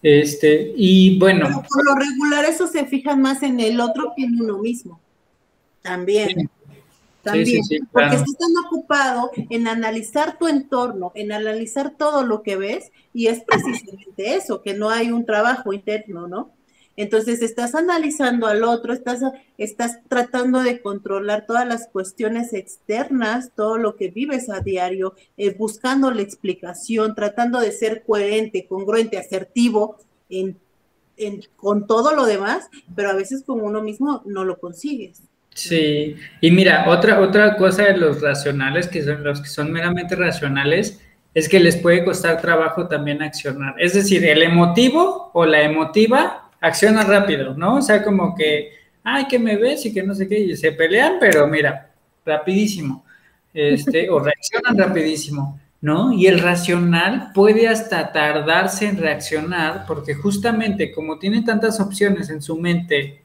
Este, 0.05 0.75
y 0.77 1.19
bueno, 1.19 1.47
pero 1.47 1.63
por 1.67 1.83
lo 1.83 1.95
regular 1.95 2.45
eso 2.45 2.67
se 2.67 2.85
fijan 2.85 3.23
más 3.23 3.43
en 3.43 3.59
el 3.59 3.81
otro 3.81 4.13
que 4.15 4.25
en 4.25 4.39
uno 4.39 4.59
mismo. 4.59 5.01
También. 5.81 6.29
Sí. 6.29 6.49
También. 7.23 7.47
Sí, 7.47 7.55
sí, 7.55 7.79
sí, 7.79 7.81
Porque 7.91 8.17
estás 8.17 8.37
tan 8.37 8.55
ocupado 8.67 9.31
en 9.49 9.67
analizar 9.67 10.37
tu 10.37 10.47
entorno, 10.47 11.11
en 11.15 11.33
analizar 11.33 11.95
todo 11.97 12.23
lo 12.23 12.43
que 12.43 12.57
ves, 12.57 12.93
y 13.15 13.29
es 13.29 13.43
precisamente 13.45 14.35
eso, 14.35 14.61
que 14.61 14.75
no 14.75 14.91
hay 14.91 15.11
un 15.11 15.25
trabajo 15.25 15.73
interno, 15.73 16.29
¿no? 16.29 16.51
Entonces 16.97 17.43
estás 17.43 17.75
analizando 17.75 18.47
al 18.47 18.63
otro, 18.65 18.93
estás, 18.93 19.21
estás 19.59 19.99
tratando 20.09 20.61
de 20.63 20.81
controlar 20.81 21.45
todas 21.47 21.67
las 21.67 21.89
cuestiones 21.89 22.53
externas, 22.53 23.51
todo 23.57 23.79
lo 23.79 23.97
que 23.97 24.09
vives 24.09 24.49
a 24.49 24.61
diario, 24.61 25.15
eh, 25.37 25.55
buscando 25.55 26.11
la 26.11 26.23
explicación, 26.23 27.15
tratando 27.15 27.61
de 27.61 27.73
ser 27.73 28.05
coherente, 28.07 28.67
congruente, 28.67 29.19
asertivo 29.19 29.97
en, 30.31 30.57
en- 31.17 31.43
con 31.57 31.87
todo 31.87 32.15
lo 32.15 32.27
demás, 32.27 32.69
pero 32.95 33.11
a 33.11 33.15
veces 33.15 33.43
con 33.45 33.61
uno 33.61 33.83
mismo 33.83 34.23
no 34.25 34.45
lo 34.45 34.59
consigues. 34.59 35.23
Sí, 35.55 36.17
y 36.41 36.51
mira, 36.51 36.89
otra, 36.89 37.21
otra 37.21 37.57
cosa 37.57 37.85
de 37.85 37.97
los 37.97 38.21
racionales, 38.21 38.89
que 38.89 39.03
son 39.05 39.23
los 39.23 39.41
que 39.41 39.49
son 39.49 39.71
meramente 39.71 40.17
racionales, 40.17 41.01
es 41.33 41.49
que 41.49 41.61
les 41.61 41.77
puede 41.77 42.05
costar 42.05 42.41
trabajo 42.41 42.89
también 42.89 43.23
accionar. 43.23 43.75
Es 43.79 43.95
decir, 43.95 44.25
el 44.25 44.43
emotivo 44.43 45.31
o 45.33 45.47
la 45.47 45.63
emotiva 45.63 46.44
acciona 46.67 47.03
rápido, 47.03 47.55
¿no? 47.55 47.77
O 47.77 47.83
sea, 47.83 48.03
como 48.03 48.35
que 48.35 48.85
ay, 49.05 49.27
que 49.27 49.39
me 49.39 49.57
ves 49.57 49.85
y 49.87 49.93
que 49.93 50.03
no 50.03 50.15
sé 50.15 50.27
qué, 50.27 50.41
y 50.41 50.57
se 50.57 50.73
pelean, 50.73 51.19
pero 51.21 51.47
mira, 51.47 51.91
rapidísimo, 52.25 53.05
este, 53.53 54.09
o 54.11 54.19
reaccionan 54.19 54.77
rapidísimo, 54.77 55.61
¿no? 55.83 56.13
Y 56.13 56.27
el 56.27 56.41
racional 56.41 57.31
puede 57.35 57.69
hasta 57.69 58.11
tardarse 58.11 58.89
en 58.89 58.97
reaccionar, 58.97 59.85
porque 59.87 60.15
justamente 60.15 60.91
como 60.91 61.19
tiene 61.19 61.43
tantas 61.43 61.79
opciones 61.79 62.31
en 62.31 62.41
su 62.41 62.57
mente, 62.57 63.23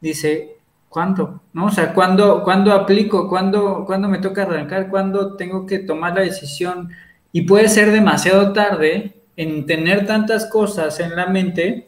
dice, 0.00 0.56
¿cuándo? 0.88 1.42
¿No? 1.52 1.66
O 1.66 1.70
sea, 1.70 1.94
¿cuándo, 1.94 2.42
¿cuándo 2.42 2.72
aplico? 2.72 3.28
¿Cuándo, 3.28 3.84
¿Cuándo 3.86 4.08
me 4.08 4.18
toca 4.18 4.42
arrancar? 4.42 4.90
¿Cuándo 4.90 5.36
tengo 5.36 5.64
que 5.66 5.78
tomar 5.78 6.14
la 6.14 6.22
decisión? 6.22 6.90
Y 7.30 7.42
puede 7.42 7.68
ser 7.68 7.92
demasiado 7.92 8.52
tarde 8.52 9.14
en 9.36 9.66
tener 9.66 10.06
tantas 10.06 10.46
cosas 10.46 10.98
en 10.98 11.14
la 11.14 11.26
mente 11.26 11.86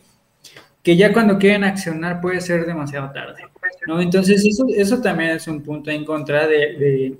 que 0.82 0.96
ya 0.96 1.12
cuando 1.12 1.38
quieren 1.38 1.64
accionar 1.64 2.20
puede 2.20 2.40
ser 2.40 2.66
demasiado 2.66 3.10
tarde. 3.12 3.42
¿no? 3.86 4.00
Entonces 4.00 4.44
eso, 4.44 4.66
eso 4.74 5.00
también 5.00 5.30
es 5.30 5.46
un 5.48 5.62
punto 5.62 5.90
en 5.90 6.04
contra 6.04 6.46
de, 6.46 7.16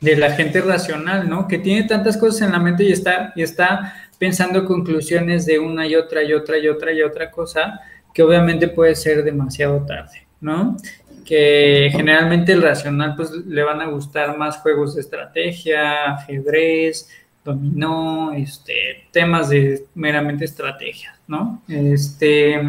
de, 0.00 0.16
la 0.16 0.30
gente 0.30 0.60
racional, 0.60 1.28
¿no? 1.28 1.48
Que 1.48 1.58
tiene 1.58 1.84
tantas 1.88 2.16
cosas 2.16 2.42
en 2.42 2.52
la 2.52 2.58
mente 2.58 2.84
y 2.84 2.92
está, 2.92 3.32
y 3.34 3.42
está 3.42 3.94
pensando 4.18 4.64
conclusiones 4.64 5.46
de 5.46 5.58
una 5.58 5.86
y 5.86 5.94
otra 5.94 6.22
y 6.22 6.32
otra 6.32 6.58
y 6.58 6.68
otra 6.68 6.92
y 6.92 7.02
otra 7.02 7.30
cosa 7.30 7.80
que 8.14 8.22
obviamente 8.22 8.68
puede 8.68 8.94
ser 8.94 9.22
demasiado 9.22 9.84
tarde, 9.86 10.26
¿no? 10.40 10.76
Que 11.24 11.88
generalmente 11.92 12.52
el 12.52 12.62
racional 12.62 13.14
pues 13.16 13.30
le 13.30 13.62
van 13.62 13.80
a 13.80 13.86
gustar 13.86 14.36
más 14.36 14.58
juegos 14.58 14.94
de 14.94 15.02
estrategia, 15.02 16.14
ajedrez, 16.14 17.08
dominó, 17.48 18.32
este, 18.32 19.06
temas 19.10 19.48
de 19.48 19.86
meramente 19.94 20.44
estrategia, 20.44 21.18
¿no? 21.26 21.62
Este, 21.66 22.60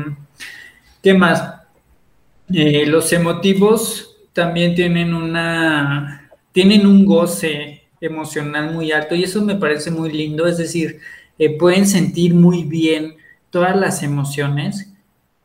¿qué 1.04 1.14
más? 1.14 1.56
Eh, 2.52 2.86
los 2.86 3.12
emotivos 3.12 4.18
también 4.32 4.76
tienen 4.76 5.14
una, 5.14 6.30
tienen 6.54 6.88
un 6.88 7.06
goce 7.06 7.84
emocional 8.00 8.74
muy 8.74 8.92
alto 8.94 9.16
y 9.16 9.24
eso 9.24 9.44
me 9.44 9.56
parece 9.56 9.92
muy 9.92 10.12
lindo, 10.12 10.48
es 10.48 10.58
decir, 10.58 11.00
eh, 11.38 11.58
pueden 11.58 11.86
sentir 11.86 12.34
muy 12.34 12.64
bien 12.64 13.16
todas 13.50 13.76
las 13.76 14.02
emociones, 14.02 14.89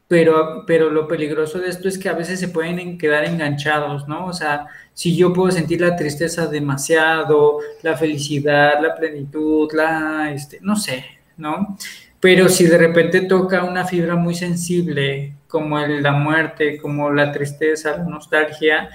pero, 0.06 0.64
pero 0.66 0.90
lo 0.90 1.08
peligroso 1.08 1.58
de 1.58 1.68
esto 1.68 1.88
es 1.88 1.98
que 1.98 2.08
a 2.08 2.14
veces 2.14 2.38
se 2.38 2.48
pueden 2.48 2.98
quedar 2.98 3.24
enganchados, 3.24 4.06
¿no? 4.06 4.26
O 4.26 4.32
sea, 4.32 4.66
si 4.92 5.16
yo 5.16 5.32
puedo 5.32 5.50
sentir 5.50 5.80
la 5.80 5.96
tristeza 5.96 6.46
demasiado, 6.46 7.58
la 7.82 7.96
felicidad, 7.96 8.80
la 8.82 8.94
plenitud, 8.94 9.70
la, 9.72 10.30
este, 10.32 10.58
no 10.60 10.76
sé, 10.76 11.04
¿no? 11.36 11.76
Pero 12.20 12.48
si 12.48 12.66
de 12.66 12.78
repente 12.78 13.22
toca 13.22 13.64
una 13.64 13.84
fibra 13.84 14.16
muy 14.16 14.34
sensible, 14.34 15.34
como 15.48 15.78
el, 15.78 16.02
la 16.02 16.12
muerte, 16.12 16.78
como 16.78 17.10
la 17.10 17.32
tristeza, 17.32 17.96
la 17.96 18.04
nostalgia, 18.04 18.88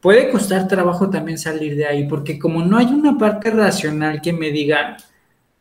puede 0.00 0.30
costar 0.30 0.68
trabajo 0.68 1.10
también 1.10 1.38
salir 1.38 1.76
de 1.76 1.86
ahí, 1.86 2.06
porque 2.08 2.38
como 2.38 2.62
no 2.62 2.78
hay 2.78 2.86
una 2.86 3.18
parte 3.18 3.50
racional 3.50 4.20
que 4.20 4.32
me 4.32 4.50
diga, 4.50 4.96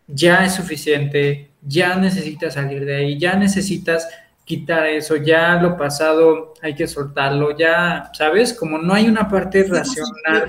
ya 0.07 0.45
es 0.45 0.53
suficiente, 0.53 1.49
ya 1.61 1.95
necesitas 1.95 2.53
salir 2.53 2.85
de 2.85 2.95
ahí, 2.95 3.17
ya 3.17 3.35
necesitas 3.35 4.07
quitar 4.45 4.85
eso, 4.85 5.15
ya 5.17 5.59
lo 5.59 5.75
pasado 5.75 6.53
hay 6.61 6.75
que 6.75 6.87
soltarlo, 6.87 7.57
ya, 7.57 8.11
¿sabes? 8.13 8.53
Como 8.53 8.77
no 8.77 8.93
hay 8.93 9.07
una 9.07 9.27
parte 9.27 9.63
racional. 9.63 10.47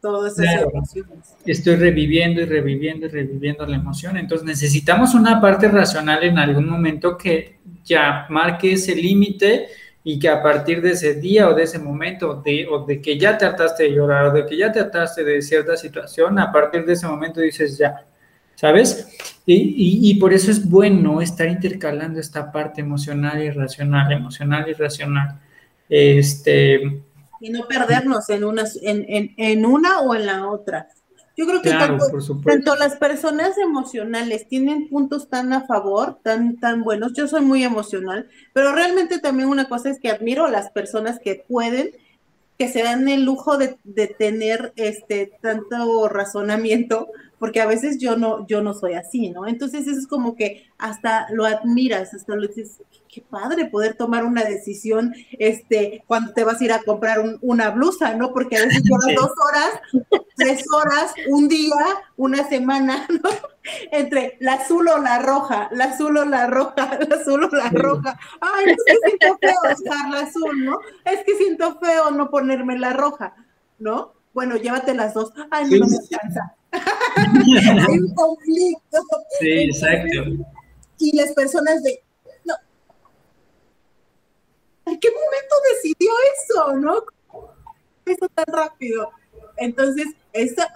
todas 0.00 0.38
esas 0.38 0.66
Estoy 1.46 1.76
reviviendo 1.76 2.42
y 2.42 2.44
reviviendo 2.44 3.06
y 3.06 3.08
reviviendo 3.08 3.66
la 3.66 3.76
emoción, 3.76 4.18
entonces 4.18 4.46
necesitamos 4.46 5.14
una 5.14 5.40
parte 5.40 5.68
racional 5.68 6.22
en 6.22 6.38
algún 6.38 6.68
momento 6.68 7.16
que 7.16 7.58
ya 7.82 8.26
marque 8.28 8.74
ese 8.74 8.94
límite 8.94 9.68
y 10.04 10.18
que 10.18 10.28
a 10.28 10.42
partir 10.42 10.82
de 10.82 10.90
ese 10.90 11.14
día 11.14 11.48
o 11.48 11.54
de 11.54 11.62
ese 11.62 11.78
momento, 11.78 12.42
de, 12.44 12.66
o 12.68 12.84
de 12.84 13.00
que 13.00 13.18
ya 13.18 13.38
trataste 13.38 13.84
de 13.84 13.92
llorar, 13.92 14.26
o 14.26 14.32
de 14.32 14.44
que 14.44 14.56
ya 14.56 14.70
trataste 14.70 15.24
de 15.24 15.40
cierta 15.40 15.76
situación, 15.76 16.38
a 16.38 16.52
partir 16.52 16.84
de 16.84 16.92
ese 16.92 17.06
momento 17.06 17.40
dices 17.40 17.78
ya, 17.78 18.04
¿sabes? 18.54 19.31
Y, 19.44 20.14
por 20.20 20.32
eso 20.32 20.50
es 20.50 20.68
bueno 20.68 21.20
estar 21.20 21.48
intercalando 21.48 22.20
esta 22.20 22.52
parte 22.52 22.80
emocional 22.80 23.42
y 23.42 23.50
racional, 23.50 24.12
emocional 24.12 24.68
y 24.68 24.72
racional. 24.72 25.40
Este, 25.88 27.02
y 27.40 27.50
no 27.50 27.66
perdernos 27.66 28.30
en 28.30 28.44
una, 28.44 28.64
en, 28.82 29.66
una 29.66 30.00
o 30.00 30.14
en 30.14 30.26
la 30.26 30.48
otra. 30.48 30.88
Yo 31.36 31.46
creo 31.46 31.60
que 31.60 31.70
tanto, 32.44 32.76
las 32.76 32.96
personas 32.96 33.58
emocionales 33.58 34.46
tienen 34.48 34.88
puntos 34.88 35.28
tan 35.28 35.52
a 35.52 35.66
favor, 35.66 36.18
tan, 36.22 36.60
tan 36.60 36.84
buenos. 36.84 37.14
Yo 37.14 37.26
soy 37.26 37.40
muy 37.40 37.64
emocional, 37.64 38.28
pero 38.52 38.72
realmente 38.72 39.18
también 39.18 39.48
una 39.48 39.68
cosa 39.68 39.90
es 39.90 39.98
que 39.98 40.10
admiro 40.10 40.44
a 40.44 40.50
las 40.50 40.70
personas 40.70 41.18
que 41.18 41.44
pueden, 41.48 41.90
que 42.58 42.68
se 42.68 42.84
dan 42.84 43.08
el 43.08 43.24
lujo 43.24 43.58
de, 43.58 43.76
de 43.82 44.06
tener 44.06 44.72
este 44.76 45.32
tanto 45.40 46.08
razonamiento 46.08 47.08
porque 47.42 47.60
a 47.60 47.66
veces 47.66 47.98
yo 47.98 48.14
no, 48.14 48.46
yo 48.46 48.62
no 48.62 48.72
soy 48.72 48.94
así, 48.94 49.30
¿no? 49.30 49.48
Entonces 49.48 49.88
eso 49.88 49.98
es 49.98 50.06
como 50.06 50.36
que 50.36 50.70
hasta 50.78 51.26
lo 51.32 51.44
admiras, 51.44 52.14
hasta 52.14 52.36
lo 52.36 52.46
dices, 52.46 52.80
qué 53.12 53.20
padre 53.20 53.66
poder 53.66 53.94
tomar 53.94 54.24
una 54.24 54.44
decisión, 54.44 55.12
este, 55.40 56.04
cuando 56.06 56.32
te 56.34 56.44
vas 56.44 56.60
a 56.60 56.64
ir 56.64 56.72
a 56.72 56.84
comprar 56.84 57.18
una 57.40 57.70
blusa, 57.70 58.14
¿no? 58.14 58.32
Porque 58.32 58.58
a 58.58 58.64
veces 58.64 58.82
llevas 58.84 59.06
dos 59.16 59.32
horas, 59.44 60.14
tres 60.36 60.64
horas, 60.72 61.14
un 61.30 61.48
día, 61.48 61.74
una 62.16 62.48
semana, 62.48 63.08
¿no? 63.10 63.30
Entre 63.90 64.36
la 64.38 64.52
azul 64.52 64.86
o 64.86 64.98
la 64.98 65.18
roja, 65.18 65.68
la 65.72 65.86
azul 65.86 66.18
o 66.18 66.24
la 66.24 66.46
roja, 66.46 66.96
la 67.08 67.16
azul 67.16 67.42
o 67.42 67.48
la 67.48 67.70
roja. 67.70 68.20
Ay, 68.40 68.66
es 68.66 68.76
que 68.86 68.96
siento 69.04 69.38
feo 69.40 69.74
usar 69.74 70.10
la 70.10 70.20
azul, 70.20 70.64
¿no? 70.64 70.78
Es 71.04 71.24
que 71.24 71.36
siento 71.38 71.76
feo 71.80 72.12
no 72.12 72.30
ponerme 72.30 72.78
la 72.78 72.92
roja, 72.92 73.34
¿no? 73.80 74.12
Bueno, 74.32 74.54
llévate 74.54 74.94
las 74.94 75.12
dos. 75.12 75.32
Ay, 75.50 75.64
no, 75.68 75.78
no 75.78 75.86
me 75.88 75.96
alcanza. 75.96 76.54
Hay 77.88 77.98
un 77.98 78.14
conflicto. 78.14 78.98
Sí, 79.40 79.50
exacto. 79.50 80.46
Y 80.98 81.16
las 81.16 81.32
personas 81.32 81.82
de, 81.82 82.02
no, 82.44 82.54
¿en 84.86 85.00
qué 85.00 85.08
momento 85.10 85.54
decidió 85.74 86.12
eso, 86.34 86.76
no? 86.76 87.02
Eso 88.06 88.28
tan 88.34 88.46
rápido. 88.46 89.10
Entonces, 89.56 90.06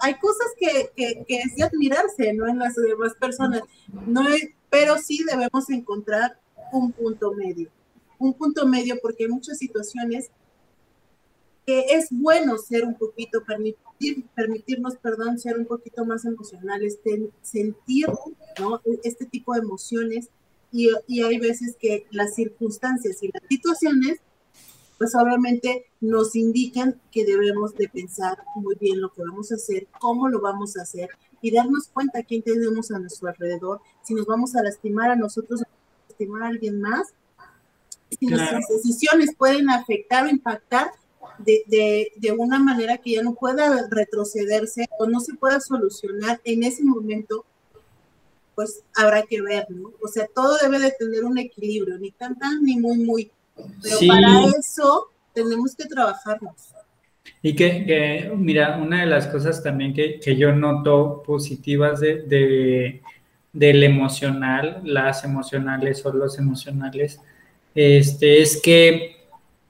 hay 0.01 0.13
cosas 0.19 0.47
que, 0.59 0.91
que, 0.95 1.25
que, 1.27 1.37
es 1.39 1.55
de 1.55 1.63
admirarse, 1.63 2.33
¿no? 2.33 2.47
En 2.47 2.59
las 2.59 2.75
demás 2.75 3.13
personas. 3.19 3.61
No 4.05 4.23
pero 4.69 4.97
sí 4.97 5.23
debemos 5.23 5.69
encontrar 5.69 6.39
un 6.71 6.91
punto 6.91 7.33
medio. 7.33 7.69
Un 8.19 8.33
punto 8.33 8.67
medio 8.67 8.97
porque 9.01 9.23
hay 9.23 9.29
muchas 9.29 9.57
situaciones 9.57 10.29
que 11.65 11.85
es 11.89 12.07
bueno 12.11 12.57
ser 12.57 12.85
un 12.85 12.95
poquito, 12.95 13.43
permitir, 13.97 14.25
permitirnos, 14.35 14.97
perdón, 14.97 15.39
ser 15.39 15.57
un 15.57 15.65
poquito 15.65 16.05
más 16.05 16.25
emocionales, 16.25 16.99
sentir 17.41 18.07
¿no? 18.59 18.81
este 19.03 19.25
tipo 19.25 19.53
de 19.53 19.59
emociones. 19.59 20.29
Y, 20.71 20.89
y, 21.07 21.21
hay 21.21 21.37
veces 21.39 21.75
que 21.79 22.05
las 22.11 22.35
circunstancias 22.35 23.23
y 23.23 23.29
las 23.31 23.41
situaciones, 23.47 24.19
pues 24.97 25.15
obviamente 25.15 25.85
nos 26.01 26.35
indican 26.35 26.99
que 27.11 27.23
debemos 27.23 27.73
de 27.75 27.87
pensar 27.87 28.37
muy 28.55 28.75
bien 28.75 28.99
lo 28.99 29.11
que 29.13 29.21
vamos 29.21 29.51
a 29.51 29.55
hacer, 29.55 29.87
cómo 29.99 30.27
lo 30.27 30.41
vamos 30.41 30.75
a 30.75 30.81
hacer 30.81 31.09
y 31.41 31.51
darnos 31.51 31.87
cuenta 31.87 32.23
quién 32.23 32.41
tenemos 32.41 32.91
a 32.91 32.99
nuestro 32.99 33.29
alrededor, 33.29 33.79
si 34.03 34.13
nos 34.13 34.25
vamos 34.25 34.55
a 34.55 34.63
lastimar 34.63 35.11
a 35.11 35.15
nosotros, 35.15 35.61
a 35.61 35.67
lastimar 36.09 36.43
a 36.43 36.47
alguien 36.47 36.81
más, 36.81 37.13
si 38.09 38.25
nuestras 38.25 38.65
decisiones 38.67 39.35
pueden 39.37 39.69
afectar 39.69 40.25
o 40.25 40.29
impactar 40.29 40.91
de, 41.39 42.11
de, 42.15 42.31
una 42.31 42.59
manera 42.59 42.97
que 42.97 43.11
ya 43.11 43.23
no 43.23 43.33
pueda 43.33 43.87
retrocederse 43.89 44.87
o 44.99 45.07
no 45.07 45.19
se 45.19 45.35
pueda 45.35 45.59
solucionar 45.59 46.39
en 46.43 46.63
ese 46.63 46.83
momento, 46.83 47.45
pues 48.55 48.83
habrá 48.95 49.23
que 49.23 49.41
ver, 49.41 49.67
¿no? 49.69 49.91
O 50.03 50.07
sea, 50.07 50.27
todo 50.33 50.57
debe 50.61 50.79
de 50.79 50.91
tener 50.91 51.23
un 51.23 51.37
equilibrio, 51.37 51.97
ni 51.99 52.11
tan 52.11 52.37
tan 52.37 52.63
ni 52.63 52.77
muy 52.77 52.97
muy. 52.97 53.31
Pero 53.81 53.97
para 54.07 54.45
eso 54.59 55.09
tenemos 55.33 55.75
que 55.75 55.85
trabajarnos. 55.85 56.73
Y 57.41 57.55
que, 57.55 58.31
mira, 58.35 58.77
una 58.77 59.01
de 59.01 59.07
las 59.07 59.27
cosas 59.27 59.61
también 59.61 59.93
que, 59.93 60.19
que 60.19 60.35
yo 60.35 60.51
noto 60.53 61.21
positivas 61.25 61.99
de, 61.99 62.23
de, 62.23 63.01
del 63.53 63.83
emocional, 63.83 64.81
las 64.83 65.23
emocionales 65.23 66.05
o 66.05 66.13
los 66.13 66.37
emocionales, 66.39 67.19
este, 67.75 68.41
es 68.41 68.59
que 68.61 69.16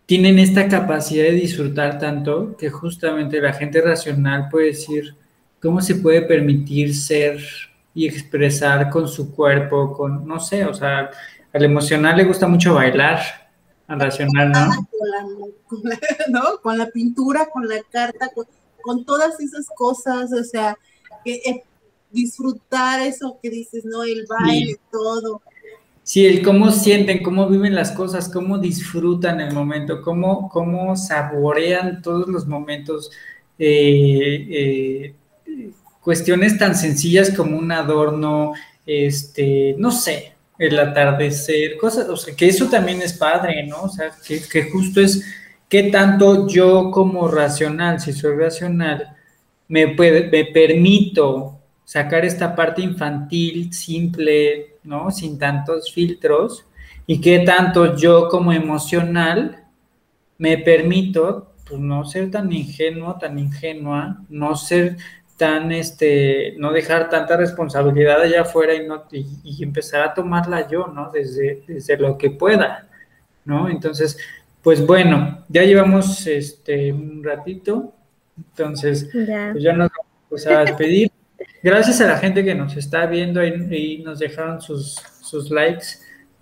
tienen 0.07 0.39
esta 0.39 0.69
capacidad 0.69 1.25
de 1.25 1.33
disfrutar 1.33 1.99
tanto 1.99 2.55
que 2.57 2.69
justamente 2.69 3.41
la 3.41 3.51
gente 3.51 3.81
racional 3.81 4.47
puede 4.49 4.67
decir 4.67 5.15
cómo 5.61 5.81
se 5.81 5.95
puede 5.95 6.21
permitir 6.21 6.95
ser 6.95 7.41
y 7.93 8.07
expresar 8.07 8.89
con 8.89 9.07
su 9.09 9.35
cuerpo, 9.35 9.91
con, 9.91 10.25
no 10.25 10.39
sé, 10.39 10.63
o 10.63 10.73
sea, 10.73 11.11
al 11.51 11.65
emocional 11.65 12.15
le 12.15 12.23
gusta 12.23 12.47
mucho 12.47 12.75
bailar, 12.75 13.19
al 13.87 13.99
racional, 13.99 14.51
¿no? 14.51 14.87
Con 15.67 15.81
la, 15.83 15.97
¿no? 16.29 16.61
con 16.61 16.77
la 16.77 16.87
pintura, 16.87 17.49
con 17.51 17.67
la 17.67 17.81
carta, 17.91 18.29
con, 18.81 19.03
todas 19.03 19.37
esas 19.41 19.67
cosas, 19.75 20.31
o 20.31 20.43
sea, 20.45 20.77
que, 21.25 21.33
eh, 21.33 21.63
disfrutar 22.11 23.01
eso 23.01 23.37
que 23.41 23.49
dices, 23.49 23.83
¿no? 23.83 24.03
El 24.03 24.25
baile, 24.25 24.79
todo. 24.89 25.41
Sí, 26.07 26.25
el 26.25 26.41
cómo 26.41 26.71
sienten, 26.71 27.21
cómo 27.21 27.49
viven 27.49 27.75
las 27.75 27.91
cosas, 27.91 28.29
cómo 28.29 28.57
disfrutan 28.59 29.41
el 29.41 29.53
momento, 29.53 30.01
cómo, 30.01 30.47
cómo 30.47 30.95
saborean 30.95 32.01
todos 32.01 32.29
los 32.29 32.47
momentos. 32.47 33.11
Eh, 33.59 34.47
eh, 34.49 35.15
cuestiones 35.99 36.57
tan 36.57 36.75
sencillas 36.75 37.31
como 37.31 37.57
un 37.57 37.73
adorno, 37.73 38.53
este, 38.85 39.75
no 39.77 39.91
sé, 39.91 40.31
el 40.57 40.79
atardecer, 40.79 41.75
cosas, 41.75 42.07
o 42.07 42.15
sea, 42.15 42.33
que 42.33 42.47
eso 42.47 42.69
también 42.69 43.01
es 43.01 43.11
padre, 43.11 43.67
¿no? 43.67 43.81
O 43.81 43.89
sea, 43.89 44.09
que, 44.25 44.63
justo 44.71 45.01
es 45.01 45.25
qué 45.67 45.83
tanto 45.91 46.47
yo 46.47 46.89
como 46.89 47.27
racional, 47.27 47.99
si 47.99 48.13
soy 48.13 48.37
racional, 48.37 49.13
me, 49.67 49.87
me 49.87 50.45
permito 50.53 51.56
sacar 51.87 52.25
esta 52.25 52.53
parte 52.53 52.81
infantil, 52.81 53.71
simple, 53.71 54.75
¿no? 54.83 55.09
Sin 55.09 55.39
tantos 55.39 55.93
filtros, 55.93 56.65
y 57.05 57.21
qué 57.21 57.39
tanto 57.39 57.95
yo 57.95 58.27
como 58.27 58.51
emocional 58.51 59.63
me 60.37 60.57
permito, 60.57 61.53
pues 61.65 61.79
no 61.79 62.03
ser 62.03 62.29
tan 62.29 62.51
ingenuo, 62.51 63.15
tan 63.17 63.39
ingenua, 63.39 64.21
no 64.27 64.57
ser 64.57 64.97
tan, 65.37 65.71
este, 65.71 66.55
no 66.57 66.73
dejar 66.73 67.09
tanta 67.09 67.37
responsabilidad 67.37 68.21
allá 68.21 68.41
afuera 68.41 68.73
y, 68.73 68.85
no, 68.85 69.05
y, 69.09 69.63
empezar 69.63 70.01
a 70.01 70.13
tomarla 70.13 70.67
yo, 70.67 70.87
¿no? 70.87 71.09
Desde, 71.09 71.63
desde 71.67 71.95
lo 71.95 72.17
que 72.17 72.31
pueda, 72.31 72.89
¿no? 73.45 73.69
Entonces, 73.69 74.17
pues 74.61 74.85
bueno, 74.85 75.45
ya 75.47 75.63
llevamos 75.63 76.27
este, 76.27 76.91
un 76.91 77.23
ratito, 77.23 77.93
entonces 78.35 79.09
ya, 79.13 79.51
pues 79.53 79.63
ya 79.63 79.71
nos 79.71 79.89
vamos 80.29 80.47
a 80.47 80.65
despedir. 80.65 81.16
Gracias 81.63 82.01
a 82.01 82.07
la 82.07 82.17
gente 82.17 82.43
que 82.43 82.55
nos 82.55 82.75
está 82.77 83.05
viendo 83.05 83.45
y, 83.45 83.99
nos 83.99 84.19
dejaron 84.19 84.61
sus, 84.61 84.95
sus 85.21 85.49
likes. 85.49 85.85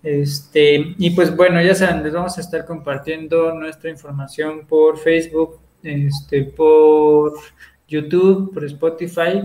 Este, 0.04 0.94
y 0.98 1.10
pues 1.12 1.36
bueno, 1.36 1.62
ya 1.62 1.74
saben, 1.74 2.04
les 2.04 2.14
vamos 2.14 2.38
a 2.38 2.42
estar 2.42 2.66
compartiendo 2.66 3.54
nuestra 3.54 3.90
información 3.90 4.68
por 4.68 5.00
Facebook, 5.00 5.60
este, 5.82 6.44
por 6.44 7.34
YouTube, 7.88 8.54
por 8.54 8.66
Spotify 8.66 9.42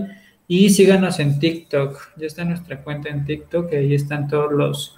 y 0.47 0.69
síganos 0.69 1.19
en 1.19 1.39
TikTok. 1.39 2.17
Ya 2.17 2.27
está 2.27 2.43
nuestra 2.43 2.83
cuenta 2.83 3.09
en 3.09 3.25
TikTok, 3.25 3.71
ahí 3.73 3.95
están 3.95 4.27
todos 4.27 4.51
los, 4.51 4.95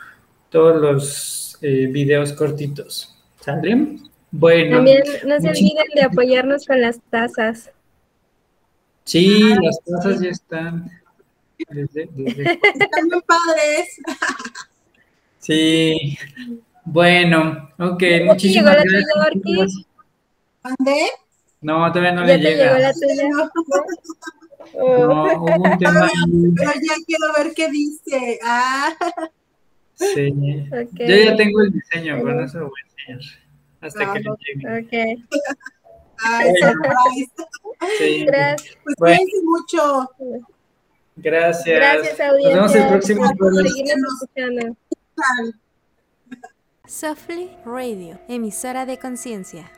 todos 0.50 0.82
los 0.82 1.58
eh, 1.62 1.88
videos 1.92 2.34
cortitos. 2.34 3.16
¿Sale? 3.40 4.00
Bueno. 4.32 4.78
También 4.78 5.04
no 5.28 5.40
se 5.40 5.50
olviden 5.50 5.86
de 5.94 6.02
apoyarnos 6.02 6.66
con 6.66 6.82
las 6.82 7.00
tazas. 7.10 7.72
Sí, 9.04 9.54
las 9.62 9.80
tazas 9.84 10.22
ya 10.22 10.30
están. 10.30 10.90
Están 11.60 13.08
muy 13.10 13.22
padres. 13.22 14.02
Sí. 15.40 16.18
Bueno, 16.86 17.70
ok, 17.80 18.04
muchísimas 18.26 18.74
gracias. 18.74 19.06
¿Dónde? 20.64 21.02
No, 21.62 21.90
todavía 21.92 22.12
no 22.12 22.24
le 22.24 22.38
llega. 22.38 22.78
la 22.80 22.94
tuya? 22.94 23.30
No, 23.30 23.50
hubo 25.36 25.56
un 25.56 25.78
tema 25.78 26.10
Pero 26.56 26.72
ya 26.82 26.94
quiero 27.06 27.34
ver 27.38 27.54
qué 27.54 27.70
dice. 27.70 28.40
Ah. 28.44 28.94
Sí. 29.96 30.34
Yo 30.94 31.16
ya 31.16 31.36
tengo 31.36 31.62
el 31.62 31.72
diseño, 31.72 32.20
pero 32.24 32.42
no 32.42 32.48
se 32.48 32.58
lo 32.58 32.70
voy 32.70 32.82
a 32.82 32.86
enseñar. 33.14 33.40
Hasta 33.82 34.14
que 34.14 34.20
le 34.20 34.30
llegue. 34.40 34.80
Ok. 34.80 34.94
Ay, 36.26 36.54
surprise. 36.60 37.32
Sí. 37.98 38.26
Gracias. 38.28 38.78
Pues 38.84 38.96
bueno. 38.98 39.22
mucho. 39.44 40.10
Gracias. 41.16 41.76
Gracias, 41.76 42.20
audiencia. 42.20 42.62
Nos 42.62 42.74
vemos 42.74 42.76
el 42.76 42.88
próximo 42.88 43.24
jueves. 43.38 43.74
Softly 46.86 47.50
Radio, 47.66 48.20
emisora 48.28 48.86
de 48.86 48.98
conciencia. 48.98 49.72